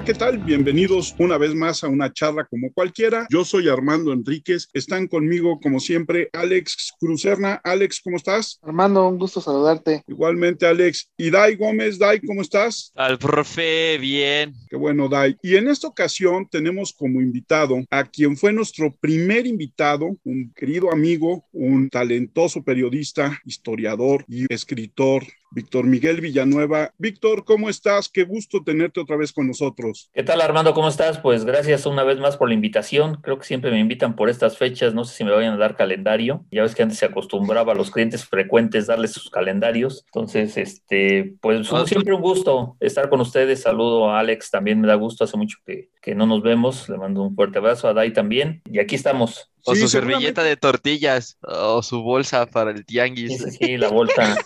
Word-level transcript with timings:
Hola, 0.00 0.06
¿qué 0.06 0.14
tal? 0.14 0.38
Bienvenidos 0.38 1.14
una 1.18 1.36
vez 1.36 1.54
más 1.54 1.84
a 1.84 1.88
una 1.88 2.10
charla 2.10 2.46
como 2.46 2.72
cualquiera. 2.72 3.26
Yo 3.28 3.44
soy 3.44 3.68
Armando 3.68 4.14
Enríquez. 4.14 4.70
Están 4.72 5.06
conmigo, 5.06 5.60
como 5.60 5.78
siempre, 5.78 6.30
Alex 6.32 6.94
Cruzerna. 6.98 7.60
Alex, 7.62 8.00
¿cómo 8.02 8.16
estás? 8.16 8.58
Armando, 8.62 9.06
un 9.06 9.18
gusto 9.18 9.42
saludarte. 9.42 10.02
Igualmente, 10.08 10.66
Alex. 10.66 11.10
Y 11.18 11.28
Dai 11.28 11.54
Gómez, 11.54 11.98
Dai, 11.98 12.18
¿cómo 12.20 12.40
estás? 12.40 12.92
Al 12.94 13.18
profe, 13.18 13.98
bien. 13.98 14.54
Qué 14.70 14.76
bueno, 14.76 15.06
Dai. 15.06 15.36
Y 15.42 15.56
en 15.56 15.68
esta 15.68 15.88
ocasión 15.88 16.48
tenemos 16.50 16.94
como 16.94 17.20
invitado 17.20 17.84
a 17.90 18.04
quien 18.04 18.38
fue 18.38 18.54
nuestro 18.54 18.96
primer 19.02 19.46
invitado, 19.46 20.16
un 20.24 20.50
querido 20.56 20.90
amigo, 20.90 21.44
un 21.52 21.90
talentoso 21.90 22.64
periodista, 22.64 23.38
historiador 23.44 24.24
y 24.26 24.50
escritor 24.50 25.24
Víctor 25.50 25.84
Miguel 25.84 26.20
Villanueva. 26.20 26.92
Víctor, 26.96 27.44
¿cómo 27.44 27.68
estás? 27.68 28.08
Qué 28.08 28.24
gusto 28.24 28.62
tenerte 28.62 29.00
otra 29.00 29.16
vez 29.16 29.32
con 29.32 29.48
nosotros. 29.48 30.08
¿Qué 30.14 30.22
tal, 30.22 30.40
Armando? 30.40 30.74
¿Cómo 30.74 30.88
estás? 30.88 31.18
Pues 31.18 31.44
gracias 31.44 31.86
una 31.86 32.04
vez 32.04 32.18
más 32.20 32.36
por 32.36 32.48
la 32.48 32.54
invitación. 32.54 33.16
Creo 33.16 33.38
que 33.38 33.44
siempre 33.44 33.70
me 33.70 33.80
invitan 33.80 34.14
por 34.14 34.30
estas 34.30 34.56
fechas. 34.56 34.94
No 34.94 35.04
sé 35.04 35.16
si 35.16 35.24
me 35.24 35.32
vayan 35.32 35.54
a 35.54 35.56
dar 35.56 35.76
calendario. 35.76 36.44
Ya 36.50 36.62
ves 36.62 36.74
que 36.74 36.82
antes 36.82 36.98
se 36.98 37.06
acostumbraba 37.06 37.72
a 37.72 37.74
los 37.74 37.90
clientes 37.90 38.24
frecuentes 38.24 38.86
darles 38.86 39.12
sus 39.12 39.28
calendarios. 39.30 40.04
Entonces, 40.06 40.56
este, 40.56 41.34
pues 41.40 41.68
siempre 41.86 42.14
un 42.14 42.22
gusto 42.22 42.76
estar 42.78 43.08
con 43.08 43.20
ustedes. 43.20 43.62
Saludo 43.62 44.10
a 44.10 44.20
Alex, 44.20 44.50
también 44.50 44.80
me 44.80 44.86
da 44.86 44.94
gusto. 44.94 45.24
Hace 45.24 45.36
mucho 45.36 45.58
que, 45.66 45.90
que 46.00 46.14
no 46.14 46.26
nos 46.26 46.42
vemos. 46.42 46.88
Le 46.88 46.96
mando 46.96 47.22
un 47.22 47.34
fuerte 47.34 47.58
abrazo 47.58 47.88
a 47.88 47.94
Dai 47.94 48.12
también. 48.12 48.62
Y 48.70 48.78
aquí 48.78 48.94
estamos. 48.94 49.49
O 49.64 49.74
su 49.74 49.88
servilleta 49.88 50.42
de 50.42 50.56
tortillas, 50.56 51.38
o 51.42 51.82
su 51.82 52.02
bolsa 52.02 52.46
para 52.46 52.70
el 52.70 52.84
tianguis. 52.84 53.56
Sí, 53.58 53.76
la 53.76 53.88
bolsa. 53.88 54.36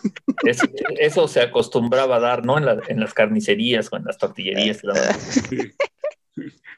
eso 0.98 1.28
se 1.28 1.40
acostumbraba 1.40 2.16
a 2.16 2.20
dar, 2.20 2.44
¿no? 2.44 2.58
En, 2.58 2.66
en 2.88 3.00
las 3.00 3.14
carnicerías 3.14 3.88
o 3.92 3.96
en 3.96 4.04
las 4.04 4.18
tortillerías. 4.18 4.82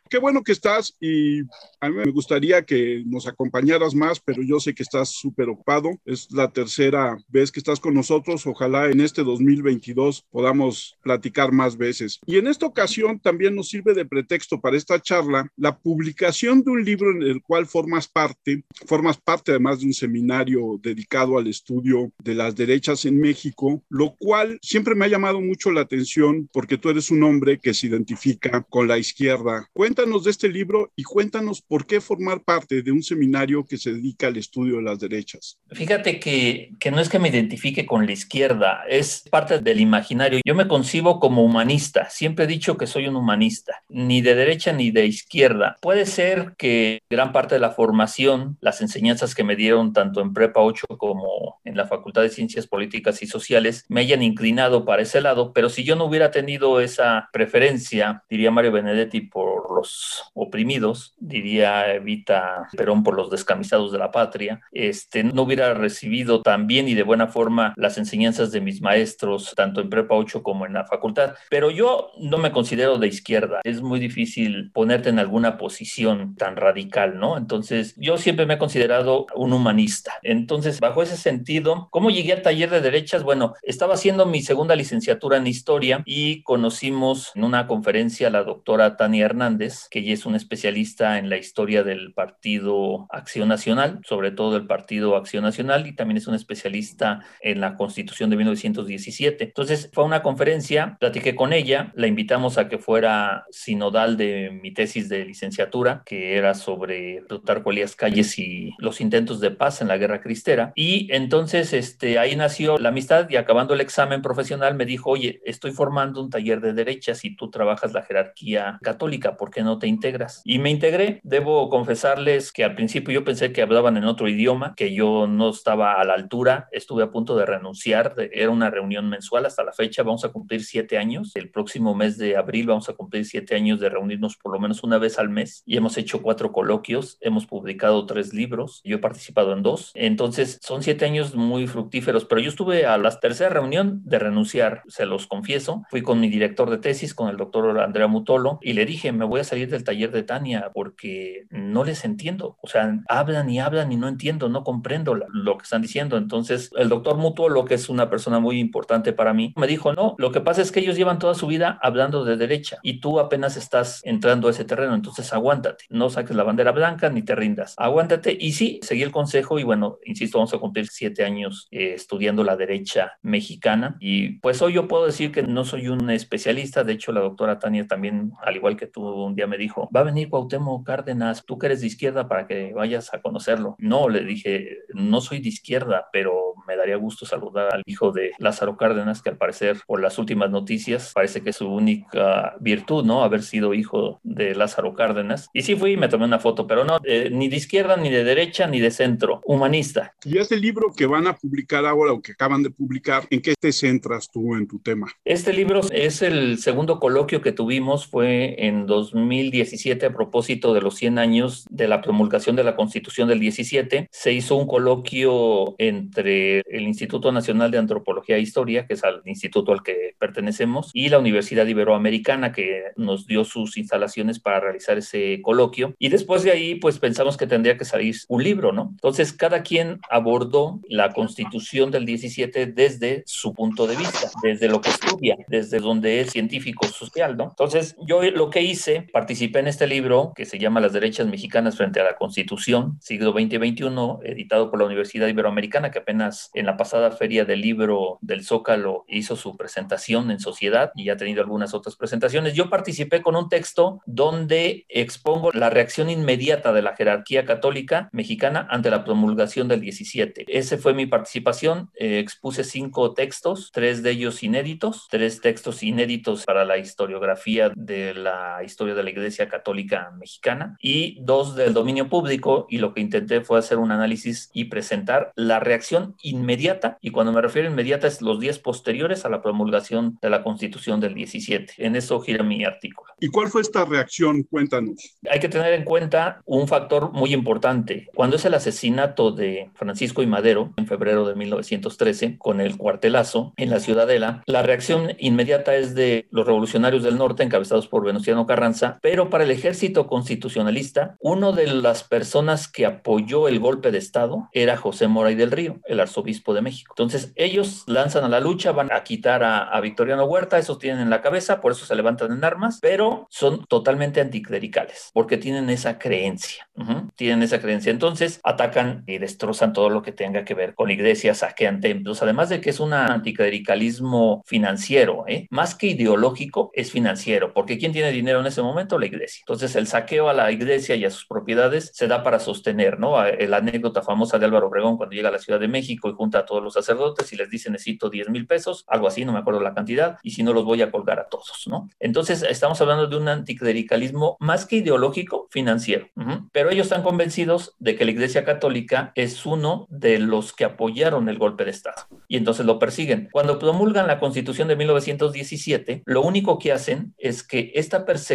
Qué 0.08 0.18
bueno 0.18 0.42
que 0.42 0.52
estás 0.52 0.96
y 1.00 1.40
a 1.80 1.88
mí 1.88 1.96
me 1.96 2.10
gustaría 2.12 2.64
que 2.64 3.02
nos 3.06 3.26
acompañaras 3.26 3.94
más, 3.94 4.20
pero 4.20 4.42
yo 4.42 4.60
sé 4.60 4.74
que 4.74 4.82
estás 4.82 5.10
súper 5.10 5.48
ocupado. 5.48 5.90
Es 6.04 6.30
la 6.30 6.50
tercera 6.50 7.16
vez 7.28 7.50
que 7.50 7.60
estás 7.60 7.80
con 7.80 7.94
nosotros. 7.94 8.46
Ojalá 8.46 8.90
en 8.90 9.00
este 9.00 9.24
2022 9.24 10.24
podamos 10.30 10.96
platicar 11.02 11.52
más 11.52 11.76
veces. 11.76 12.20
Y 12.26 12.36
en 12.36 12.46
esta 12.46 12.66
ocasión 12.66 13.18
también 13.18 13.54
nos 13.54 13.68
sirve 13.68 13.94
de 13.94 14.04
pretexto 14.04 14.60
para 14.60 14.76
esta 14.76 15.00
charla 15.00 15.50
la 15.56 15.76
publicación 15.76 16.62
de 16.62 16.70
un 16.70 16.84
libro 16.84 17.10
en 17.10 17.22
el 17.22 17.42
cual 17.42 17.66
formas 17.66 18.06
parte. 18.06 18.64
Formas 18.86 19.18
parte 19.18 19.50
además 19.52 19.80
de 19.80 19.86
un 19.86 19.94
seminario 19.94 20.78
dedicado 20.82 21.38
al 21.38 21.46
estudio 21.46 22.12
de 22.22 22.34
las 22.34 22.54
derechas 22.54 23.04
en 23.06 23.18
México, 23.20 23.82
lo 23.88 24.14
cual 24.16 24.58
siempre 24.62 24.94
me 24.94 25.06
ha 25.06 25.08
llamado 25.08 25.40
mucho 25.40 25.72
la 25.72 25.80
atención 25.80 26.48
porque 26.52 26.78
tú 26.78 26.90
eres 26.90 27.10
un 27.10 27.22
hombre 27.22 27.58
que 27.58 27.74
se 27.74 27.88
identifica 27.88 28.64
con 28.68 28.86
la 28.86 28.98
izquierda. 28.98 29.45
Cuéntanos 29.72 30.24
de 30.24 30.30
este 30.30 30.48
libro 30.48 30.92
y 30.96 31.02
cuéntanos 31.02 31.62
por 31.62 31.86
qué 31.86 32.00
formar 32.00 32.42
parte 32.42 32.82
de 32.82 32.92
un 32.92 33.02
seminario 33.02 33.64
que 33.64 33.76
se 33.76 33.92
dedica 33.92 34.26
al 34.26 34.36
estudio 34.36 34.76
de 34.76 34.82
las 34.82 34.98
derechas. 34.98 35.58
Fíjate 35.70 36.18
que, 36.18 36.72
que 36.78 36.90
no 36.90 37.00
es 37.00 37.08
que 37.08 37.18
me 37.18 37.28
identifique 37.28 37.86
con 37.86 38.06
la 38.06 38.12
izquierda, 38.12 38.82
es 38.88 39.24
parte 39.30 39.58
del 39.58 39.80
imaginario. 39.80 40.40
Yo 40.44 40.54
me 40.54 40.68
concibo 40.68 41.20
como 41.20 41.44
humanista, 41.44 42.08
siempre 42.10 42.44
he 42.44 42.48
dicho 42.48 42.76
que 42.76 42.86
soy 42.86 43.06
un 43.06 43.16
humanista, 43.16 43.82
ni 43.88 44.20
de 44.20 44.34
derecha 44.34 44.72
ni 44.72 44.90
de 44.90 45.06
izquierda. 45.06 45.76
Puede 45.80 46.06
ser 46.06 46.54
que 46.58 47.00
gran 47.10 47.32
parte 47.32 47.56
de 47.56 47.60
la 47.60 47.70
formación, 47.70 48.56
las 48.60 48.80
enseñanzas 48.80 49.34
que 49.34 49.44
me 49.44 49.56
dieron 49.56 49.92
tanto 49.92 50.20
en 50.20 50.32
Prepa 50.32 50.60
8 50.60 50.86
como 50.98 51.60
en 51.64 51.76
la 51.76 51.86
Facultad 51.86 52.22
de 52.22 52.30
Ciencias 52.30 52.66
Políticas 52.66 53.22
y 53.22 53.26
Sociales, 53.26 53.84
me 53.88 54.00
hayan 54.00 54.22
inclinado 54.22 54.84
para 54.84 55.02
ese 55.02 55.20
lado, 55.20 55.52
pero 55.52 55.68
si 55.68 55.84
yo 55.84 55.96
no 55.96 56.04
hubiera 56.04 56.30
tenido 56.30 56.80
esa 56.80 57.28
preferencia, 57.32 58.24
diría 58.28 58.50
Mario 58.50 58.72
Benedetti, 58.72 59.20
por 59.36 59.70
los 59.70 60.24
oprimidos, 60.32 61.14
diría 61.18 61.92
Evita 61.92 62.68
Perón 62.74 63.02
por 63.02 63.14
los 63.14 63.28
descamisados 63.28 63.92
de 63.92 63.98
la 63.98 64.10
patria, 64.10 64.62
este, 64.72 65.24
no 65.24 65.42
hubiera 65.42 65.74
recibido 65.74 66.40
tan 66.40 66.66
bien 66.66 66.88
y 66.88 66.94
de 66.94 67.02
buena 67.02 67.26
forma 67.26 67.74
las 67.76 67.98
enseñanzas 67.98 68.50
de 68.50 68.62
mis 68.62 68.80
maestros, 68.80 69.52
tanto 69.54 69.82
en 69.82 69.90
Prepa 69.90 70.14
8 70.14 70.42
como 70.42 70.64
en 70.64 70.72
la 70.72 70.86
facultad. 70.86 71.34
Pero 71.50 71.70
yo 71.70 72.12
no 72.18 72.38
me 72.38 72.50
considero 72.50 72.96
de 72.96 73.08
izquierda. 73.08 73.60
Es 73.62 73.82
muy 73.82 74.00
difícil 74.00 74.70
ponerte 74.72 75.10
en 75.10 75.18
alguna 75.18 75.58
posición 75.58 76.34
tan 76.36 76.56
radical, 76.56 77.18
¿no? 77.18 77.36
Entonces, 77.36 77.94
yo 77.98 78.16
siempre 78.16 78.46
me 78.46 78.54
he 78.54 78.58
considerado 78.58 79.26
un 79.34 79.52
humanista. 79.52 80.14
Entonces, 80.22 80.80
bajo 80.80 81.02
ese 81.02 81.18
sentido, 81.18 81.88
¿cómo 81.90 82.08
llegué 82.08 82.32
al 82.32 82.40
taller 82.40 82.70
de 82.70 82.80
derechas? 82.80 83.22
Bueno, 83.22 83.52
estaba 83.62 83.96
haciendo 83.96 84.24
mi 84.24 84.40
segunda 84.40 84.74
licenciatura 84.74 85.36
en 85.36 85.46
historia 85.46 86.02
y 86.06 86.42
conocimos 86.42 87.32
en 87.34 87.44
una 87.44 87.66
conferencia 87.66 88.28
a 88.28 88.30
la 88.30 88.42
doctora 88.42 88.96
Tania 88.96 89.25
Hernández, 89.26 89.88
que 89.90 90.00
ella 90.00 90.14
es 90.14 90.26
una 90.26 90.36
especialista 90.36 91.18
en 91.18 91.28
la 91.28 91.36
historia 91.36 91.82
del 91.82 92.12
Partido 92.14 93.06
Acción 93.10 93.48
Nacional, 93.48 94.00
sobre 94.04 94.30
todo 94.30 94.54
del 94.54 94.66
Partido 94.66 95.16
Acción 95.16 95.44
Nacional, 95.44 95.86
y 95.86 95.94
también 95.94 96.16
es 96.18 96.26
una 96.26 96.36
especialista 96.36 97.20
en 97.40 97.60
la 97.60 97.76
Constitución 97.76 98.30
de 98.30 98.36
1917. 98.36 99.44
Entonces 99.44 99.90
fue 99.92 100.04
una 100.04 100.22
conferencia, 100.22 100.96
platiqué 100.98 101.34
con 101.34 101.52
ella, 101.52 101.92
la 101.94 102.06
invitamos 102.06 102.58
a 102.58 102.68
que 102.68 102.78
fuera 102.78 103.44
sinodal 103.50 104.16
de 104.16 104.50
mi 104.62 104.72
tesis 104.72 105.08
de 105.08 105.24
licenciatura, 105.24 106.02
que 106.06 106.36
era 106.36 106.54
sobre 106.54 107.22
Plutarco 107.28 107.70
Elías 107.70 107.96
Calles 107.96 108.38
y 108.38 108.74
los 108.78 109.00
intentos 109.00 109.40
de 109.40 109.50
paz 109.50 109.80
en 109.82 109.88
la 109.88 109.98
Guerra 109.98 110.20
Cristera. 110.20 110.72
Y 110.74 111.08
entonces 111.12 111.72
este, 111.72 112.18
ahí 112.18 112.36
nació 112.36 112.78
la 112.78 112.90
amistad 112.90 113.28
y 113.28 113.36
acabando 113.36 113.74
el 113.74 113.80
examen 113.80 114.22
profesional 114.22 114.74
me 114.74 114.86
dijo, 114.86 115.10
oye, 115.10 115.40
estoy 115.44 115.72
formando 115.72 116.22
un 116.22 116.30
taller 116.30 116.60
de 116.60 116.72
derechas 116.72 117.24
y 117.24 117.36
tú 117.36 117.50
trabajas 117.50 117.92
la 117.92 118.02
jerarquía 118.02 118.78
católica, 118.82 119.15
¿por 119.20 119.50
qué 119.50 119.62
no 119.62 119.78
te 119.78 119.86
integras? 119.86 120.42
Y 120.44 120.58
me 120.58 120.70
integré. 120.70 121.20
Debo 121.22 121.68
confesarles 121.68 122.52
que 122.52 122.64
al 122.64 122.74
principio 122.74 123.14
yo 123.14 123.24
pensé 123.24 123.52
que 123.52 123.62
hablaban 123.62 123.96
en 123.96 124.04
otro 124.04 124.28
idioma, 124.28 124.74
que 124.76 124.94
yo 124.94 125.26
no 125.26 125.50
estaba 125.50 126.00
a 126.00 126.04
la 126.04 126.14
altura. 126.14 126.68
Estuve 126.72 127.02
a 127.02 127.10
punto 127.10 127.36
de 127.36 127.46
renunciar. 127.46 128.14
Era 128.32 128.50
una 128.50 128.70
reunión 128.70 129.08
mensual 129.08 129.46
hasta 129.46 129.64
la 129.64 129.72
fecha. 129.72 130.02
Vamos 130.02 130.24
a 130.24 130.28
cumplir 130.28 130.64
siete 130.64 130.98
años. 130.98 131.32
El 131.34 131.50
próximo 131.50 131.94
mes 131.94 132.18
de 132.18 132.36
abril 132.36 132.66
vamos 132.66 132.88
a 132.88 132.94
cumplir 132.94 133.24
siete 133.24 133.54
años 133.54 133.80
de 133.80 133.88
reunirnos 133.88 134.36
por 134.36 134.52
lo 134.52 134.60
menos 134.60 134.82
una 134.82 134.98
vez 134.98 135.18
al 135.18 135.28
mes. 135.28 135.62
Y 135.66 135.76
hemos 135.76 135.96
hecho 135.98 136.22
cuatro 136.22 136.52
coloquios. 136.52 137.18
Hemos 137.20 137.46
publicado 137.46 138.06
tres 138.06 138.32
libros. 138.32 138.80
Yo 138.84 138.96
he 138.96 139.00
participado 139.00 139.52
en 139.52 139.62
dos. 139.62 139.92
Entonces 139.94 140.58
son 140.62 140.82
siete 140.82 141.04
años 141.04 141.34
muy 141.34 141.66
fructíferos. 141.66 142.24
Pero 142.24 142.40
yo 142.40 142.48
estuve 142.48 142.86
a 142.86 142.98
la 142.98 143.10
tercera 143.18 143.50
reunión 143.50 144.02
de 144.04 144.18
renunciar, 144.18 144.82
se 144.88 145.06
los 145.06 145.26
confieso. 145.26 145.84
Fui 145.90 146.02
con 146.02 146.20
mi 146.20 146.28
director 146.28 146.70
de 146.70 146.78
tesis, 146.78 147.14
con 147.14 147.28
el 147.28 147.36
doctor 147.36 147.78
Andrea 147.80 148.06
Mutolo, 148.06 148.58
y 148.62 148.72
le 148.72 148.84
dije, 148.86 149.05
me 149.12 149.24
voy 149.24 149.40
a 149.40 149.44
salir 149.44 149.70
del 149.70 149.84
taller 149.84 150.10
de 150.10 150.22
Tania 150.22 150.70
porque 150.74 151.46
no 151.50 151.84
les 151.84 152.04
entiendo. 152.04 152.58
O 152.60 152.68
sea, 152.68 153.00
hablan 153.08 153.50
y 153.50 153.60
hablan 153.60 153.92
y 153.92 153.96
no 153.96 154.08
entiendo, 154.08 154.48
no 154.48 154.64
comprendo 154.64 155.14
lo 155.14 155.58
que 155.58 155.64
están 155.64 155.82
diciendo. 155.82 156.16
Entonces, 156.16 156.70
el 156.76 156.88
doctor 156.88 157.16
Mutuo, 157.16 157.64
que 157.64 157.74
es 157.74 157.88
una 157.88 158.10
persona 158.10 158.40
muy 158.40 158.58
importante 158.58 159.12
para 159.12 159.32
mí, 159.32 159.52
me 159.56 159.66
dijo, 159.66 159.92
no, 159.92 160.14
lo 160.18 160.32
que 160.32 160.40
pasa 160.40 160.62
es 160.62 160.72
que 160.72 160.80
ellos 160.80 160.96
llevan 160.96 161.18
toda 161.18 161.34
su 161.34 161.46
vida 161.46 161.78
hablando 161.82 162.24
de 162.24 162.36
derecha 162.36 162.78
y 162.82 163.00
tú 163.00 163.20
apenas 163.20 163.56
estás 163.56 164.00
entrando 164.04 164.48
a 164.48 164.50
ese 164.50 164.64
terreno, 164.64 164.94
entonces 164.94 165.32
aguántate, 165.32 165.84
no 165.90 166.10
saques 166.10 166.36
la 166.36 166.42
bandera 166.42 166.72
blanca 166.72 167.08
ni 167.10 167.22
te 167.22 167.34
rindas, 167.34 167.74
aguántate. 167.76 168.36
Y 168.38 168.52
sí, 168.52 168.80
seguí 168.82 169.02
el 169.02 169.12
consejo 169.12 169.58
y 169.58 169.62
bueno, 169.64 169.98
insisto, 170.04 170.38
vamos 170.38 170.54
a 170.54 170.58
cumplir 170.58 170.88
siete 170.88 171.24
años 171.24 171.68
eh, 171.70 171.94
estudiando 171.94 172.44
la 172.44 172.56
derecha 172.56 173.12
mexicana 173.22 173.96
y 174.00 174.38
pues 174.40 174.60
hoy 174.62 174.74
yo 174.74 174.88
puedo 174.88 175.06
decir 175.06 175.32
que 175.32 175.42
no 175.42 175.64
soy 175.64 175.88
un 175.88 176.10
especialista, 176.10 176.84
de 176.84 176.94
hecho 176.94 177.12
la 177.12 177.20
doctora 177.20 177.58
Tania 177.58 177.86
también, 177.86 178.32
al 178.42 178.56
igual 178.56 178.76
que 178.76 178.85
tú 178.86 179.02
un 179.02 179.34
día 179.34 179.46
me 179.46 179.58
dijo, 179.58 179.88
va 179.94 180.00
a 180.00 180.04
venir 180.04 180.28
Cuauhtémoc 180.28 180.86
Cárdenas, 180.86 181.44
tú 181.44 181.58
que 181.58 181.66
eres 181.66 181.80
de 181.80 181.86
izquierda 181.86 182.28
para 182.28 182.46
que 182.46 182.72
vayas 182.72 183.12
a 183.12 183.20
conocerlo. 183.20 183.76
No, 183.78 184.08
le 184.08 184.24
dije, 184.24 184.78
no 184.94 185.20
soy 185.20 185.40
de 185.40 185.48
izquierda, 185.48 186.08
pero 186.12 186.54
me 186.66 186.76
daría 186.76 186.96
gusto 186.96 187.26
saludar 187.26 187.72
al 187.72 187.82
hijo 187.86 188.12
de 188.12 188.32
Lázaro 188.38 188.76
Cárdenas, 188.76 189.22
que 189.22 189.30
al 189.30 189.36
parecer, 189.36 189.78
por 189.86 190.00
las 190.00 190.18
últimas 190.18 190.50
noticias, 190.50 191.12
parece 191.14 191.42
que 191.42 191.50
es 191.50 191.56
su 191.56 191.68
única 191.68 192.56
virtud, 192.60 193.04
¿no? 193.04 193.22
Haber 193.22 193.42
sido 193.42 193.74
hijo 193.74 194.20
de 194.22 194.54
Lázaro 194.54 194.94
Cárdenas. 194.94 195.48
Y 195.52 195.62
sí 195.62 195.76
fui 195.76 195.92
y 195.92 195.96
me 195.96 196.08
tomé 196.08 196.24
una 196.24 196.38
foto, 196.38 196.66
pero 196.66 196.84
no, 196.84 196.98
eh, 197.04 197.30
ni 197.32 197.48
de 197.48 197.56
izquierda, 197.56 197.96
ni 197.96 198.10
de 198.10 198.24
derecha, 198.24 198.66
ni 198.66 198.80
de 198.80 198.90
centro, 198.90 199.40
humanista. 199.44 200.14
Y 200.24 200.38
este 200.38 200.56
libro 200.56 200.92
que 200.96 201.06
van 201.06 201.26
a 201.26 201.36
publicar 201.36 201.86
ahora 201.86 202.12
o 202.12 202.20
que 202.20 202.32
acaban 202.32 202.62
de 202.62 202.70
publicar, 202.70 203.24
¿en 203.30 203.40
qué 203.40 203.54
te 203.58 203.72
centras 203.72 204.28
tú 204.30 204.54
en 204.54 204.66
tu 204.66 204.78
tema? 204.80 205.08
Este 205.24 205.52
libro 205.52 205.80
es 205.90 206.22
el 206.22 206.58
segundo 206.58 206.98
coloquio 206.98 207.40
que 207.40 207.52
tuvimos, 207.52 208.06
fue 208.06 208.66
en 208.66 208.75
2017 208.84 210.04
a 210.04 210.12
propósito 210.12 210.74
de 210.74 210.82
los 210.82 210.96
100 210.96 211.18
años 211.18 211.64
de 211.70 211.88
la 211.88 212.02
promulgación 212.02 212.56
de 212.56 212.64
la 212.64 212.76
Constitución 212.76 213.28
del 213.28 213.40
17. 213.40 214.08
Se 214.10 214.32
hizo 214.34 214.56
un 214.56 214.66
coloquio 214.66 215.74
entre 215.78 216.62
del 216.68 216.82
Instituto 216.82 217.32
Nacional 217.32 217.70
de 217.70 217.78
Antropología 217.78 218.36
e 218.36 218.40
Historia, 218.40 218.86
que 218.86 218.94
es 218.94 219.04
al 219.04 219.22
instituto 219.24 219.72
al 219.72 219.82
que 219.82 220.14
pertenecemos, 220.18 220.90
y 220.92 221.08
la 221.08 221.18
Universidad 221.18 221.66
Iberoamericana, 221.66 222.52
que 222.52 222.82
nos 222.96 223.26
dio 223.26 223.44
sus 223.44 223.76
instalaciones 223.76 224.38
para 224.40 224.60
realizar 224.60 224.98
ese 224.98 225.40
coloquio. 225.42 225.94
Y 225.98 226.08
después 226.08 226.42
de 226.42 226.50
ahí, 226.50 226.74
pues 226.74 226.98
pensamos 226.98 227.36
que 227.36 227.46
tendría 227.46 227.78
que 227.78 227.84
salir 227.84 228.16
un 228.28 228.42
libro, 228.42 228.72
¿no? 228.72 228.88
Entonces, 228.90 229.32
cada 229.32 229.62
quien 229.62 230.00
abordó 230.10 230.80
la 230.88 231.12
constitución 231.12 231.90
del 231.90 232.04
17 232.04 232.66
desde 232.66 233.22
su 233.26 233.54
punto 233.54 233.86
de 233.86 233.96
vista, 233.96 234.30
desde 234.42 234.68
lo 234.68 234.80
que 234.80 234.90
estudia, 234.90 235.36
desde 235.48 235.78
donde 235.78 236.20
es 236.20 236.30
científico 236.30 236.86
social, 236.86 237.36
¿no? 237.36 237.44
Entonces, 237.44 237.96
yo 238.06 238.22
lo 238.22 238.50
que 238.50 238.62
hice, 238.66 239.06
participé 239.12 239.60
en 239.60 239.68
este 239.68 239.86
libro 239.86 240.32
que 240.34 240.44
se 240.44 240.58
llama 240.58 240.80
Las 240.80 240.92
derechas 240.92 241.26
mexicanas 241.26 241.76
frente 241.76 242.00
a 242.00 242.04
la 242.04 242.16
Constitución, 242.16 242.98
siglo 243.00 243.32
XX-XXI, 243.32 244.30
editado 244.30 244.70
por 244.70 244.80
la 244.80 244.86
Universidad 244.86 245.28
Iberoamericana, 245.28 245.90
que 245.90 246.00
apenas 246.00 246.50
en 246.54 246.66
la 246.66 246.76
pasada 246.76 247.10
feria 247.10 247.44
del 247.44 247.60
libro 247.60 248.18
del 248.20 248.44
Zócalo 248.44 249.04
hizo 249.08 249.36
su 249.36 249.56
presentación 249.56 250.30
en 250.30 250.40
sociedad 250.40 250.90
y 250.94 251.08
ha 251.10 251.16
tenido 251.16 251.42
algunas 251.42 251.74
otras 251.74 251.96
presentaciones. 251.96 252.54
Yo 252.54 252.68
participé 252.70 253.22
con 253.22 253.36
un 253.36 253.48
texto 253.48 254.00
donde 254.06 254.84
expongo 254.88 255.50
la 255.52 255.70
reacción 255.70 256.10
inmediata 256.10 256.72
de 256.72 256.82
la 256.82 256.96
jerarquía 256.96 257.44
católica 257.44 258.08
mexicana 258.12 258.66
ante 258.70 258.90
la 258.90 259.04
promulgación 259.04 259.68
del 259.68 259.80
17. 259.80 260.44
Esa 260.48 260.78
fue 260.78 260.94
mi 260.94 261.06
participación. 261.06 261.90
Eh, 261.94 262.18
expuse 262.18 262.64
cinco 262.64 263.14
textos, 263.14 263.70
tres 263.72 264.02
de 264.02 264.10
ellos 264.10 264.42
inéditos, 264.42 265.06
tres 265.10 265.40
textos 265.40 265.82
inéditos 265.82 266.44
para 266.44 266.64
la 266.64 266.78
historiografía 266.78 267.70
de 267.74 268.14
la 268.14 268.55
historia 268.64 268.94
de 268.94 269.02
la 269.02 269.10
Iglesia 269.10 269.48
Católica 269.48 270.12
Mexicana 270.18 270.76
y 270.80 271.18
dos 271.22 271.56
del 271.56 271.74
dominio 271.74 272.08
público 272.08 272.66
y 272.68 272.78
lo 272.78 272.94
que 272.94 273.00
intenté 273.00 273.40
fue 273.40 273.58
hacer 273.58 273.78
un 273.78 273.92
análisis 273.92 274.50
y 274.52 274.64
presentar 274.64 275.32
la 275.36 275.60
reacción 275.60 276.14
inmediata 276.22 276.98
y 277.00 277.10
cuando 277.10 277.32
me 277.32 277.40
refiero 277.40 277.68
a 277.68 277.72
inmediata 277.72 278.06
es 278.06 278.22
los 278.22 278.40
días 278.40 278.58
posteriores 278.58 279.24
a 279.24 279.28
la 279.28 279.42
promulgación 279.42 280.18
de 280.20 280.30
la 280.30 280.42
Constitución 280.42 281.00
del 281.00 281.14
17. 281.14 281.74
En 281.78 281.96
eso 281.96 282.20
gira 282.20 282.42
mi 282.42 282.64
artículo. 282.64 283.12
¿Y 283.20 283.28
cuál 283.28 283.48
fue 283.48 283.62
esta 283.62 283.84
reacción? 283.84 284.42
Cuéntanos. 284.44 285.16
Hay 285.30 285.40
que 285.40 285.48
tener 285.48 285.72
en 285.72 285.84
cuenta 285.84 286.42
un 286.44 286.68
factor 286.68 287.12
muy 287.12 287.32
importante. 287.32 288.08
Cuando 288.14 288.36
es 288.36 288.44
el 288.44 288.54
asesinato 288.54 289.30
de 289.30 289.70
Francisco 289.74 290.22
y 290.22 290.26
Madero 290.26 290.72
en 290.76 290.86
febrero 290.86 291.26
de 291.26 291.34
1913 291.34 292.36
con 292.38 292.60
el 292.60 292.76
cuartelazo 292.76 293.54
en 293.56 293.70
la 293.70 293.80
Ciudadela, 293.80 294.42
la 294.46 294.62
reacción 294.62 295.12
inmediata 295.18 295.76
es 295.76 295.94
de 295.94 296.26
los 296.30 296.46
revolucionarios 296.46 297.02
del 297.02 297.18
norte 297.18 297.42
encabezados 297.42 297.88
por 297.88 298.04
Venustiano 298.04 298.45
Carranza, 298.46 298.98
pero 299.02 299.30
para 299.30 299.44
el 299.44 299.50
ejército 299.50 300.06
constitucionalista, 300.06 301.16
uno 301.20 301.52
de 301.52 301.66
las 301.66 302.04
personas 302.04 302.68
que 302.68 302.86
apoyó 302.86 303.48
el 303.48 303.60
golpe 303.60 303.90
de 303.90 303.98
Estado 303.98 304.48
era 304.52 304.76
José 304.76 305.08
Moray 305.08 305.34
del 305.34 305.50
Río, 305.50 305.80
el 305.84 306.00
arzobispo 306.00 306.54
de 306.54 306.62
México. 306.62 306.94
Entonces 306.94 307.32
ellos 307.36 307.84
lanzan 307.86 308.24
a 308.24 308.28
la 308.28 308.40
lucha, 308.40 308.72
van 308.72 308.92
a 308.92 309.02
quitar 309.02 309.42
a, 309.44 309.80
Victoriano 309.80 310.24
Huerta, 310.24 310.58
esos 310.58 310.78
tienen 310.78 311.02
en 311.02 311.10
la 311.10 311.22
cabeza, 311.22 311.60
por 311.60 311.72
eso 311.72 311.84
se 311.84 311.94
levantan 311.94 312.32
en 312.32 312.44
armas, 312.44 312.78
pero 312.80 313.26
son 313.30 313.64
totalmente 313.66 314.20
anticlericales, 314.20 315.10
porque 315.12 315.36
tienen 315.36 315.70
esa 315.70 315.98
creencia, 315.98 316.68
tienen 317.14 317.42
esa 317.42 317.60
creencia. 317.60 317.90
Entonces 317.90 318.40
atacan 318.42 319.04
y 319.06 319.18
destrozan 319.18 319.72
todo 319.72 319.90
lo 319.90 320.02
que 320.02 320.12
tenga 320.12 320.44
que 320.44 320.54
ver 320.54 320.74
con 320.74 320.88
la 320.88 320.94
iglesia, 320.94 321.34
saquean 321.34 321.80
templos, 321.80 322.22
además 322.22 322.48
de 322.48 322.60
que 322.60 322.70
es 322.70 322.80
un 322.80 322.94
anticlericalismo 322.94 324.42
financiero, 324.46 325.24
¿eh? 325.28 325.46
más 325.50 325.74
que 325.74 325.88
ideológico, 325.88 326.70
es 326.74 326.90
financiero, 326.90 327.52
porque 327.52 327.78
¿quién 327.78 327.92
tiene 327.92 328.10
dinero 328.10 328.35
en 328.40 328.46
ese 328.46 328.62
momento? 328.62 328.98
La 328.98 329.06
iglesia. 329.06 329.40
Entonces 329.42 329.76
el 329.76 329.86
saqueo 329.86 330.28
a 330.28 330.32
la 330.32 330.50
iglesia 330.52 330.96
y 330.96 331.04
a 331.04 331.10
sus 331.10 331.26
propiedades 331.26 331.90
se 331.94 332.06
da 332.06 332.22
para 332.22 332.38
sostener, 332.38 332.98
¿no? 332.98 333.16
La 333.22 333.56
anécdota 333.56 334.02
famosa 334.02 334.38
de 334.38 334.46
Álvaro 334.46 334.68
Obregón 334.68 334.96
cuando 334.96 335.14
llega 335.14 335.28
a 335.28 335.32
la 335.32 335.38
Ciudad 335.38 335.60
de 335.60 335.68
México 335.68 336.08
y 336.08 336.12
junta 336.12 336.40
a 336.40 336.44
todos 336.44 336.62
los 336.62 336.74
sacerdotes 336.74 337.32
y 337.32 337.36
les 337.36 337.50
dice 337.50 337.70
necesito 337.70 338.10
10 338.10 338.30
mil 338.30 338.46
pesos, 338.46 338.84
algo 338.88 339.06
así, 339.06 339.24
no 339.24 339.32
me 339.32 339.38
acuerdo 339.38 339.60
la 339.60 339.74
cantidad, 339.74 340.18
y 340.22 340.32
si 340.32 340.42
no 340.42 340.52
los 340.52 340.64
voy 340.64 340.82
a 340.82 340.90
colgar 340.90 341.18
a 341.18 341.28
todos, 341.28 341.64
¿no? 341.66 341.88
Entonces 342.00 342.42
estamos 342.42 342.80
hablando 342.80 343.06
de 343.06 343.16
un 343.16 343.28
anticlericalismo 343.28 344.36
más 344.40 344.66
que 344.66 344.76
ideológico, 344.76 345.48
financiero. 345.50 346.08
Pero 346.52 346.70
ellos 346.70 346.86
están 346.86 347.02
convencidos 347.02 347.74
de 347.78 347.96
que 347.96 348.04
la 348.04 348.10
Iglesia 348.10 348.44
Católica 348.44 349.12
es 349.14 349.46
uno 349.46 349.86
de 349.90 350.18
los 350.18 350.52
que 350.52 350.64
apoyaron 350.64 351.28
el 351.28 351.38
golpe 351.38 351.64
de 351.64 351.70
Estado 351.70 352.06
y 352.28 352.36
entonces 352.36 352.66
lo 352.66 352.78
persiguen. 352.78 353.28
Cuando 353.32 353.58
promulgan 353.58 354.06
la 354.06 354.18
Constitución 354.18 354.68
de 354.68 354.76
1917, 354.76 356.02
lo 356.04 356.22
único 356.22 356.58
que 356.58 356.72
hacen 356.72 357.14
es 357.18 357.42
que 357.42 357.72
esta 357.74 358.04
persecución 358.04 358.25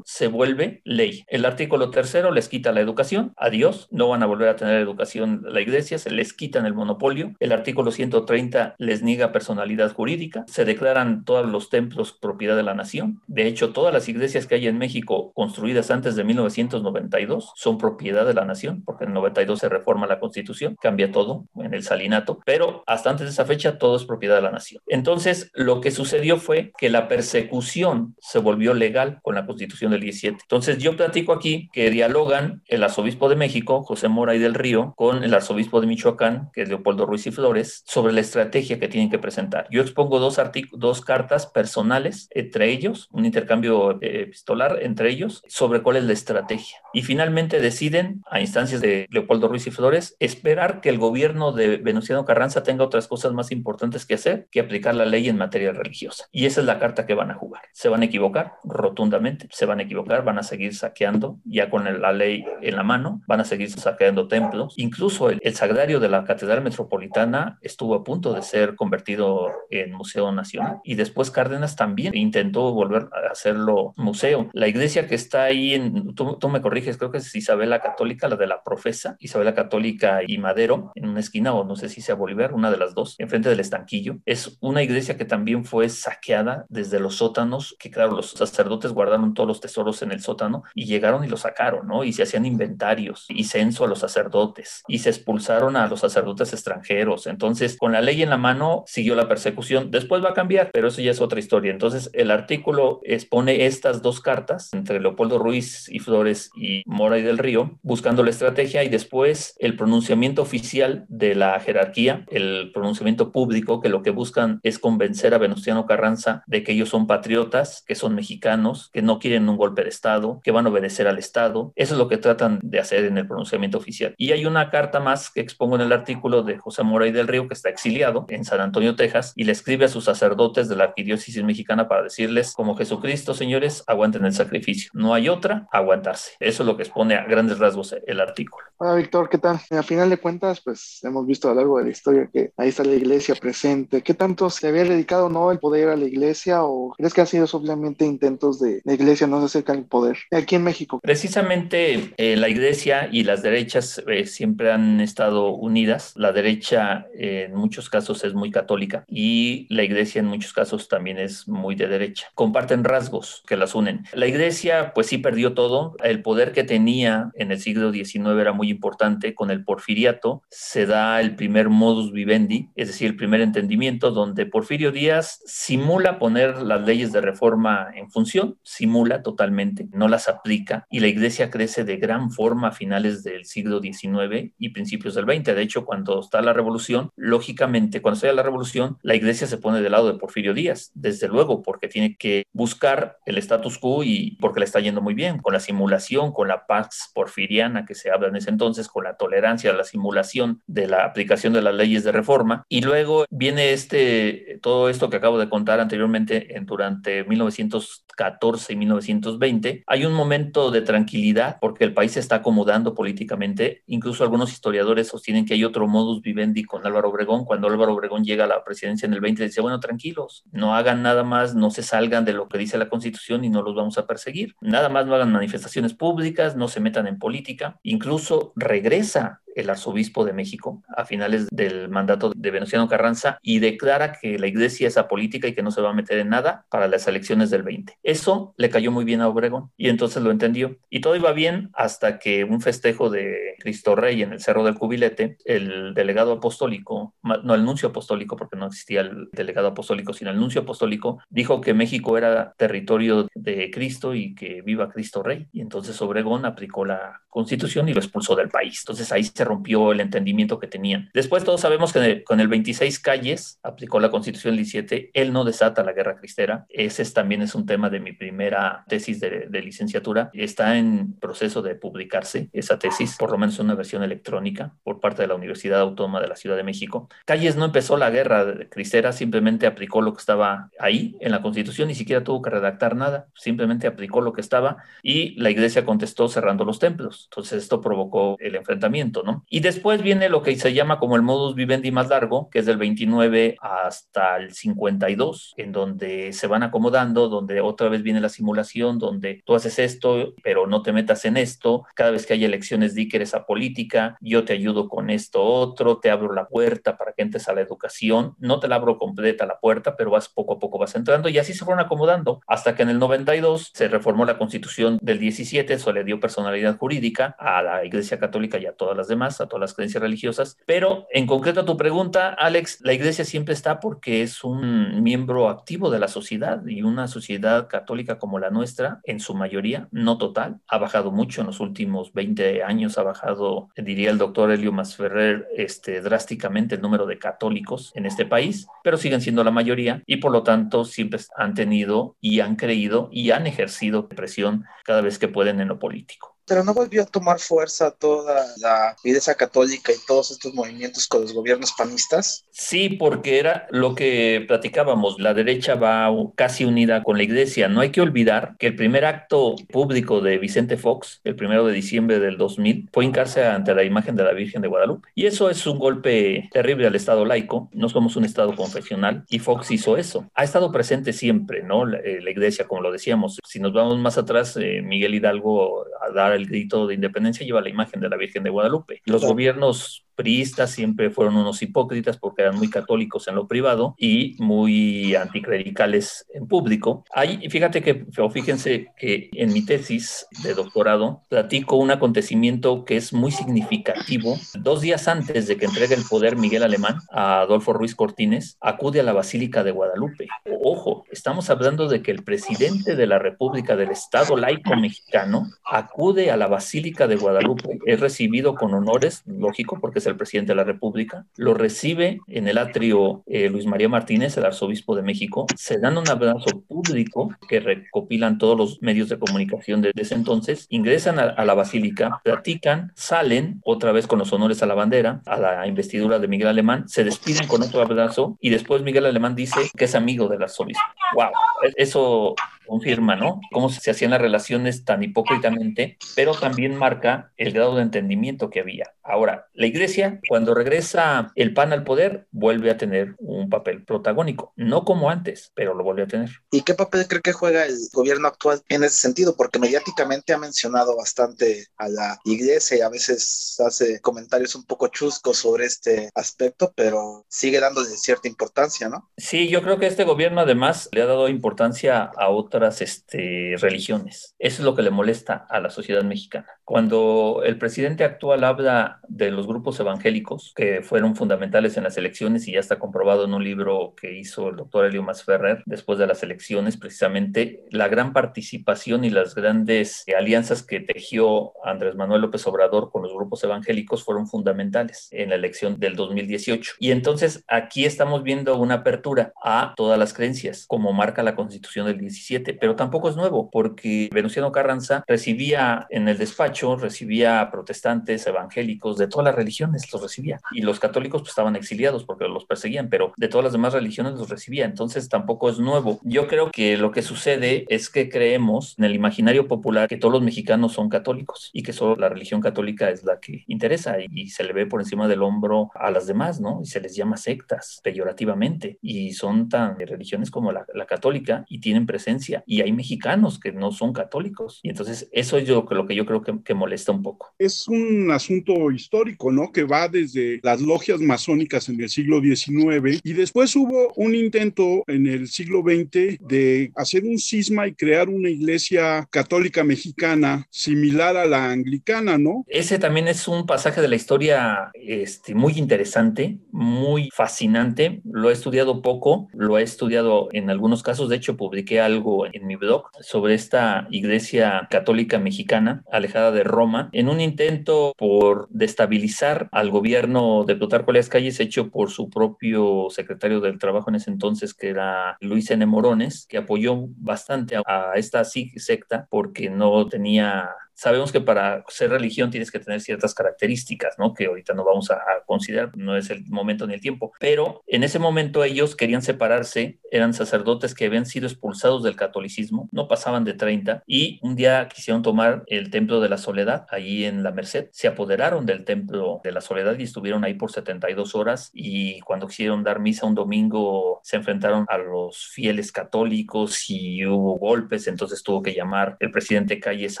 se 0.04 0.28
vuelve 0.28 0.80
ley. 0.84 1.24
El 1.28 1.44
artículo 1.44 1.90
tercero 1.90 2.30
les 2.30 2.48
quita 2.48 2.72
la 2.72 2.80
educación, 2.80 3.32
adiós, 3.36 3.88
no 3.90 4.08
van 4.08 4.22
a 4.22 4.26
volver 4.26 4.48
a 4.48 4.56
tener 4.56 4.80
educación 4.80 5.42
la 5.48 5.60
iglesia, 5.60 5.98
se 5.98 6.10
les 6.10 6.32
quitan 6.32 6.66
el 6.66 6.74
monopolio. 6.74 7.34
El 7.38 7.52
artículo 7.52 7.90
130 7.90 8.74
les 8.78 9.02
niega 9.02 9.32
personalidad 9.32 9.92
jurídica, 9.92 10.44
se 10.46 10.64
declaran 10.64 11.24
todos 11.24 11.48
los 11.48 11.70
templos 11.70 12.12
propiedad 12.12 12.56
de 12.56 12.62
la 12.62 12.74
nación. 12.74 13.20
De 13.26 13.46
hecho, 13.46 13.72
todas 13.72 13.92
las 13.92 14.08
iglesias 14.08 14.46
que 14.46 14.56
hay 14.56 14.66
en 14.66 14.78
México 14.78 15.32
construidas 15.34 15.90
antes 15.90 16.16
de 16.16 16.24
1992 16.24 17.52
son 17.54 17.78
propiedad 17.78 18.26
de 18.26 18.34
la 18.34 18.44
nación, 18.44 18.82
porque 18.84 19.04
en 19.04 19.12
92 19.12 19.58
se 19.58 19.68
reforma 19.68 20.06
la 20.06 20.20
constitución, 20.20 20.76
cambia 20.80 21.12
todo 21.12 21.46
en 21.56 21.74
el 21.74 21.82
salinato, 21.82 22.40
pero 22.44 22.82
hasta 22.86 23.10
antes 23.10 23.26
de 23.26 23.32
esa 23.32 23.44
fecha 23.44 23.78
todo 23.78 23.96
es 23.96 24.04
propiedad 24.04 24.36
de 24.36 24.42
la 24.42 24.50
nación. 24.50 24.82
Entonces, 24.86 25.50
lo 25.54 25.80
que 25.80 25.90
sucedió 25.90 26.38
fue 26.38 26.72
que 26.78 26.90
la 26.90 27.08
persecución 27.08 28.14
se 28.18 28.38
volvió 28.38 28.74
legal 28.74 29.20
con 29.28 29.34
la 29.34 29.44
constitución 29.44 29.90
del 29.90 30.00
17. 30.00 30.38
Entonces, 30.40 30.78
yo 30.78 30.96
platico 30.96 31.34
aquí 31.34 31.68
que 31.74 31.90
dialogan 31.90 32.62
el 32.66 32.82
arzobispo 32.82 33.28
de 33.28 33.36
México, 33.36 33.82
José 33.82 34.08
Mora 34.08 34.34
y 34.34 34.38
del 34.38 34.54
Río, 34.54 34.94
con 34.96 35.22
el 35.22 35.34
arzobispo 35.34 35.82
de 35.82 35.86
Michoacán, 35.86 36.48
que 36.54 36.62
es 36.62 36.70
Leopoldo 36.70 37.04
Ruiz 37.04 37.26
y 37.26 37.30
Flores, 37.30 37.82
sobre 37.86 38.14
la 38.14 38.22
estrategia 38.22 38.78
que 38.78 38.88
tienen 38.88 39.10
que 39.10 39.18
presentar. 39.18 39.66
Yo 39.70 39.82
expongo 39.82 40.18
dos, 40.18 40.40
dos 40.72 41.02
cartas 41.02 41.46
personales 41.46 42.30
entre 42.30 42.70
ellos, 42.70 43.10
un 43.12 43.26
intercambio 43.26 44.00
eh, 44.00 44.22
epistolar 44.22 44.78
entre 44.80 45.10
ellos, 45.10 45.42
sobre 45.46 45.82
cuál 45.82 45.98
es 45.98 46.04
la 46.04 46.14
estrategia. 46.14 46.78
Y 46.94 47.02
finalmente 47.02 47.60
deciden, 47.60 48.22
a 48.30 48.40
instancias 48.40 48.80
de 48.80 49.06
Leopoldo 49.10 49.48
Ruiz 49.48 49.66
y 49.66 49.70
Flores, 49.70 50.16
esperar 50.20 50.80
que 50.80 50.88
el 50.88 50.96
gobierno 50.96 51.52
de 51.52 51.76
Venustiano 51.76 52.24
Carranza 52.24 52.62
tenga 52.62 52.82
otras 52.82 53.08
cosas 53.08 53.34
más 53.34 53.52
importantes 53.52 54.06
que 54.06 54.14
hacer 54.14 54.48
que 54.50 54.60
aplicar 54.60 54.94
la 54.94 55.04
ley 55.04 55.28
en 55.28 55.36
materia 55.36 55.72
religiosa. 55.72 56.24
Y 56.32 56.46
esa 56.46 56.62
es 56.62 56.66
la 56.66 56.78
carta 56.78 57.04
que 57.04 57.12
van 57.12 57.30
a 57.30 57.34
jugar. 57.34 57.64
Se 57.74 57.90
van 57.90 58.00
a 58.00 58.06
equivocar 58.06 58.54
rotundamente, 58.64 59.07
se 59.50 59.66
van 59.66 59.80
a 59.80 59.82
equivocar, 59.82 60.24
van 60.24 60.38
a 60.38 60.42
seguir 60.42 60.74
saqueando 60.74 61.38
ya 61.44 61.70
con 61.70 61.84
la 61.84 62.12
ley 62.12 62.44
en 62.62 62.76
la 62.76 62.82
mano, 62.82 63.22
van 63.26 63.40
a 63.40 63.44
seguir 63.44 63.70
saqueando 63.70 64.28
templos. 64.28 64.74
Incluso 64.76 65.30
el, 65.30 65.40
sagrario 65.54 65.98
de 65.98 66.08
la 66.08 66.24
Catedral 66.24 66.62
Metropolitana 66.62 67.58
estuvo 67.62 67.94
a 67.94 68.04
punto 68.04 68.32
de 68.32 68.42
ser 68.42 68.76
convertido 68.76 69.48
en 69.70 69.92
Museo 69.92 70.30
Nacional. 70.30 70.78
Y 70.84 70.94
después 70.94 71.30
Cárdenas 71.30 71.74
también 71.74 72.14
intentó 72.14 72.72
volver 72.72 73.08
a 73.12 73.32
hacerlo 73.32 73.92
museo. 73.96 74.50
La 74.52 74.68
iglesia 74.68 75.06
que 75.06 75.14
está 75.14 75.44
ahí, 75.44 75.74
en, 75.74 76.14
tú, 76.14 76.38
tú 76.38 76.48
me 76.48 76.60
corriges, 76.60 76.96
creo 76.96 77.10
que 77.10 77.18
es 77.18 77.34
Isabel 77.34 77.70
la 77.70 77.80
Católica, 77.80 78.28
la 78.28 78.36
de 78.36 78.46
la 78.46 78.62
profesa, 78.62 79.16
Isabel 79.18 79.46
la 79.46 79.54
Católica 79.54 80.20
y 80.26 80.38
Madero, 80.38 80.92
en 80.94 81.08
una 81.08 81.20
esquina, 81.20 81.54
o 81.54 81.64
no 81.64 81.76
sé 81.76 81.88
si 81.88 82.00
sea 82.00 82.14
Bolívar, 82.14 82.54
una 82.54 82.70
de 82.70 82.76
las 82.76 82.94
dos, 82.94 83.16
enfrente 83.18 83.48
del 83.48 83.60
estanquillo. 83.60 84.18
Es 84.26 84.58
una 84.60 84.82
iglesia 84.82 85.16
que 85.16 85.24
también 85.24 85.64
fue 85.64 85.88
saqueada 85.88 86.66
desde 86.68 87.00
los 87.00 87.16
sótanos, 87.16 87.76
que 87.78 87.90
claro, 87.90 88.12
los 88.12 88.30
sacerdotes 88.30 88.92
guardaron 88.98 89.32
todos 89.32 89.46
los 89.46 89.60
tesoros 89.60 90.02
en 90.02 90.10
el 90.10 90.20
sótano 90.20 90.64
y 90.74 90.86
llegaron 90.86 91.22
y 91.24 91.28
lo 91.28 91.36
sacaron, 91.36 91.86
¿no? 91.86 92.02
Y 92.02 92.12
se 92.12 92.24
hacían 92.24 92.44
inventarios 92.44 93.26
y 93.28 93.44
censo 93.44 93.84
a 93.84 93.86
los 93.86 94.00
sacerdotes 94.00 94.82
y 94.88 94.98
se 94.98 95.10
expulsaron 95.10 95.76
a 95.76 95.86
los 95.86 96.00
sacerdotes 96.00 96.52
extranjeros. 96.52 97.28
Entonces, 97.28 97.76
con 97.78 97.92
la 97.92 98.00
ley 98.00 98.22
en 98.22 98.30
la 98.30 98.38
mano, 98.38 98.82
siguió 98.88 99.14
la 99.14 99.28
persecución. 99.28 99.92
Después 99.92 100.24
va 100.24 100.30
a 100.30 100.34
cambiar, 100.34 100.70
pero 100.72 100.88
eso 100.88 101.00
ya 101.00 101.12
es 101.12 101.20
otra 101.20 101.38
historia. 101.38 101.70
Entonces, 101.70 102.10
el 102.12 102.32
artículo 102.32 103.00
expone 103.04 103.66
estas 103.66 104.02
dos 104.02 104.20
cartas 104.20 104.72
entre 104.72 104.98
Leopoldo 104.98 105.38
Ruiz 105.38 105.88
y 105.88 106.00
Flores 106.00 106.50
y 106.56 106.82
Mora 106.84 107.18
y 107.18 107.22
del 107.22 107.38
Río, 107.38 107.78
buscando 107.82 108.24
la 108.24 108.30
estrategia 108.30 108.82
y 108.82 108.88
después 108.88 109.54
el 109.60 109.76
pronunciamiento 109.76 110.42
oficial 110.42 111.06
de 111.08 111.36
la 111.36 111.60
jerarquía, 111.60 112.24
el 112.32 112.72
pronunciamiento 112.74 113.30
público, 113.30 113.80
que 113.80 113.90
lo 113.90 114.02
que 114.02 114.10
buscan 114.10 114.58
es 114.64 114.80
convencer 114.80 115.34
a 115.34 115.38
Venustiano 115.38 115.86
Carranza 115.86 116.42
de 116.48 116.64
que 116.64 116.72
ellos 116.72 116.88
son 116.88 117.06
patriotas, 117.06 117.84
que 117.86 117.94
son 117.94 118.16
mexicanos, 118.16 118.87
que 118.92 119.02
no 119.02 119.18
quieren 119.18 119.48
un 119.48 119.56
golpe 119.56 119.82
de 119.82 119.88
Estado, 119.88 120.40
que 120.42 120.50
van 120.50 120.66
a 120.66 120.70
obedecer 120.70 121.08
al 121.08 121.18
Estado. 121.18 121.72
Eso 121.76 121.94
es 121.94 121.98
lo 121.98 122.08
que 122.08 122.18
tratan 122.18 122.60
de 122.62 122.80
hacer 122.80 123.04
en 123.04 123.18
el 123.18 123.26
pronunciamiento 123.26 123.78
oficial. 123.78 124.14
Y 124.16 124.32
hay 124.32 124.46
una 124.46 124.70
carta 124.70 125.00
más 125.00 125.30
que 125.30 125.40
expongo 125.40 125.76
en 125.76 125.82
el 125.82 125.92
artículo 125.92 126.42
de 126.42 126.58
José 126.58 126.82
Moray 126.82 127.12
del 127.12 127.28
Río, 127.28 127.48
que 127.48 127.54
está 127.54 127.68
exiliado 127.68 128.26
en 128.28 128.44
San 128.44 128.60
Antonio, 128.60 128.96
Texas, 128.96 129.32
y 129.36 129.44
le 129.44 129.52
escribe 129.52 129.86
a 129.86 129.88
sus 129.88 130.04
sacerdotes 130.04 130.68
de 130.68 130.76
la 130.76 130.84
arquidiócesis 130.84 131.42
mexicana 131.44 131.88
para 131.88 132.02
decirles, 132.02 132.52
como 132.54 132.76
Jesucristo, 132.76 133.34
señores, 133.34 133.84
aguanten 133.86 134.24
el 134.24 134.32
sacrificio. 134.32 134.90
No 134.94 135.14
hay 135.14 135.28
otra, 135.28 135.68
aguantarse. 135.72 136.32
Eso 136.40 136.62
es 136.62 136.66
lo 136.66 136.76
que 136.76 136.82
expone 136.82 137.14
a 137.14 137.24
grandes 137.24 137.58
rasgos 137.58 137.94
el 138.06 138.20
artículo. 138.20 138.66
Hola, 138.78 138.94
Víctor, 138.94 139.28
¿qué 139.28 139.38
tal? 139.38 139.60
A 139.70 139.82
final 139.82 140.10
de 140.10 140.18
cuentas, 140.18 140.60
pues 140.60 141.00
hemos 141.02 141.26
visto 141.26 141.48
a 141.48 141.54
lo 141.54 141.60
largo 141.60 141.78
de 141.78 141.84
la 141.84 141.90
historia 141.90 142.28
que 142.32 142.52
ahí 142.56 142.68
está 142.68 142.84
la 142.84 142.94
iglesia 142.94 143.34
presente. 143.34 144.02
¿Qué 144.02 144.14
tanto 144.14 144.50
se 144.50 144.68
había 144.68 144.84
dedicado 144.84 145.28
no 145.28 145.50
el 145.50 145.58
poder 145.58 145.88
a 145.88 145.96
la 145.96 146.04
iglesia 146.04 146.62
o 146.64 146.94
crees 146.96 147.14
que 147.14 147.20
han 147.20 147.26
sido 147.26 147.46
simplemente 147.46 148.04
intentos 148.04 148.60
de 148.60 148.77
la 148.84 148.94
iglesia 148.94 149.26
no 149.26 149.40
se 149.40 149.46
acerca 149.46 149.72
al 149.72 149.84
poder 149.84 150.18
aquí 150.32 150.56
en 150.56 150.64
México? 150.64 151.00
Precisamente 151.02 152.12
eh, 152.16 152.36
la 152.36 152.48
iglesia 152.48 153.08
y 153.10 153.24
las 153.24 153.42
derechas 153.42 154.02
eh, 154.08 154.26
siempre 154.26 154.72
han 154.72 155.00
estado 155.00 155.50
unidas. 155.50 156.12
La 156.16 156.32
derecha 156.32 156.48
derecha 156.48 157.06
en 157.12 157.54
muchos 157.54 157.90
casos 157.90 158.24
es 158.24 158.32
muy 158.32 158.50
católica 158.50 159.04
y 159.06 159.66
la 159.68 159.82
iglesia 159.82 160.20
en 160.20 160.26
muchos 160.26 160.54
casos 160.54 160.88
también 160.88 161.18
es 161.18 161.46
muy 161.46 161.74
de 161.74 161.88
derecha. 161.88 162.28
Comparten 162.34 162.84
rasgos 162.84 163.42
que 163.46 163.56
las 163.56 163.74
unen. 163.74 164.04
La 164.14 164.26
iglesia 164.26 164.92
pues 164.94 165.08
sí 165.08 165.18
perdió 165.18 165.52
todo. 165.52 165.94
El 166.02 166.22
poder 166.22 166.52
que 166.52 166.64
tenía 166.64 167.30
en 167.34 167.52
el 167.52 167.60
siglo 167.60 167.92
XIX 167.92 168.40
era 168.40 168.52
muy 168.52 168.70
importante. 168.70 169.34
Con 169.34 169.50
el 169.50 169.62
porfiriato 169.62 170.42
se 170.48 170.86
da 170.86 171.20
el 171.20 171.36
primer 171.36 171.68
modus 171.68 172.12
vivendi, 172.12 172.70
es 172.74 172.88
decir, 172.88 173.08
el 173.08 173.16
primer 173.16 173.42
entendimiento 173.42 174.10
donde 174.10 174.46
Porfirio 174.46 174.90
Díaz 174.90 175.42
simula 175.44 176.18
poner 176.18 176.62
las 176.62 176.80
leyes 176.86 177.12
de 177.12 177.20
reforma 177.20 177.88
en 177.94 178.10
función, 178.10 178.56
simula 178.68 179.22
totalmente, 179.22 179.88
no 179.92 180.08
las 180.08 180.28
aplica 180.28 180.86
y 180.90 181.00
la 181.00 181.08
iglesia 181.08 181.50
crece 181.50 181.84
de 181.84 181.96
gran 181.96 182.30
forma 182.30 182.68
a 182.68 182.72
finales 182.72 183.24
del 183.24 183.46
siglo 183.46 183.80
XIX 183.80 184.52
y 184.58 184.68
principios 184.70 185.14
del 185.14 185.24
XX. 185.24 185.54
De 185.54 185.62
hecho, 185.62 185.86
cuando 185.86 186.20
está 186.20 186.42
la 186.42 186.52
revolución, 186.52 187.10
lógicamente, 187.16 188.02
cuando 188.02 188.16
está 188.16 188.32
la 188.32 188.42
revolución, 188.42 188.98
la 189.02 189.14
iglesia 189.14 189.46
se 189.46 189.56
pone 189.56 189.80
del 189.80 189.92
lado 189.92 190.12
de 190.12 190.18
Porfirio 190.18 190.52
Díaz, 190.52 190.90
desde 190.94 191.28
luego, 191.28 191.62
porque 191.62 191.88
tiene 191.88 192.16
que 192.16 192.44
buscar 192.52 193.16
el 193.24 193.38
status 193.38 193.78
quo 193.78 194.04
y 194.04 194.36
porque 194.38 194.60
le 194.60 194.66
está 194.66 194.80
yendo 194.80 195.00
muy 195.00 195.14
bien, 195.14 195.38
con 195.38 195.54
la 195.54 195.60
simulación, 195.60 196.32
con 196.32 196.46
la 196.46 196.66
paz 196.66 197.10
porfiriana 197.14 197.86
que 197.86 197.94
se 197.94 198.10
habla 198.10 198.28
en 198.28 198.36
ese 198.36 198.50
entonces, 198.50 198.88
con 198.88 199.04
la 199.04 199.16
tolerancia, 199.16 199.72
la 199.72 199.84
simulación 199.84 200.60
de 200.66 200.88
la 200.88 201.04
aplicación 201.04 201.54
de 201.54 201.62
las 201.62 201.74
leyes 201.74 202.04
de 202.04 202.12
reforma. 202.12 202.64
Y 202.68 202.82
luego 202.82 203.24
viene 203.30 203.72
este, 203.72 204.58
todo 204.60 204.90
esto 204.90 205.08
que 205.08 205.16
acabo 205.16 205.38
de 205.38 205.48
contar 205.48 205.80
anteriormente 205.80 206.56
en, 206.56 206.66
durante 206.66 207.24
1914 207.24 208.57
y 208.68 208.76
1920. 208.76 209.84
Hay 209.86 210.04
un 210.04 210.12
momento 210.12 210.70
de 210.70 210.82
tranquilidad 210.82 211.58
porque 211.60 211.84
el 211.84 211.94
país 211.94 212.12
se 212.12 212.20
está 212.20 212.36
acomodando 212.36 212.94
políticamente. 212.94 213.82
Incluso 213.86 214.24
algunos 214.24 214.52
historiadores 214.52 215.08
sostienen 215.08 215.46
que 215.46 215.54
hay 215.54 215.64
otro 215.64 215.86
modus 215.86 216.20
vivendi 216.20 216.64
con 216.64 216.86
Álvaro 216.86 217.08
Obregón. 217.10 217.44
Cuando 217.44 217.68
Álvaro 217.68 217.94
Obregón 217.94 218.24
llega 218.24 218.44
a 218.44 218.48
la 218.48 218.64
presidencia 218.64 219.06
en 219.06 219.14
el 219.14 219.20
20, 219.20 219.44
dice, 219.44 219.60
bueno, 219.60 219.80
tranquilos, 219.80 220.44
no 220.52 220.74
hagan 220.74 221.02
nada 221.02 221.22
más, 221.22 221.54
no 221.54 221.70
se 221.70 221.82
salgan 221.82 222.24
de 222.24 222.32
lo 222.32 222.48
que 222.48 222.58
dice 222.58 222.78
la 222.78 222.88
Constitución 222.88 223.44
y 223.44 223.48
no 223.48 223.62
los 223.62 223.74
vamos 223.74 223.98
a 223.98 224.06
perseguir. 224.06 224.54
Nada 224.60 224.88
más 224.88 225.06
no 225.06 225.14
hagan 225.14 225.32
manifestaciones 225.32 225.94
públicas, 225.94 226.56
no 226.56 226.68
se 226.68 226.80
metan 226.80 227.06
en 227.06 227.18
política. 227.18 227.78
Incluso 227.82 228.52
regresa 228.56 229.42
el 229.60 229.70
arzobispo 229.70 230.24
de 230.24 230.32
México 230.32 230.82
a 230.96 231.04
finales 231.04 231.48
del 231.50 231.88
mandato 231.88 232.32
de 232.34 232.50
Venustiano 232.50 232.88
Carranza 232.88 233.38
y 233.42 233.58
declara 233.58 234.12
que 234.12 234.38
la 234.38 234.46
iglesia 234.46 234.88
es 234.88 234.96
apolítica 234.96 235.48
y 235.48 235.54
que 235.54 235.62
no 235.62 235.70
se 235.70 235.82
va 235.82 235.90
a 235.90 235.94
meter 235.94 236.18
en 236.18 236.28
nada 236.28 236.64
para 236.70 236.88
las 236.88 237.06
elecciones 237.08 237.50
del 237.50 237.62
20. 237.62 237.98
Eso 238.02 238.54
le 238.56 238.70
cayó 238.70 238.90
muy 238.90 239.04
bien 239.04 239.20
a 239.20 239.28
Obregón 239.28 239.70
y 239.76 239.88
entonces 239.88 240.22
lo 240.22 240.30
entendió. 240.30 240.76
Y 240.90 241.00
todo 241.00 241.16
iba 241.16 241.32
bien 241.32 241.70
hasta 241.74 242.18
que 242.18 242.44
un 242.44 242.60
festejo 242.60 243.10
de 243.10 243.54
Cristo 243.58 243.96
Rey 243.96 244.22
en 244.22 244.32
el 244.32 244.40
Cerro 244.40 244.64
del 244.64 244.74
Cubilete, 244.76 245.36
el 245.44 245.94
delegado 245.94 246.32
apostólico, 246.32 247.14
no 247.22 247.54
el 247.54 247.64
nuncio 247.64 247.88
apostólico 247.88 248.36
porque 248.36 248.56
no 248.56 248.66
existía 248.66 249.00
el 249.00 249.28
delegado 249.32 249.68
apostólico, 249.68 250.12
sino 250.12 250.30
el 250.30 250.38
nuncio 250.38 250.62
apostólico, 250.62 251.20
dijo 251.28 251.60
que 251.60 251.74
México 251.74 252.16
era 252.16 252.54
territorio 252.56 253.28
de 253.34 253.70
Cristo 253.70 254.14
y 254.14 254.34
que 254.34 254.62
viva 254.62 254.88
Cristo 254.88 255.22
Rey. 255.22 255.48
Y 255.52 255.60
entonces 255.60 256.00
Obregón 256.02 256.44
aplicó 256.44 256.84
la 256.84 257.22
constitución 257.28 257.88
y 257.88 257.94
lo 257.94 258.00
expulsó 258.00 258.34
del 258.34 258.48
país. 258.48 258.80
Entonces 258.82 259.10
ahí 259.12 259.24
se 259.24 259.44
rompió 259.48 259.92
el 259.92 260.00
entendimiento 260.00 260.58
que 260.58 260.66
tenían. 260.66 261.10
Después 261.14 261.44
todos 261.44 261.60
sabemos 261.60 261.92
que 261.92 262.22
con 262.22 262.40
el 262.40 262.48
26 262.48 262.98
calles 263.00 263.58
aplicó 263.62 263.98
la 263.98 264.10
constitución 264.10 264.54
del 264.54 264.64
17, 264.64 265.10
él 265.14 265.32
no 265.32 265.44
desata 265.44 265.82
la 265.82 265.92
guerra 265.92 266.16
cristera. 266.16 266.66
Ese 266.68 267.04
también 267.06 267.42
es 267.42 267.54
un 267.54 267.64
tema 267.64 267.88
de 267.90 268.00
mi 268.00 268.12
primera 268.12 268.84
tesis 268.88 269.20
de, 269.20 269.46
de, 269.48 269.62
licenciatura. 269.62 270.30
Está 270.34 270.76
en 270.76 271.14
proceso 271.14 271.62
de 271.62 271.74
publicarse 271.74 272.50
esa 272.52 272.78
tesis, 272.78 273.16
por 273.18 273.30
lo 273.30 273.38
menos 273.38 273.58
en 273.58 273.66
una 273.66 273.74
versión 273.74 274.02
electrónica 274.02 274.74
por 274.82 275.00
parte 275.00 275.22
de 275.22 275.28
la 275.28 275.34
Universidad 275.34 275.80
Autónoma 275.80 276.20
de 276.20 276.28
la 276.28 276.36
Ciudad 276.36 276.56
de 276.56 276.64
México. 276.64 277.08
Calles 277.24 277.56
no 277.56 277.64
empezó 277.64 277.96
la 277.96 278.10
guerra 278.10 278.68
cristera, 278.68 279.12
simplemente 279.12 279.66
aplicó 279.66 280.02
lo 280.02 280.12
que 280.12 280.20
estaba 280.20 280.70
ahí 280.78 281.16
en 281.20 281.32
la 281.32 281.42
constitución, 281.42 281.88
ni 281.88 281.94
siquiera 281.94 282.24
tuvo 282.24 282.42
que 282.42 282.50
redactar 282.50 282.96
nada, 282.96 283.28
simplemente 283.34 283.86
aplicó 283.86 284.20
lo 284.20 284.32
que 284.32 284.40
estaba 284.40 284.78
y 285.02 285.40
la 285.40 285.50
iglesia 285.50 285.84
contestó 285.84 286.28
cerrando 286.28 286.64
los 286.64 286.78
templos. 286.78 287.28
Entonces 287.30 287.62
esto 287.62 287.80
provocó 287.80 288.36
el 288.38 288.54
enfrentamiento, 288.56 289.22
¿no? 289.22 289.37
Y 289.48 289.60
después 289.60 290.02
viene 290.02 290.28
lo 290.28 290.42
que 290.42 290.56
se 290.56 290.72
llama 290.72 290.98
como 290.98 291.16
el 291.16 291.22
modus 291.22 291.54
vivendi 291.54 291.90
más 291.90 292.08
largo, 292.08 292.48
que 292.50 292.60
es 292.60 292.66
del 292.66 292.78
29 292.78 293.56
hasta 293.60 294.36
el 294.36 294.52
52, 294.52 295.54
en 295.56 295.72
donde 295.72 296.32
se 296.32 296.46
van 296.46 296.62
acomodando, 296.62 297.28
donde 297.28 297.60
otra 297.60 297.88
vez 297.88 298.02
viene 298.02 298.20
la 298.20 298.28
simulación, 298.28 298.98
donde 298.98 299.42
tú 299.44 299.54
haces 299.54 299.78
esto, 299.78 300.34
pero 300.42 300.66
no 300.66 300.82
te 300.82 300.92
metas 300.92 301.24
en 301.24 301.36
esto, 301.36 301.84
cada 301.94 302.10
vez 302.10 302.26
que 302.26 302.34
hay 302.34 302.44
elecciones 302.44 302.94
di 302.94 303.08
que 303.08 303.18
eres 303.18 303.34
apolítica, 303.34 304.16
yo 304.20 304.44
te 304.44 304.52
ayudo 304.52 304.88
con 304.88 305.10
esto 305.10 305.42
otro, 305.42 305.98
te 305.98 306.10
abro 306.10 306.32
la 306.32 306.48
puerta 306.48 306.96
para 306.96 307.12
que 307.12 307.22
entres 307.22 307.48
a 307.48 307.54
la 307.54 307.60
educación, 307.60 308.34
no 308.38 308.60
te 308.60 308.68
la 308.68 308.76
abro 308.76 308.98
completa 308.98 309.46
la 309.46 309.58
puerta, 309.58 309.96
pero 309.96 310.10
vas 310.10 310.28
poco 310.28 310.54
a 310.54 310.58
poco 310.58 310.78
vas 310.78 310.94
entrando 310.94 311.28
y 311.28 311.38
así 311.38 311.52
se 311.52 311.64
fueron 311.64 311.84
acomodando 311.84 312.40
hasta 312.46 312.74
que 312.74 312.82
en 312.82 312.90
el 312.90 312.98
92 312.98 313.70
se 313.74 313.88
reformó 313.88 314.24
la 314.24 314.38
constitución 314.38 314.98
del 315.00 315.18
17, 315.18 315.72
eso 315.74 315.92
le 315.92 316.04
dio 316.04 316.20
personalidad 316.20 316.76
jurídica 316.76 317.36
a 317.38 317.62
la 317.62 317.84
Iglesia 317.84 318.18
Católica 318.18 318.58
y 318.58 318.66
a 318.66 318.72
todas 318.72 318.96
las 318.96 319.08
demás, 319.08 319.17
a 319.18 319.46
todas 319.46 319.60
las 319.60 319.74
creencias 319.74 320.02
religiosas. 320.02 320.56
Pero 320.66 321.06
en 321.12 321.26
concreto 321.26 321.60
a 321.60 321.64
tu 321.64 321.76
pregunta, 321.76 322.30
Alex, 322.30 322.80
la 322.82 322.92
iglesia 322.92 323.24
siempre 323.24 323.54
está 323.54 323.80
porque 323.80 324.22
es 324.22 324.44
un 324.44 325.02
miembro 325.02 325.48
activo 325.48 325.90
de 325.90 325.98
la 325.98 326.08
sociedad 326.08 326.64
y 326.66 326.82
una 326.82 327.08
sociedad 327.08 327.68
católica 327.68 328.18
como 328.18 328.38
la 328.38 328.50
nuestra, 328.50 329.00
en 329.04 329.20
su 329.20 329.34
mayoría, 329.34 329.88
no 329.90 330.18
total, 330.18 330.60
ha 330.68 330.78
bajado 330.78 331.10
mucho 331.10 331.40
en 331.40 331.48
los 331.48 331.60
últimos 331.60 332.12
20 332.12 332.62
años, 332.62 332.98
ha 332.98 333.02
bajado, 333.02 333.68
diría 333.76 334.10
el 334.10 334.18
doctor 334.18 334.50
Elio 334.50 334.72
Masferrer, 334.72 335.46
este, 335.56 336.00
drásticamente 336.00 336.76
el 336.76 336.82
número 336.82 337.06
de 337.06 337.18
católicos 337.18 337.92
en 337.94 338.06
este 338.06 338.24
país, 338.24 338.66
pero 338.82 338.96
siguen 338.96 339.20
siendo 339.20 339.44
la 339.44 339.50
mayoría 339.50 340.02
y 340.06 340.16
por 340.16 340.32
lo 340.32 340.42
tanto 340.42 340.84
siempre 340.84 341.20
han 341.36 341.54
tenido 341.54 342.16
y 342.20 342.40
han 342.40 342.56
creído 342.56 343.08
y 343.12 343.30
han 343.30 343.46
ejercido 343.46 344.08
presión 344.08 344.64
cada 344.84 345.00
vez 345.00 345.18
que 345.18 345.28
pueden 345.28 345.60
en 345.60 345.68
lo 345.68 345.78
político 345.78 346.37
pero 346.48 346.64
no 346.64 346.74
volvió 346.74 347.02
a 347.02 347.06
tomar 347.06 347.38
fuerza 347.38 347.90
toda 347.90 348.46
la 348.58 348.96
Iglesia 349.04 349.34
Católica 349.34 349.92
y 349.92 350.06
todos 350.06 350.30
estos 350.30 350.54
movimientos 350.54 351.06
con 351.06 351.22
los 351.22 351.32
gobiernos 351.32 351.72
panistas. 351.76 352.44
Sí, 352.50 352.90
porque 352.90 353.38
era 353.38 353.66
lo 353.70 353.94
que 353.94 354.44
platicábamos, 354.46 355.20
la 355.20 355.34
derecha 355.34 355.74
va 355.74 356.08
casi 356.34 356.64
unida 356.64 357.02
con 357.02 357.16
la 357.16 357.22
Iglesia. 357.22 357.68
No 357.68 357.80
hay 357.80 357.90
que 357.90 358.00
olvidar 358.00 358.56
que 358.58 358.68
el 358.68 358.76
primer 358.76 359.04
acto 359.04 359.56
público 359.70 360.20
de 360.20 360.38
Vicente 360.38 360.76
Fox, 360.76 361.20
el 361.24 361.36
primero 361.36 361.66
de 361.66 361.72
diciembre 361.72 362.18
del 362.18 362.38
2000, 362.38 362.88
fue 362.92 363.04
hincarse 363.04 363.44
ante 363.44 363.74
la 363.74 363.84
imagen 363.84 364.16
de 364.16 364.24
la 364.24 364.32
Virgen 364.32 364.62
de 364.62 364.68
Guadalupe. 364.68 365.08
Y 365.14 365.26
eso 365.26 365.50
es 365.50 365.66
un 365.66 365.78
golpe 365.78 366.48
terrible 366.52 366.86
al 366.86 366.94
Estado 366.94 367.24
laico. 367.24 367.68
No 367.72 367.88
somos 367.88 368.16
un 368.16 368.24
Estado 368.24 368.54
confesional 368.54 369.24
y 369.28 369.38
Fox 369.38 369.70
hizo 369.70 369.96
eso. 369.96 370.30
Ha 370.34 370.44
estado 370.44 370.72
presente 370.72 371.12
siempre, 371.12 371.62
¿no? 371.62 371.84
La, 371.84 371.98
eh, 371.98 372.20
la 372.22 372.30
Iglesia, 372.30 372.66
como 372.66 372.82
lo 372.82 372.92
decíamos. 372.92 373.38
Si 373.44 373.60
nos 373.60 373.72
vamos 373.72 373.98
más 373.98 374.18
atrás, 374.18 374.56
eh, 374.56 374.82
Miguel 374.82 375.14
Hidalgo 375.14 375.84
a 376.00 376.12
dar 376.12 376.32
el 376.38 376.46
grito 376.46 376.86
de 376.86 376.94
independencia 376.94 377.44
lleva 377.44 377.60
la 377.60 377.68
imagen 377.68 378.00
de 378.00 378.08
la 378.08 378.16
Virgen 378.16 378.42
de 378.42 378.50
Guadalupe. 378.50 379.02
Los 379.04 379.24
gobiernos 379.24 380.07
priistas 380.18 380.72
siempre 380.72 381.10
fueron 381.10 381.36
unos 381.36 381.62
hipócritas 381.62 382.18
porque 382.18 382.42
eran 382.42 382.56
muy 382.56 382.68
católicos 382.68 383.28
en 383.28 383.36
lo 383.36 383.46
privado 383.46 383.94
y 383.96 384.34
muy 384.40 385.14
anticlericales 385.14 386.26
en 386.34 386.48
público. 386.48 387.04
Hay, 387.12 387.48
fíjate 387.48 387.82
que, 387.82 388.04
fíjense 388.32 388.88
que 388.96 389.30
en 389.32 389.52
mi 389.52 389.64
tesis 389.64 390.26
de 390.42 390.54
doctorado 390.54 391.22
platico 391.28 391.76
un 391.76 391.92
acontecimiento 391.92 392.84
que 392.84 392.96
es 392.96 393.12
muy 393.12 393.30
significativo. 393.30 394.36
Dos 394.58 394.80
días 394.80 395.06
antes 395.06 395.46
de 395.46 395.56
que 395.56 395.66
entregue 395.66 395.94
el 395.94 396.02
poder 396.02 396.34
Miguel 396.34 396.64
Alemán 396.64 396.96
a 397.12 397.42
Adolfo 397.42 397.72
Ruiz 397.72 397.94
Cortines, 397.94 398.58
acude 398.60 398.98
a 398.98 399.04
la 399.04 399.12
Basílica 399.12 399.62
de 399.62 399.70
Guadalupe. 399.70 400.26
Ojo, 400.64 401.04
estamos 401.12 401.48
hablando 401.48 401.86
de 401.86 402.02
que 402.02 402.10
el 402.10 402.24
presidente 402.24 402.96
de 402.96 403.06
la 403.06 403.20
República 403.20 403.76
del 403.76 403.92
Estado 403.92 404.36
laico 404.36 404.74
mexicano 404.74 405.46
acude 405.64 406.32
a 406.32 406.36
la 406.36 406.48
Basílica 406.48 407.06
de 407.06 407.14
Guadalupe, 407.14 407.78
es 407.86 408.00
recibido 408.00 408.56
con 408.56 408.74
honores, 408.74 409.22
lógico, 409.26 409.78
porque 409.80 410.00
es 410.00 410.07
el 410.10 410.16
presidente 410.16 410.52
de 410.52 410.56
la 410.56 410.64
República, 410.64 411.26
lo 411.36 411.54
recibe 411.54 412.20
en 412.26 412.48
el 412.48 412.58
atrio 412.58 413.22
eh, 413.26 413.48
Luis 413.48 413.66
María 413.66 413.88
Martínez, 413.88 414.36
el 414.36 414.44
arzobispo 414.44 414.96
de 414.96 415.02
México, 415.02 415.46
se 415.56 415.78
dan 415.78 415.98
un 415.98 416.08
abrazo 416.08 416.62
público 416.66 417.30
que 417.48 417.60
recopilan 417.60 418.38
todos 418.38 418.56
los 418.56 418.82
medios 418.82 419.08
de 419.08 419.18
comunicación 419.18 419.82
de 419.82 419.92
ese 419.96 420.14
entonces, 420.14 420.66
ingresan 420.70 421.18
a, 421.18 421.22
a 421.24 421.44
la 421.44 421.54
basílica, 421.54 422.20
platican, 422.22 422.92
salen 422.94 423.60
otra 423.64 423.92
vez 423.92 424.06
con 424.06 424.18
los 424.18 424.32
honores 424.32 424.62
a 424.62 424.66
la 424.66 424.74
bandera, 424.74 425.22
a 425.26 425.38
la 425.38 425.66
investidura 425.66 426.18
de 426.18 426.28
Miguel 426.28 426.48
Alemán, 426.48 426.88
se 426.88 427.04
despiden 427.04 427.46
con 427.48 427.62
otro 427.62 427.80
abrazo 427.80 428.36
y 428.40 428.50
después 428.50 428.82
Miguel 428.82 429.06
Alemán 429.06 429.34
dice 429.34 429.60
que 429.76 429.84
es 429.84 429.94
amigo 429.94 430.28
del 430.28 430.42
arzobispo. 430.42 430.82
¡Wow! 431.14 431.30
Eso 431.76 432.34
confirma, 432.68 433.16
¿no? 433.16 433.40
Cómo 433.50 433.70
se 433.70 433.90
hacían 433.90 434.12
las 434.12 434.20
relaciones 434.20 434.84
tan 434.84 435.02
hipócritamente, 435.02 435.96
pero 436.14 436.34
también 436.34 436.76
marca 436.76 437.32
el 437.36 437.52
grado 437.52 437.74
de 437.74 437.82
entendimiento 437.82 438.50
que 438.50 438.60
había. 438.60 438.92
Ahora, 439.02 439.46
la 439.54 439.66
iglesia 439.66 439.97
cuando 440.28 440.54
regresa 440.54 441.32
el 441.34 441.54
PAN 441.54 441.72
al 441.72 441.84
poder, 441.84 442.26
vuelve 442.30 442.70
a 442.70 442.76
tener 442.76 443.14
un 443.18 443.48
papel 443.48 443.84
protagónico, 443.84 444.52
no 444.56 444.84
como 444.84 445.10
antes, 445.10 445.52
pero 445.54 445.74
lo 445.74 445.84
vuelve 445.84 446.02
a 446.02 446.06
tener. 446.06 446.30
¿Y 446.50 446.62
qué 446.62 446.74
papel 446.74 447.06
cree 447.08 447.22
que 447.22 447.32
juega 447.32 447.66
el 447.66 447.76
gobierno 447.92 448.28
actual 448.28 448.62
en 448.68 448.84
ese 448.84 448.96
sentido? 448.96 449.36
Porque 449.36 449.58
mediáticamente 449.58 450.32
ha 450.32 450.38
mencionado 450.38 450.96
bastante 450.96 451.66
a 451.76 451.88
la 451.88 452.18
iglesia 452.24 452.78
y 452.78 452.80
a 452.80 452.88
veces 452.88 453.56
hace 453.64 454.00
comentarios 454.00 454.54
un 454.54 454.64
poco 454.64 454.88
chuscos 454.88 455.38
sobre 455.38 455.66
este 455.66 456.10
aspecto, 456.14 456.72
pero 456.74 457.24
sigue 457.28 457.60
dándole 457.60 457.88
cierta 457.88 458.28
importancia, 458.28 458.88
¿no? 458.88 459.10
Sí, 459.16 459.48
yo 459.48 459.62
creo 459.62 459.78
que 459.78 459.86
este 459.86 460.04
gobierno 460.04 460.40
además 460.40 460.88
le 460.92 461.02
ha 461.02 461.06
dado 461.06 461.28
importancia 461.28 462.10
a 462.16 462.28
otras 462.28 462.80
este, 462.80 463.54
religiones. 463.58 464.34
Eso 464.38 464.62
es 464.62 464.64
lo 464.64 464.74
que 464.74 464.82
le 464.82 464.90
molesta 464.90 465.46
a 465.48 465.60
la 465.60 465.70
sociedad 465.70 466.02
mexicana. 466.02 466.48
Cuando 466.68 467.40
el 467.46 467.56
presidente 467.56 468.04
actual 468.04 468.44
habla 468.44 469.00
de 469.08 469.30
los 469.30 469.46
grupos 469.46 469.80
evangélicos 469.80 470.52
que 470.54 470.82
fueron 470.82 471.16
fundamentales 471.16 471.78
en 471.78 471.84
las 471.84 471.96
elecciones 471.96 472.46
y 472.46 472.52
ya 472.52 472.60
está 472.60 472.78
comprobado 472.78 473.24
en 473.24 473.32
un 473.32 473.42
libro 473.42 473.94
que 473.98 474.18
hizo 474.18 474.50
el 474.50 474.56
doctor 474.56 474.84
Elio 474.84 475.02
Masferrer 475.02 475.62
después 475.64 475.98
de 475.98 476.06
las 476.06 476.22
elecciones, 476.22 476.76
precisamente 476.76 477.62
la 477.70 477.88
gran 477.88 478.12
participación 478.12 479.06
y 479.06 479.08
las 479.08 479.34
grandes 479.34 480.04
alianzas 480.14 480.62
que 480.62 480.80
tejió 480.80 481.54
Andrés 481.64 481.94
Manuel 481.94 482.20
López 482.20 482.46
Obrador 482.46 482.90
con 482.90 483.02
los 483.02 483.14
grupos 483.14 483.42
evangélicos 483.44 484.04
fueron 484.04 484.26
fundamentales 484.26 485.08
en 485.10 485.30
la 485.30 485.36
elección 485.36 485.80
del 485.80 485.96
2018. 485.96 486.74
Y 486.80 486.90
entonces 486.90 487.44
aquí 487.48 487.86
estamos 487.86 488.22
viendo 488.22 488.58
una 488.58 488.74
apertura 488.74 489.32
a 489.42 489.72
todas 489.74 489.98
las 489.98 490.12
creencias, 490.12 490.66
como 490.68 490.92
marca 490.92 491.22
la 491.22 491.34
constitución 491.34 491.86
del 491.86 491.96
17, 491.96 492.52
pero 492.52 492.76
tampoco 492.76 493.08
es 493.08 493.16
nuevo, 493.16 493.48
porque 493.50 494.10
Venustiano 494.12 494.52
Carranza 494.52 495.02
recibía 495.06 495.86
en 495.88 496.06
el 496.08 496.18
despacho, 496.18 496.57
recibía 496.76 497.48
protestantes, 497.50 498.26
evangélicos, 498.26 498.96
de 498.98 499.08
todas 499.08 499.24
las 499.24 499.34
religiones 499.34 499.92
los 499.92 500.02
recibía, 500.02 500.40
y 500.52 500.62
los 500.62 500.80
católicos 500.80 501.22
pues 501.22 501.30
estaban 501.30 501.56
exiliados 501.56 502.04
porque 502.04 502.26
los 502.28 502.44
perseguían, 502.44 502.88
pero 502.88 503.12
de 503.16 503.28
todas 503.28 503.44
las 503.44 503.52
demás 503.52 503.72
religiones 503.72 504.14
los 504.14 504.28
recibía, 504.28 504.64
entonces 504.64 505.08
tampoco 505.08 505.48
es 505.50 505.58
nuevo. 505.58 506.00
Yo 506.02 506.26
creo 506.26 506.50
que 506.50 506.76
lo 506.76 506.90
que 506.90 507.02
sucede 507.02 507.64
es 507.68 507.90
que 507.90 508.08
creemos 508.08 508.74
en 508.78 508.84
el 508.84 508.94
imaginario 508.94 509.48
popular 509.48 509.88
que 509.88 509.96
todos 509.96 510.12
los 510.12 510.22
mexicanos 510.22 510.72
son 510.72 510.88
católicos 510.88 511.50
y 511.52 511.62
que 511.62 511.72
solo 511.72 511.96
la 511.96 512.08
religión 512.08 512.40
católica 512.40 512.90
es 512.90 513.04
la 513.04 513.20
que 513.20 513.44
interesa 513.46 513.96
y, 514.00 514.28
se 514.28 514.44
le 514.44 514.52
ve 514.52 514.66
por 514.66 514.80
encima 514.80 515.08
del 515.08 515.22
hombro 515.22 515.70
a 515.74 515.90
las 515.90 516.06
demás, 516.06 516.40
¿no? 516.40 516.60
Y 516.62 516.66
se 516.66 516.80
les 516.80 516.94
llama 516.94 517.16
sectas 517.16 517.80
peyorativamente. 517.82 518.78
Y 518.82 519.12
son 519.12 519.48
tan 519.48 519.78
religiones 519.78 520.30
como 520.30 520.52
la, 520.52 520.66
católica 520.86 521.44
y 521.48 521.60
tienen 521.60 521.86
presencia. 521.86 522.42
Y 522.46 522.62
hay 522.62 522.72
mexicanos 522.72 523.38
que 523.38 523.52
no 523.52 523.72
son 523.72 523.92
católicos. 523.92 524.60
Y 524.62 524.70
entonces 524.70 525.08
eso 525.12 525.36
es 525.36 525.44
que, 525.44 525.74
lo 525.74 525.86
que 525.86 525.94
yo 525.94 526.06
creo 526.06 526.22
que, 526.22 526.47
que 526.48 526.54
molesta 526.54 526.92
un 526.92 527.02
poco. 527.02 527.34
Es 527.38 527.68
un 527.68 528.10
asunto 528.10 528.70
histórico, 528.70 529.30
¿no? 529.30 529.52
Que 529.52 529.64
va 529.64 529.86
desde 529.86 530.40
las 530.42 530.62
logias 530.62 530.98
masónicas 530.98 531.68
en 531.68 531.78
el 531.78 531.90
siglo 531.90 532.22
XIX 532.22 533.00
y 533.04 533.12
después 533.12 533.54
hubo 533.54 533.92
un 533.96 534.14
intento 534.14 534.82
en 534.86 535.06
el 535.06 535.28
siglo 535.28 535.60
XX 535.60 536.16
de 536.26 536.72
hacer 536.74 537.04
un 537.04 537.18
cisma 537.18 537.66
y 537.68 537.74
crear 537.74 538.08
una 538.08 538.30
iglesia 538.30 539.06
católica 539.10 539.62
mexicana 539.62 540.46
similar 540.48 541.18
a 541.18 541.26
la 541.26 541.50
anglicana, 541.50 542.16
¿no? 542.16 542.46
Ese 542.48 542.78
también 542.78 543.08
es 543.08 543.28
un 543.28 543.44
pasaje 543.44 543.82
de 543.82 543.88
la 543.88 543.96
historia 543.96 544.70
este, 544.72 545.34
muy 545.34 545.52
interesante, 545.58 546.38
muy 546.50 547.10
fascinante. 547.14 548.00
Lo 548.10 548.30
he 548.30 548.32
estudiado 548.32 548.80
poco, 548.80 549.28
lo 549.34 549.58
he 549.58 549.62
estudiado 549.62 550.30
en 550.32 550.48
algunos 550.48 550.82
casos. 550.82 551.10
De 551.10 551.16
hecho, 551.16 551.36
publiqué 551.36 551.82
algo 551.82 552.24
en 552.32 552.46
mi 552.46 552.56
blog 552.56 552.86
sobre 553.02 553.34
esta 553.34 553.86
iglesia 553.90 554.66
católica 554.70 555.18
mexicana 555.18 555.84
alejada 555.92 556.30
de 556.30 556.37
Roma 556.44 556.88
en 556.92 557.08
un 557.08 557.20
intento 557.20 557.94
por 557.96 558.48
destabilizar 558.50 559.48
al 559.52 559.70
gobierno 559.70 560.44
de 560.44 560.56
Plutarco 560.56 560.90
Elias 560.90 561.08
Calles 561.08 561.40
hecho 561.40 561.70
por 561.70 561.90
su 561.90 562.10
propio 562.10 562.88
secretario 562.90 563.40
del 563.40 563.58
Trabajo 563.58 563.90
en 563.90 563.96
ese 563.96 564.10
entonces, 564.10 564.54
que 564.54 564.68
era 564.68 565.16
Luis 565.20 565.50
N. 565.50 565.64
Morones, 565.66 566.26
que 566.28 566.38
apoyó 566.38 566.86
bastante 566.96 567.56
a, 567.56 567.62
a 567.66 567.94
esta 567.94 568.24
secta 568.24 569.06
porque 569.10 569.50
no 569.50 569.86
tenía 569.88 570.50
sabemos 570.78 571.10
que 571.10 571.20
para 571.20 571.64
ser 571.68 571.90
religión 571.90 572.30
tienes 572.30 572.52
que 572.52 572.60
tener 572.60 572.80
ciertas 572.80 573.12
características, 573.12 573.98
¿no? 573.98 574.14
Que 574.14 574.26
ahorita 574.26 574.54
no 574.54 574.64
vamos 574.64 574.90
a, 574.92 574.98
considerar, 575.26 575.76
no 575.76 575.96
es 575.96 576.08
el 576.08 576.24
momento 576.26 576.66
ni 576.66 576.74
el 576.74 576.80
tiempo. 576.80 577.12
Pero 577.18 577.62
en 577.66 577.82
ese 577.82 577.98
momento 577.98 578.44
ellos 578.44 578.76
querían 578.76 579.02
separarse, 579.02 579.80
eran 579.90 580.14
sacerdotes 580.14 580.74
que 580.74 580.86
habían 580.86 581.04
sido 581.04 581.26
expulsados 581.26 581.82
del 581.82 581.96
catolicismo, 581.96 582.68
no 582.70 582.86
pasaban 582.86 583.24
de 583.24 583.34
30, 583.34 583.82
y 583.86 584.20
un 584.22 584.36
día 584.36 584.68
quisieron 584.68 585.02
tomar 585.02 585.42
el 585.48 585.70
templo 585.70 586.00
de 586.00 586.08
la 586.08 586.16
soledad, 586.16 586.66
allí 586.70 587.04
en 587.04 587.24
la 587.24 587.32
Merced. 587.32 587.68
Se 587.72 587.88
apoderaron 587.88 588.46
del 588.46 588.64
templo 588.64 589.20
de 589.24 589.32
la 589.32 589.40
soledad 589.40 589.76
y 589.78 589.82
estuvieron 589.82 590.24
ahí 590.24 590.34
por 590.34 590.52
72 590.52 591.14
horas. 591.16 591.50
Y 591.52 592.00
cuando 592.00 592.28
quisieron 592.28 592.62
dar 592.62 592.78
misa 592.78 593.04
un 593.04 593.16
domingo, 593.16 594.00
se 594.04 594.16
enfrentaron 594.16 594.64
a 594.68 594.78
los 594.78 595.26
fieles 595.26 595.72
católicos 595.72 596.70
y 596.70 597.04
hubo 597.04 597.36
golpes, 597.36 597.88
entonces 597.88 598.22
tuvo 598.22 598.42
que 598.42 598.54
llamar 598.54 598.96
el 599.00 599.10
presidente 599.10 599.58
Calles 599.58 600.00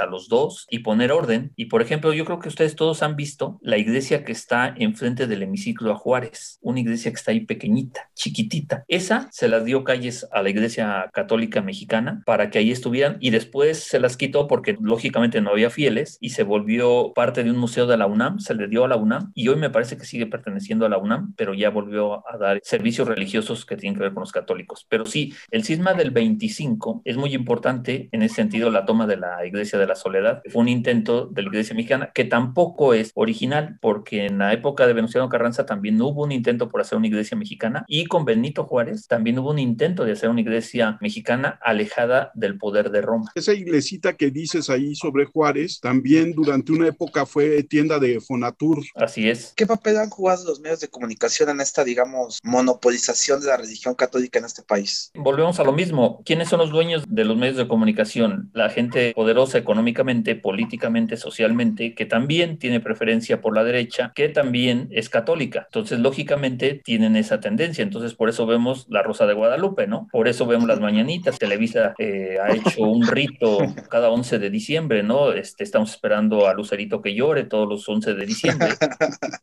a 0.00 0.06
los 0.06 0.28
dos 0.28 0.67
y 0.70 0.80
poner 0.80 1.12
orden. 1.12 1.52
Y 1.56 1.66
por 1.66 1.82
ejemplo, 1.82 2.12
yo 2.12 2.24
creo 2.24 2.38
que 2.38 2.48
ustedes 2.48 2.76
todos 2.76 3.02
han 3.02 3.16
visto 3.16 3.58
la 3.62 3.78
iglesia 3.78 4.24
que 4.24 4.32
está 4.32 4.74
enfrente 4.76 5.26
del 5.26 5.42
hemiciclo 5.42 5.92
a 5.92 5.96
Juárez, 5.96 6.58
una 6.62 6.80
iglesia 6.80 7.10
que 7.10 7.16
está 7.16 7.32
ahí 7.32 7.40
pequeñita, 7.40 8.10
chiquitita. 8.14 8.84
Esa 8.88 9.28
se 9.32 9.48
las 9.48 9.64
dio 9.64 9.84
calles 9.84 10.26
a 10.32 10.42
la 10.42 10.50
iglesia 10.50 11.08
católica 11.12 11.62
mexicana 11.62 12.22
para 12.26 12.50
que 12.50 12.58
ahí 12.58 12.70
estuvieran 12.70 13.16
y 13.20 13.30
después 13.30 13.78
se 13.78 14.00
las 14.00 14.16
quitó 14.16 14.48
porque 14.48 14.76
lógicamente 14.80 15.40
no 15.40 15.50
había 15.50 15.70
fieles 15.70 16.18
y 16.20 16.30
se 16.30 16.42
volvió 16.42 17.12
parte 17.14 17.44
de 17.44 17.50
un 17.50 17.58
museo 17.58 17.86
de 17.86 17.96
la 17.96 18.06
UNAM, 18.06 18.38
se 18.38 18.54
le 18.54 18.68
dio 18.68 18.84
a 18.84 18.88
la 18.88 18.96
UNAM 18.96 19.32
y 19.34 19.48
hoy 19.48 19.56
me 19.56 19.70
parece 19.70 19.96
que 19.96 20.04
sigue 20.04 20.26
perteneciendo 20.26 20.86
a 20.86 20.88
la 20.88 20.98
UNAM, 20.98 21.34
pero 21.36 21.54
ya 21.54 21.70
volvió 21.70 22.28
a 22.28 22.36
dar 22.38 22.60
servicios 22.62 23.08
religiosos 23.08 23.64
que 23.64 23.76
tienen 23.76 23.96
que 23.96 24.04
ver 24.04 24.14
con 24.14 24.22
los 24.22 24.32
católicos. 24.32 24.86
Pero 24.88 25.06
sí, 25.06 25.34
el 25.50 25.64
cisma 25.64 25.94
del 25.94 26.10
25 26.10 27.02
es 27.04 27.16
muy 27.16 27.34
importante 27.34 28.08
en 28.12 28.22
ese 28.22 28.36
sentido 28.36 28.70
la 28.70 28.84
toma 28.84 29.06
de 29.06 29.16
la 29.16 29.44
iglesia 29.46 29.78
de 29.78 29.86
la 29.86 29.94
soledad 29.94 30.42
un 30.58 30.68
intento 30.68 31.26
de 31.26 31.42
la 31.42 31.48
iglesia 31.48 31.74
mexicana 31.74 32.10
que 32.14 32.24
tampoco 32.24 32.94
es 32.94 33.10
original, 33.14 33.78
porque 33.80 34.26
en 34.26 34.38
la 34.38 34.52
época 34.52 34.86
de 34.86 34.92
Venustiano 34.92 35.28
Carranza 35.28 35.66
también 35.66 36.00
hubo 36.00 36.24
un 36.24 36.32
intento 36.32 36.68
por 36.68 36.80
hacer 36.80 36.98
una 36.98 37.06
iglesia 37.06 37.36
mexicana 37.36 37.84
y 37.86 38.06
con 38.06 38.24
Benito 38.24 38.64
Juárez 38.64 39.06
también 39.06 39.38
hubo 39.38 39.50
un 39.50 39.58
intento 39.58 40.04
de 40.04 40.12
hacer 40.12 40.30
una 40.30 40.40
iglesia 40.40 40.98
mexicana 41.00 41.58
alejada 41.62 42.30
del 42.34 42.58
poder 42.58 42.90
de 42.90 43.00
Roma. 43.00 43.30
Esa 43.34 43.54
iglesita 43.54 44.14
que 44.14 44.30
dices 44.30 44.70
ahí 44.70 44.94
sobre 44.94 45.26
Juárez 45.26 45.80
también 45.80 46.32
durante 46.32 46.72
una 46.72 46.88
época 46.88 47.26
fue 47.26 47.62
tienda 47.62 47.98
de 47.98 48.20
Fonatur. 48.20 48.84
Así 48.94 49.28
es. 49.28 49.52
¿Qué 49.56 49.66
papel 49.66 49.98
han 49.98 50.10
jugado 50.10 50.44
los 50.44 50.60
medios 50.60 50.80
de 50.80 50.88
comunicación 50.88 51.48
en 51.50 51.60
esta, 51.60 51.84
digamos, 51.84 52.38
monopolización 52.42 53.40
de 53.40 53.46
la 53.46 53.56
religión 53.56 53.94
católica 53.94 54.38
en 54.38 54.44
este 54.44 54.62
país? 54.62 55.10
Volvemos 55.14 55.58
a 55.60 55.64
lo 55.64 55.72
mismo. 55.72 56.22
¿Quiénes 56.24 56.48
son 56.48 56.58
los 56.58 56.70
dueños 56.70 57.04
de 57.08 57.24
los 57.24 57.36
medios 57.36 57.56
de 57.56 57.68
comunicación? 57.68 58.50
La 58.52 58.70
gente 58.70 59.12
poderosa 59.14 59.58
económicamente, 59.58 60.34
políticamente, 60.48 61.18
socialmente, 61.18 61.94
que 61.94 62.06
también 62.06 62.56
tiene 62.56 62.80
preferencia 62.80 63.42
por 63.42 63.54
la 63.54 63.64
derecha, 63.64 64.12
que 64.14 64.30
también 64.30 64.88
es 64.92 65.10
católica. 65.10 65.64
Entonces, 65.66 65.98
lógicamente, 66.00 66.80
tienen 66.82 67.16
esa 67.16 67.38
tendencia. 67.38 67.82
Entonces, 67.82 68.14
por 68.14 68.30
eso 68.30 68.46
vemos 68.46 68.86
la 68.88 69.02
Rosa 69.02 69.26
de 69.26 69.34
Guadalupe, 69.34 69.86
¿no? 69.86 70.08
Por 70.10 70.26
eso 70.26 70.46
vemos 70.46 70.66
las 70.66 70.80
mañanitas. 70.80 71.38
Televisa 71.38 71.92
eh, 71.98 72.38
ha 72.42 72.54
hecho 72.54 72.80
un 72.80 73.06
rito 73.06 73.58
cada 73.90 74.08
11 74.08 74.38
de 74.38 74.48
diciembre, 74.48 75.02
¿no? 75.02 75.32
Este, 75.32 75.64
estamos 75.64 75.90
esperando 75.90 76.46
a 76.46 76.54
Lucerito 76.54 77.02
que 77.02 77.14
llore 77.14 77.44
todos 77.44 77.68
los 77.68 77.86
11 77.86 78.14
de 78.14 78.24
diciembre. 78.24 78.68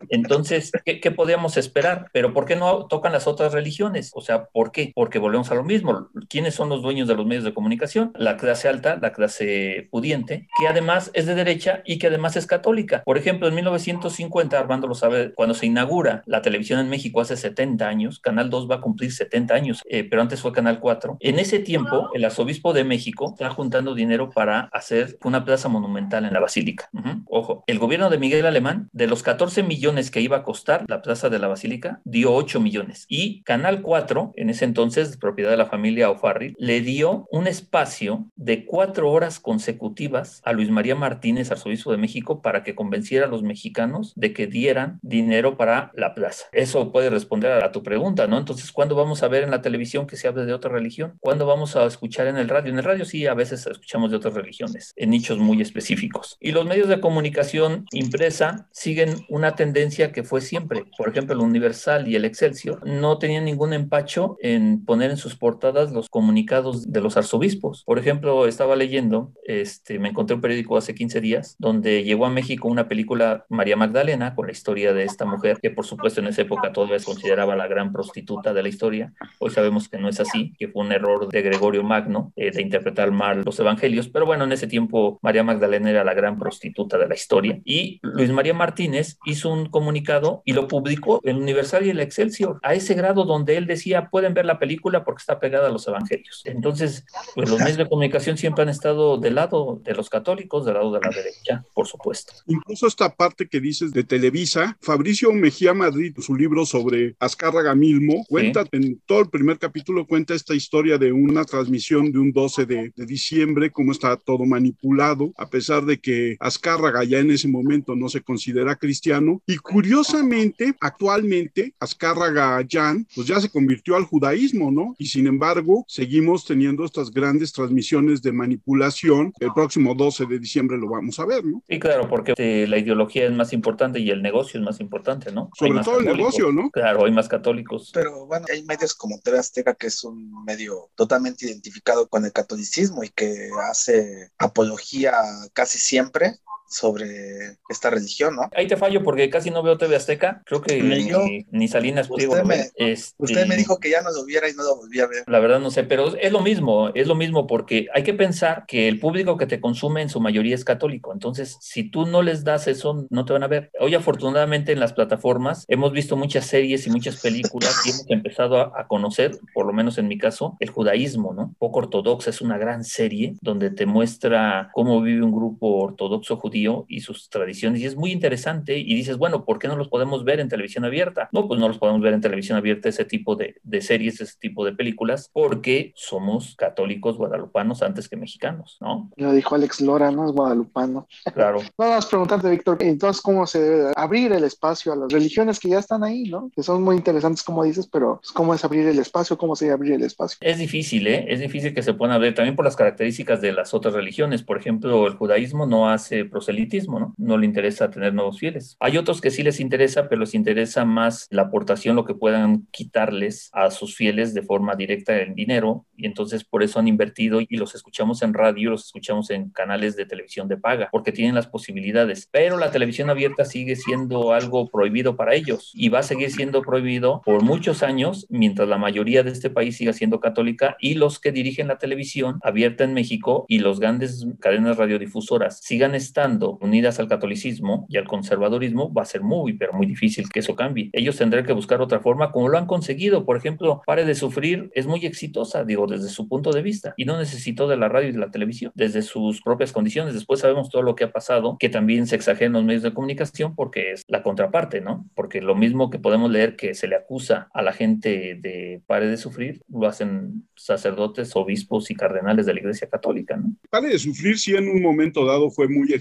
Entonces, 0.10 0.72
¿qué, 0.84 1.00
¿qué 1.00 1.12
podíamos 1.12 1.56
esperar? 1.56 2.08
Pero 2.14 2.34
¿por 2.34 2.46
qué 2.46 2.56
no 2.56 2.88
tocan 2.88 3.12
las 3.12 3.28
otras 3.28 3.54
religiones? 3.54 4.10
O 4.16 4.22
sea, 4.22 4.46
¿por 4.46 4.72
qué? 4.72 4.92
Porque 4.96 5.20
volvemos 5.20 5.52
a 5.52 5.56
lo 5.56 5.64
mismo. 5.64 6.10
¿Quiénes 6.30 6.56
son 6.56 6.70
los 6.70 6.82
dueños 6.82 7.08
de 7.08 7.14
los 7.14 7.28
medios 7.28 7.44
de 7.44 7.54
comunicación? 7.54 8.12
La 8.16 8.38
clase 8.38 8.68
alta, 8.68 8.98
la 9.00 9.14
clase 9.14 9.88
pudiente, 9.92 10.48
que 10.58 10.68
además 10.68 10.85
es 11.14 11.26
de 11.26 11.36
derecha 11.36 11.82
y 11.86 11.98
que 11.98 12.08
además 12.08 12.36
es 12.36 12.48
católica. 12.48 13.04
Por 13.04 13.18
ejemplo, 13.18 13.48
en 13.48 13.56
1950, 13.56 14.60
Armando 14.60 14.88
lo 14.88 14.96
sabe, 14.96 15.34
cuando 15.34 15.54
se 15.54 15.66
inaugura 15.66 16.24
la 16.26 16.42
televisión 16.42 16.80
en 16.80 16.90
México 16.90 17.22
hace 17.22 17.38
70 17.38 17.88
años, 17.88 18.20
Canal 18.20 18.50
2 18.50 18.70
va 18.70 18.76
a 18.76 18.82
cumplir 18.82 19.12
70 19.12 19.54
años, 19.54 19.82
eh, 19.90 20.04
pero 20.04 20.22
antes 20.22 20.42
fue 20.42 20.52
Canal 20.52 20.80
4. 20.80 21.18
En 21.20 21.40
ese 21.40 21.60
tiempo, 21.60 22.10
el 22.14 22.26
arzobispo 22.26 22.74
de 22.74 22.84
México 22.84 23.34
está 23.34 23.50
juntando 23.50 23.94
dinero 23.94 24.30
para 24.30 24.62
hacer 24.74 25.18
una 25.24 25.46
plaza 25.46 25.70
monumental 25.70 26.26
en 26.26 26.34
la 26.34 26.40
basílica. 26.40 26.90
Ojo, 27.28 27.64
el 27.68 27.80
gobierno 27.80 28.10
de 28.10 28.18
Miguel 28.18 28.46
Alemán, 28.46 28.90
de 28.94 29.08
los 29.08 29.24
14 29.24 29.64
millones 29.64 30.12
que 30.12 30.22
iba 30.22 30.38
a 30.38 30.44
costar 30.44 30.86
la 30.88 31.02
plaza 31.02 31.30
de 31.30 31.40
la 31.40 31.48
basílica, 31.48 32.02
dio 32.04 32.34
8 32.34 32.60
millones. 32.60 33.06
Y 33.08 33.44
Canal 33.44 33.82
4, 33.82 34.34
en 34.36 34.50
ese 34.50 34.66
entonces, 34.66 35.18
propiedad 35.18 35.52
de 35.52 35.58
la 35.58 35.66
familia 35.66 36.10
O'Farrill, 36.10 36.56
le 36.58 36.82
dio 36.82 37.28
un 37.32 37.48
espacio 37.48 38.26
de 38.36 38.66
cuatro 38.66 39.12
horas 39.12 39.40
consecutivas 39.40 40.42
a 40.46 40.54
Luis 40.54 40.70
María 40.76 40.94
Martínez, 40.94 41.52
arzobispo 41.52 41.92
de 41.92 41.98
México, 41.98 42.42
para 42.42 42.64
que 42.64 42.76
convenciera 42.76 43.26
a 43.26 43.30
los 43.30 43.42
mexicanos 43.42 44.14
de 44.16 44.34
que 44.34 44.46
dieran 44.46 45.00
dinero 45.02 45.58
para 45.58 45.92
la 45.96 46.14
plaza. 46.14 46.46
Eso 46.52 46.92
puede 46.92 47.10
responder 47.10 47.64
a, 47.64 47.72
tu 47.72 47.82
pregunta, 47.82 48.28
¿no? 48.28 48.38
Entonces, 48.38 48.72
¿cuándo 48.72 48.96
vamos 48.96 49.24
a 49.24 49.28
ver 49.28 49.44
en 49.44 49.52
la 49.52 49.62
televisión 49.62 50.06
que 50.06 50.18
se 50.18 50.28
hable 50.28 50.46
de 50.46 50.54
otra 50.54 50.72
religión? 50.72 51.16
¿Cuándo 51.20 51.46
vamos 51.46 51.76
a 51.76 51.86
escuchar 51.86 52.28
en 52.28 52.38
el 52.38 52.50
radio? 52.50 52.72
En 52.72 52.78
el 52.78 52.84
radio 52.84 53.06
sí, 53.06 53.26
a 53.26 53.34
veces 53.34 53.66
escuchamos 53.66 54.12
de 54.12 54.18
otras 54.18 54.34
religiones, 54.34 54.94
en 54.96 55.10
nichos 55.10 55.40
muy 55.40 55.62
específicos. 55.62 56.38
Y 56.40 56.52
los 56.52 56.66
medios 56.66 56.88
de 56.88 57.00
comunicación 57.00 57.86
impresa 57.92 58.68
siguen 58.72 59.16
una 59.30 59.56
tendencia 59.56 60.12
que 60.12 60.24
fue 60.24 60.42
siempre. 60.42 60.84
Por 60.98 61.10
ejemplo, 61.10 61.36
el 61.36 61.42
Universal 61.42 62.08
y 62.08 62.16
el 62.16 62.26
Excelsior 62.26 62.86
no 62.86 63.18
tenían 63.18 63.46
ningún 63.46 63.74
empacho 63.74 64.38
en 64.42 64.84
poner 64.86 65.12
en 65.12 65.18
sus 65.18 65.36
portadas 65.36 65.92
los 65.92 66.10
comunicados 66.10 66.92
de 66.92 67.02
los 67.02 67.18
arzobispos. 67.18 67.84
Por 67.86 68.00
ejemplo, 68.00 68.48
estaba 68.48 68.76
leyendo, 68.76 69.32
este, 69.46 70.00
me 70.00 70.10
encontré 70.10 70.36
un 70.36 70.42
periódico 70.42 70.65
hace 70.78 70.96
15 70.96 71.22
días 71.22 71.56
donde 71.60 72.04
llegó 72.04 72.26
a 72.26 72.30
México 72.30 72.68
una 72.68 72.88
película 72.88 73.46
María 73.50 73.76
Magdalena 73.76 74.34
con 74.36 74.48
la 74.48 74.52
historia 74.52 74.94
de 74.94 75.04
esta 75.04 75.26
mujer 75.26 75.60
que 75.62 75.70
por 75.70 75.86
supuesto 75.86 76.22
en 76.22 76.28
esa 76.28 76.42
época 76.42 76.74
todavía 76.74 77.00
se 77.00 77.06
consideraba 77.06 77.56
la 77.56 77.68
gran 77.68 77.92
prostituta 77.92 78.54
de 78.54 78.64
la 78.64 78.70
historia. 78.70 79.14
Hoy 79.40 79.52
sabemos 79.52 79.88
que 79.90 79.98
no 79.98 80.10
es 80.10 80.20
así, 80.20 80.54
que 80.58 80.68
fue 80.68 80.84
un 80.84 80.92
error 80.92 81.28
de 81.30 81.42
Gregorio 81.42 81.84
Magno 81.84 82.34
eh, 82.36 82.52
de 82.52 82.62
interpretar 82.62 83.12
mal 83.12 83.44
los 83.46 83.60
evangelios, 83.60 84.08
pero 84.08 84.26
bueno, 84.26 84.46
en 84.46 84.52
ese 84.52 84.68
tiempo 84.68 85.20
María 85.22 85.44
Magdalena 85.44 85.90
era 85.90 86.04
la 86.04 86.14
gran 86.14 86.40
prostituta 86.40 86.98
de 86.98 87.08
la 87.08 87.16
historia 87.16 87.60
y 87.64 88.00
Luis 88.02 88.32
María 88.32 88.54
Martínez 88.54 89.18
hizo 89.26 89.52
un 89.52 89.68
comunicado 89.68 90.42
y 90.46 90.54
lo 90.54 90.68
publicó 90.68 91.20
en 91.24 91.38
Universal 91.38 91.86
y 91.86 91.90
el 91.90 92.00
Excelsior 92.00 92.60
a 92.64 92.74
ese 92.74 92.94
grado 92.94 93.26
donde 93.26 93.58
él 93.58 93.68
decía 93.68 94.10
pueden 94.10 94.34
ver 94.34 94.46
la 94.46 94.60
película 94.60 95.04
porque 95.04 95.22
está 95.22 95.40
pegada 95.40 95.68
a 95.68 95.72
los 95.72 95.88
evangelios. 95.88 96.42
Entonces, 96.46 97.06
pues 97.36 97.50
los 97.50 97.60
medios 97.60 97.78
de 97.78 97.90
comunicación 97.90 98.38
siempre 98.38 98.64
han 98.64 98.70
estado 98.70 99.18
del 99.18 99.36
lado 99.36 99.82
de 99.84 99.94
los 99.94 100.10
católicos, 100.10 100.55
del 100.64 100.76
lado 100.76 100.92
de 100.92 101.00
la 101.02 101.10
derecha, 101.10 101.66
por 101.74 101.88
supuesto. 101.88 102.34
Incluso 102.48 102.88
esta 102.88 103.14
parte 103.14 103.48
que 103.48 103.60
dices 103.60 103.92
de 103.92 104.04
Televisa, 104.04 104.78
Fabricio 104.82 105.34
Mejía 105.34 105.74
Madrid, 105.74 106.14
su 106.20 106.36
libro 106.36 106.66
sobre 106.66 107.16
Azcárraga 107.20 107.76
Milmo, 107.76 108.24
cuenta 108.30 108.64
en 108.72 109.02
todo 109.06 109.22
el 109.22 109.30
primer 109.30 109.58
capítulo, 109.60 110.06
cuenta 110.06 110.34
esta 110.34 110.54
historia 110.54 110.98
de 110.98 111.12
una 111.12 111.44
transmisión 111.44 112.12
de 112.12 112.20
un 112.20 112.32
12 112.32 112.66
de, 112.66 112.94
de 112.96 113.06
diciembre, 113.06 113.72
cómo 113.72 113.92
está 113.92 114.16
todo 114.18 114.46
manipulado, 114.46 115.34
a 115.38 115.50
pesar 115.50 115.86
de 115.86 116.00
que 116.00 116.38
Azcárraga 116.40 117.04
ya 117.04 117.20
en 117.20 117.32
ese 117.32 117.48
momento 117.48 117.96
no 117.96 118.10
se 118.10 118.22
considera 118.22 118.76
cristiano. 118.76 119.42
Y 119.48 119.58
curiosamente, 119.58 120.76
actualmente, 120.80 121.74
Azcárraga 121.80 122.66
Jan, 122.70 123.08
pues 123.16 123.28
ya 123.28 123.40
se 123.40 123.50
convirtió 123.50 123.96
al 123.96 124.04
judaísmo, 124.04 124.72
¿no? 124.72 124.96
Y 124.98 125.08
sin 125.08 125.28
embargo, 125.28 125.86
seguimos 125.88 126.46
teniendo 126.46 126.86
estas 126.86 127.12
grandes 127.12 127.52
transmisiones 127.52 128.22
de 128.22 128.32
manipulación. 128.32 129.34
El 129.40 129.54
próximo 129.54 129.96
12 129.96 130.26
de 130.26 130.40
diciembre 130.46 130.78
lo 130.78 130.90
vamos 130.90 131.20
a 131.20 131.26
ver, 131.26 131.44
¿no? 131.44 131.64
Sí, 131.68 131.80
claro, 131.80 132.08
porque 132.08 132.34
eh, 132.38 132.66
la 132.68 132.78
ideología 132.78 133.26
es 133.26 133.32
más 133.32 133.52
importante 133.54 134.00
y 134.00 134.10
el 134.10 134.22
negocio 134.22 134.60
es 134.60 134.66
más 134.66 134.80
importante, 134.80 135.32
¿no? 135.32 135.50
Sobre 135.54 135.82
todo 135.82 136.00
el 136.00 136.06
negocio, 136.06 136.52
¿no? 136.52 136.70
Claro, 136.70 137.06
hay 137.06 137.12
más 137.12 137.28
católicos. 137.28 137.92
Pero 137.94 138.26
bueno, 138.26 138.46
hay 138.52 138.64
medios 138.64 138.94
como 138.94 139.20
TV 139.20 139.40
Azteca, 139.40 139.76
que 139.76 139.88
es 139.88 140.04
un 140.04 140.44
medio 140.46 140.90
totalmente 140.96 141.46
identificado 141.46 142.08
con 142.08 142.26
el 142.26 142.32
catolicismo 142.32 143.04
y 143.04 143.10
que 143.10 143.50
hace 143.70 144.32
apología 144.38 145.14
casi 145.54 145.80
siempre 145.80 146.40
sobre 146.68 147.58
esta 147.70 147.90
religión, 147.90 148.36
¿no? 148.36 148.50
Ahí 148.56 148.68
te 148.68 148.78
fallo 148.78 149.04
porque 149.04 149.30
casi 149.30 149.52
no 149.52 149.64
veo 149.64 149.78
TV 149.78 149.96
Azteca. 149.96 150.42
Creo 150.46 150.62
que 150.62 150.82
ni, 150.82 151.46
ni, 151.52 151.68
Salinas 151.68 152.10
usted 152.10 152.44
me, 152.44 152.70
este, 152.76 153.14
usted 153.18 153.48
me 153.48 153.56
dijo 153.56 153.80
que 153.80 153.90
ya 153.90 154.02
no 154.02 154.12
lo 154.12 154.26
viera 154.26 154.50
y 154.50 154.54
no 154.54 154.64
lo 154.64 154.76
volví 154.76 155.00
a 155.00 155.08
ver. 155.08 155.24
La 155.28 155.40
verdad 155.40 155.60
no 155.60 155.72
sé, 155.72 155.84
pero 155.84 156.16
es 156.16 156.32
lo 156.32 156.42
mismo, 156.42 156.90
es 156.94 157.08
lo 157.08 157.16
mismo 157.16 157.48
porque 157.48 157.88
hay 157.94 158.04
que 158.04 158.14
pensar 158.14 158.66
que 158.68 158.88
el 158.88 159.00
público 159.00 159.38
que 159.38 159.48
te 159.48 159.62
consume 159.62 160.02
en 160.02 160.10
su 160.10 160.20
mayoría 160.20 160.56
es 160.56 160.66
católico. 160.66 161.14
Entonces, 161.14 161.58
si 161.62 161.90
tú 161.90 162.06
no 162.06 162.22
les 162.22 162.44
das 162.44 162.68
eso, 162.68 163.06
no 163.10 163.26
te 163.26 163.34
van 163.34 163.44
a 163.44 163.48
ver. 163.48 163.70
Hoy, 163.80 163.96
afortunadamente, 163.96 164.72
en 164.72 164.80
las 164.80 164.94
plataformas 164.94 165.66
hemos 165.68 165.92
visto 165.92 166.16
muchas 166.16 166.46
series 166.46 166.88
y 166.88 166.90
muchas 166.90 167.22
películas 167.22 167.82
y 167.86 167.90
hemos 167.92 168.10
empezado 168.10 168.60
a, 168.60 168.74
a 168.76 168.88
conocer, 168.88 169.38
por 169.54 169.66
lo 169.66 169.74
menos 169.74 169.98
en 169.98 170.08
mi 170.08 170.18
caso, 170.18 170.58
el 170.60 170.70
judaísmo, 170.70 171.34
¿no? 171.34 171.54
Poco 171.60 171.80
ortodoxa 171.80 172.30
es 172.30 172.42
una 172.42 172.58
gran 172.58 172.84
serie 172.84 173.36
donde 173.42 173.70
te 173.70 173.86
muestra 173.86 174.70
cómo 174.74 175.02
vive 175.02 175.24
un 175.24 175.32
grupo 175.32 175.78
ortodoxo 175.78 176.38
judío 176.38 176.55
y 176.56 177.02
sus 177.02 177.30
tradiciones 177.30 177.82
y 177.82 177.86
es 177.86 177.96
muy 177.96 178.12
interesante 178.12 178.78
y 178.78 178.96
dices, 178.96 179.18
bueno, 179.18 179.44
¿por 179.44 179.60
qué 179.60 179.68
no 179.68 179.76
los 179.76 179.90
podemos 179.90 180.24
ver 180.24 180.40
en 180.40 180.48
televisión 180.48 180.86
abierta? 180.86 181.30
No, 181.34 181.48
pues 181.48 181.60
no 181.60 181.68
los 181.68 181.78
podemos 181.78 182.02
ver 182.02 182.14
en 182.14 182.22
televisión 182.22 182.58
abierta 182.58 182.88
ese 182.88 183.04
tipo 183.04 183.36
de, 183.36 183.56
de 183.64 183.82
series, 183.82 184.22
ese 184.22 184.38
tipo 184.40 184.64
de 184.64 184.74
películas, 184.74 185.30
porque 185.34 185.92
somos 185.96 186.56
católicos 186.56 187.18
guadalupanos 187.18 187.82
antes 187.82 188.08
que 188.08 188.16
mexicanos, 188.16 188.78
¿no? 188.80 189.12
Lo 189.18 189.34
dijo 189.34 189.56
Alex 189.56 189.82
Lora, 189.82 190.12
¿no? 190.12 190.26
Es 190.26 190.32
guadalupano. 190.32 191.08
Claro. 191.34 191.60
Vamos 191.78 192.06
a 192.06 192.10
preguntarte, 192.10 192.50
Víctor, 192.50 192.78
entonces, 192.80 193.22
¿cómo 193.22 193.46
se 193.46 193.62
debe 193.62 193.92
abrir 193.96 194.32
el 194.32 194.44
espacio 194.44 194.94
a 194.94 194.96
las 194.96 195.12
religiones 195.12 195.60
que 195.60 195.70
ya 195.70 195.80
están 195.80 196.04
ahí, 196.04 196.24
¿no? 196.24 196.50
Que 196.56 196.64
son 196.64 196.84
muy 196.84 196.96
interesantes, 196.96 197.44
como 197.44 197.64
dices, 197.64 197.88
pero 197.88 198.20
pues, 198.22 198.32
¿cómo 198.32 198.54
es 198.54 198.64
abrir 198.64 198.88
el 198.88 199.00
espacio? 199.00 199.38
¿Cómo 199.38 199.56
se 199.56 199.66
abrir 199.72 199.94
el 199.94 200.04
espacio? 200.04 200.38
Es 200.42 200.58
difícil, 200.58 201.08
¿eh? 201.08 201.26
Es 201.28 201.40
difícil 201.40 201.74
que 201.74 201.84
se 201.84 201.94
puedan 201.94 202.16
abrir 202.16 202.34
también 202.34 202.56
por 202.56 202.66
las 202.66 202.76
características 202.76 203.42
de 203.42 203.52
las 203.52 203.74
otras 203.74 203.94
religiones. 203.94 204.44
Por 204.44 204.58
ejemplo, 204.58 205.08
el 205.08 205.16
judaísmo 205.16 205.66
no 205.66 205.90
hace 205.90 206.26
proselitismo, 206.46 207.00
¿no? 207.00 207.16
No 207.18 207.38
le 207.38 207.46
interesa 207.46 207.90
tener 207.90 208.14
nuevos 208.14 208.40
fieles. 208.40 208.78
Hay 208.80 208.98
otros 208.98 209.20
que 209.20 209.32
sí 209.32 209.42
les 209.42 209.60
interesa, 209.60 210.08
pero 210.08 210.22
les 210.22 210.36
interesa 210.36 210.86
más 210.86 211.28
la 211.32 211.44
aportación, 211.44 211.96
lo 211.96 212.06
que 212.06 212.14
puedan 212.14 212.68
quitarles 212.72 213.50
a 213.54 213.72
sus 213.72 213.96
fieles 213.96 214.34
de 214.34 214.44
forma 214.44 214.76
directa 214.76 215.20
en 215.22 215.34
dinero, 215.34 215.86
y 215.98 216.06
entonces 216.06 216.44
por 216.44 216.62
eso 216.62 216.80
han 216.80 216.88
invertido 216.88 217.42
y 217.42 217.58
los 217.58 217.74
escuchamos 217.74 218.22
en 218.22 218.34
radio, 218.34 218.70
los 218.70 218.86
escuchamos 218.86 219.30
en 219.32 219.50
canales 219.50 219.96
de 219.96 220.06
televisión 220.06 220.48
de 220.48 220.58
paga, 220.58 220.90
porque 220.92 221.12
tienen 221.12 221.36
las 221.36 221.48
posibilidades. 221.48 222.30
Pero 222.32 222.58
la 222.58 222.72
televisión 222.72 223.10
abierta 223.10 223.46
sigue 223.46 223.76
siendo 223.76 224.34
algo 224.34 224.70
prohibido 224.70 225.16
para 225.16 225.34
ellos 225.34 225.72
y 225.74 225.90
va 225.90 226.00
a 226.00 226.04
seguir 226.04 226.32
siendo 226.32 226.62
prohibido 226.62 227.22
por 227.26 227.44
muchos 227.44 227.82
años, 227.82 228.28
mientras 228.30 228.68
la 228.68 228.78
mayoría 228.78 229.24
de 229.24 229.32
este 229.32 229.50
país 229.50 229.78
siga 229.78 229.94
siendo 229.94 230.20
católica 230.20 230.76
y 230.80 230.94
los 230.94 231.20
que 231.20 231.32
dirigen 231.32 231.68
la 231.68 231.78
televisión 231.78 232.40
abierta 232.44 232.84
en 232.84 232.94
México 232.94 233.46
y 233.48 233.60
los 233.60 233.80
grandes 233.80 234.28
cadenas 234.40 234.78
radiodifusoras 234.78 235.60
sigan 235.62 235.96
estando 235.96 236.35
unidas 236.62 237.00
al 237.00 237.08
catolicismo 237.08 237.86
y 237.90 237.98
al 237.98 238.06
conservadurismo, 238.06 238.94
va 238.94 239.04
a 239.04 239.06
ser 239.06 239.22
muy, 239.22 239.54
pero 239.54 239.74
muy 239.74 239.86
difícil 239.86 240.30
que 240.30 240.40
eso 240.40 240.56
cambie. 240.56 240.90
Ellos 240.94 241.18
tendrán 241.18 241.46
que 241.46 241.54
buscar 241.54 241.82
otra 241.82 242.00
forma, 242.00 242.32
como 242.32 242.50
lo 242.50 242.58
han 242.58 242.66
conseguido. 242.66 243.26
Por 243.26 243.38
ejemplo, 243.38 243.82
Pare 243.86 244.06
de 244.06 244.16
Sufrir 244.16 244.70
es 244.74 244.88
muy 244.88 245.06
exitosa, 245.06 245.64
digo, 245.64 245.88
desde 245.88 246.10
su 246.10 246.28
punto 246.28 246.52
de 246.52 246.62
vista, 246.62 246.94
y 246.98 247.06
no 247.06 247.18
necesitó 247.18 247.68
de 247.68 247.78
la 247.78 247.90
radio 247.90 248.10
y 248.10 248.12
de 248.14 248.20
la 248.20 248.32
televisión, 248.32 248.72
desde 248.76 249.02
sus 249.02 249.42
propias 249.42 249.72
condiciones. 249.72 250.14
Después 250.14 250.40
sabemos 250.40 250.70
todo 250.70 250.82
lo 250.82 250.96
que 250.96 251.06
ha 251.06 251.12
pasado, 251.12 251.58
que 251.60 251.70
también 251.70 252.08
se 252.08 252.16
exagera 252.16 252.46
los 252.50 252.64
medios 252.64 252.84
de 252.84 252.94
comunicación 252.94 253.56
porque 253.56 253.92
es 253.92 254.04
la 254.08 254.24
contraparte, 254.24 254.82
¿no? 254.82 255.10
Porque 255.16 255.42
lo 255.42 255.56
mismo 255.56 255.90
que 255.90 256.00
podemos 256.00 256.32
leer 256.32 256.56
que 256.56 256.74
se 256.74 256.88
le 256.88 256.96
acusa 256.96 257.50
a 257.54 257.62
la 257.62 257.74
gente 257.74 258.38
de 258.40 258.82
Pare 258.86 259.08
de 259.08 259.18
Sufrir, 259.18 259.62
lo 259.70 259.88
hacen 259.88 260.48
sacerdotes, 260.56 261.36
obispos 261.36 261.92
y 261.92 261.96
cardenales 261.96 262.46
de 262.46 262.54
la 262.54 262.60
Iglesia 262.60 262.90
Católica, 262.90 263.38
¿no? 263.38 263.54
Pare 263.70 263.90
de 263.90 264.00
Sufrir 264.00 264.38
sí 264.38 264.56
en 264.56 264.70
un 264.70 264.82
momento 264.82 265.26
dado 265.26 265.50
fue 265.50 265.68
muy 265.68 265.94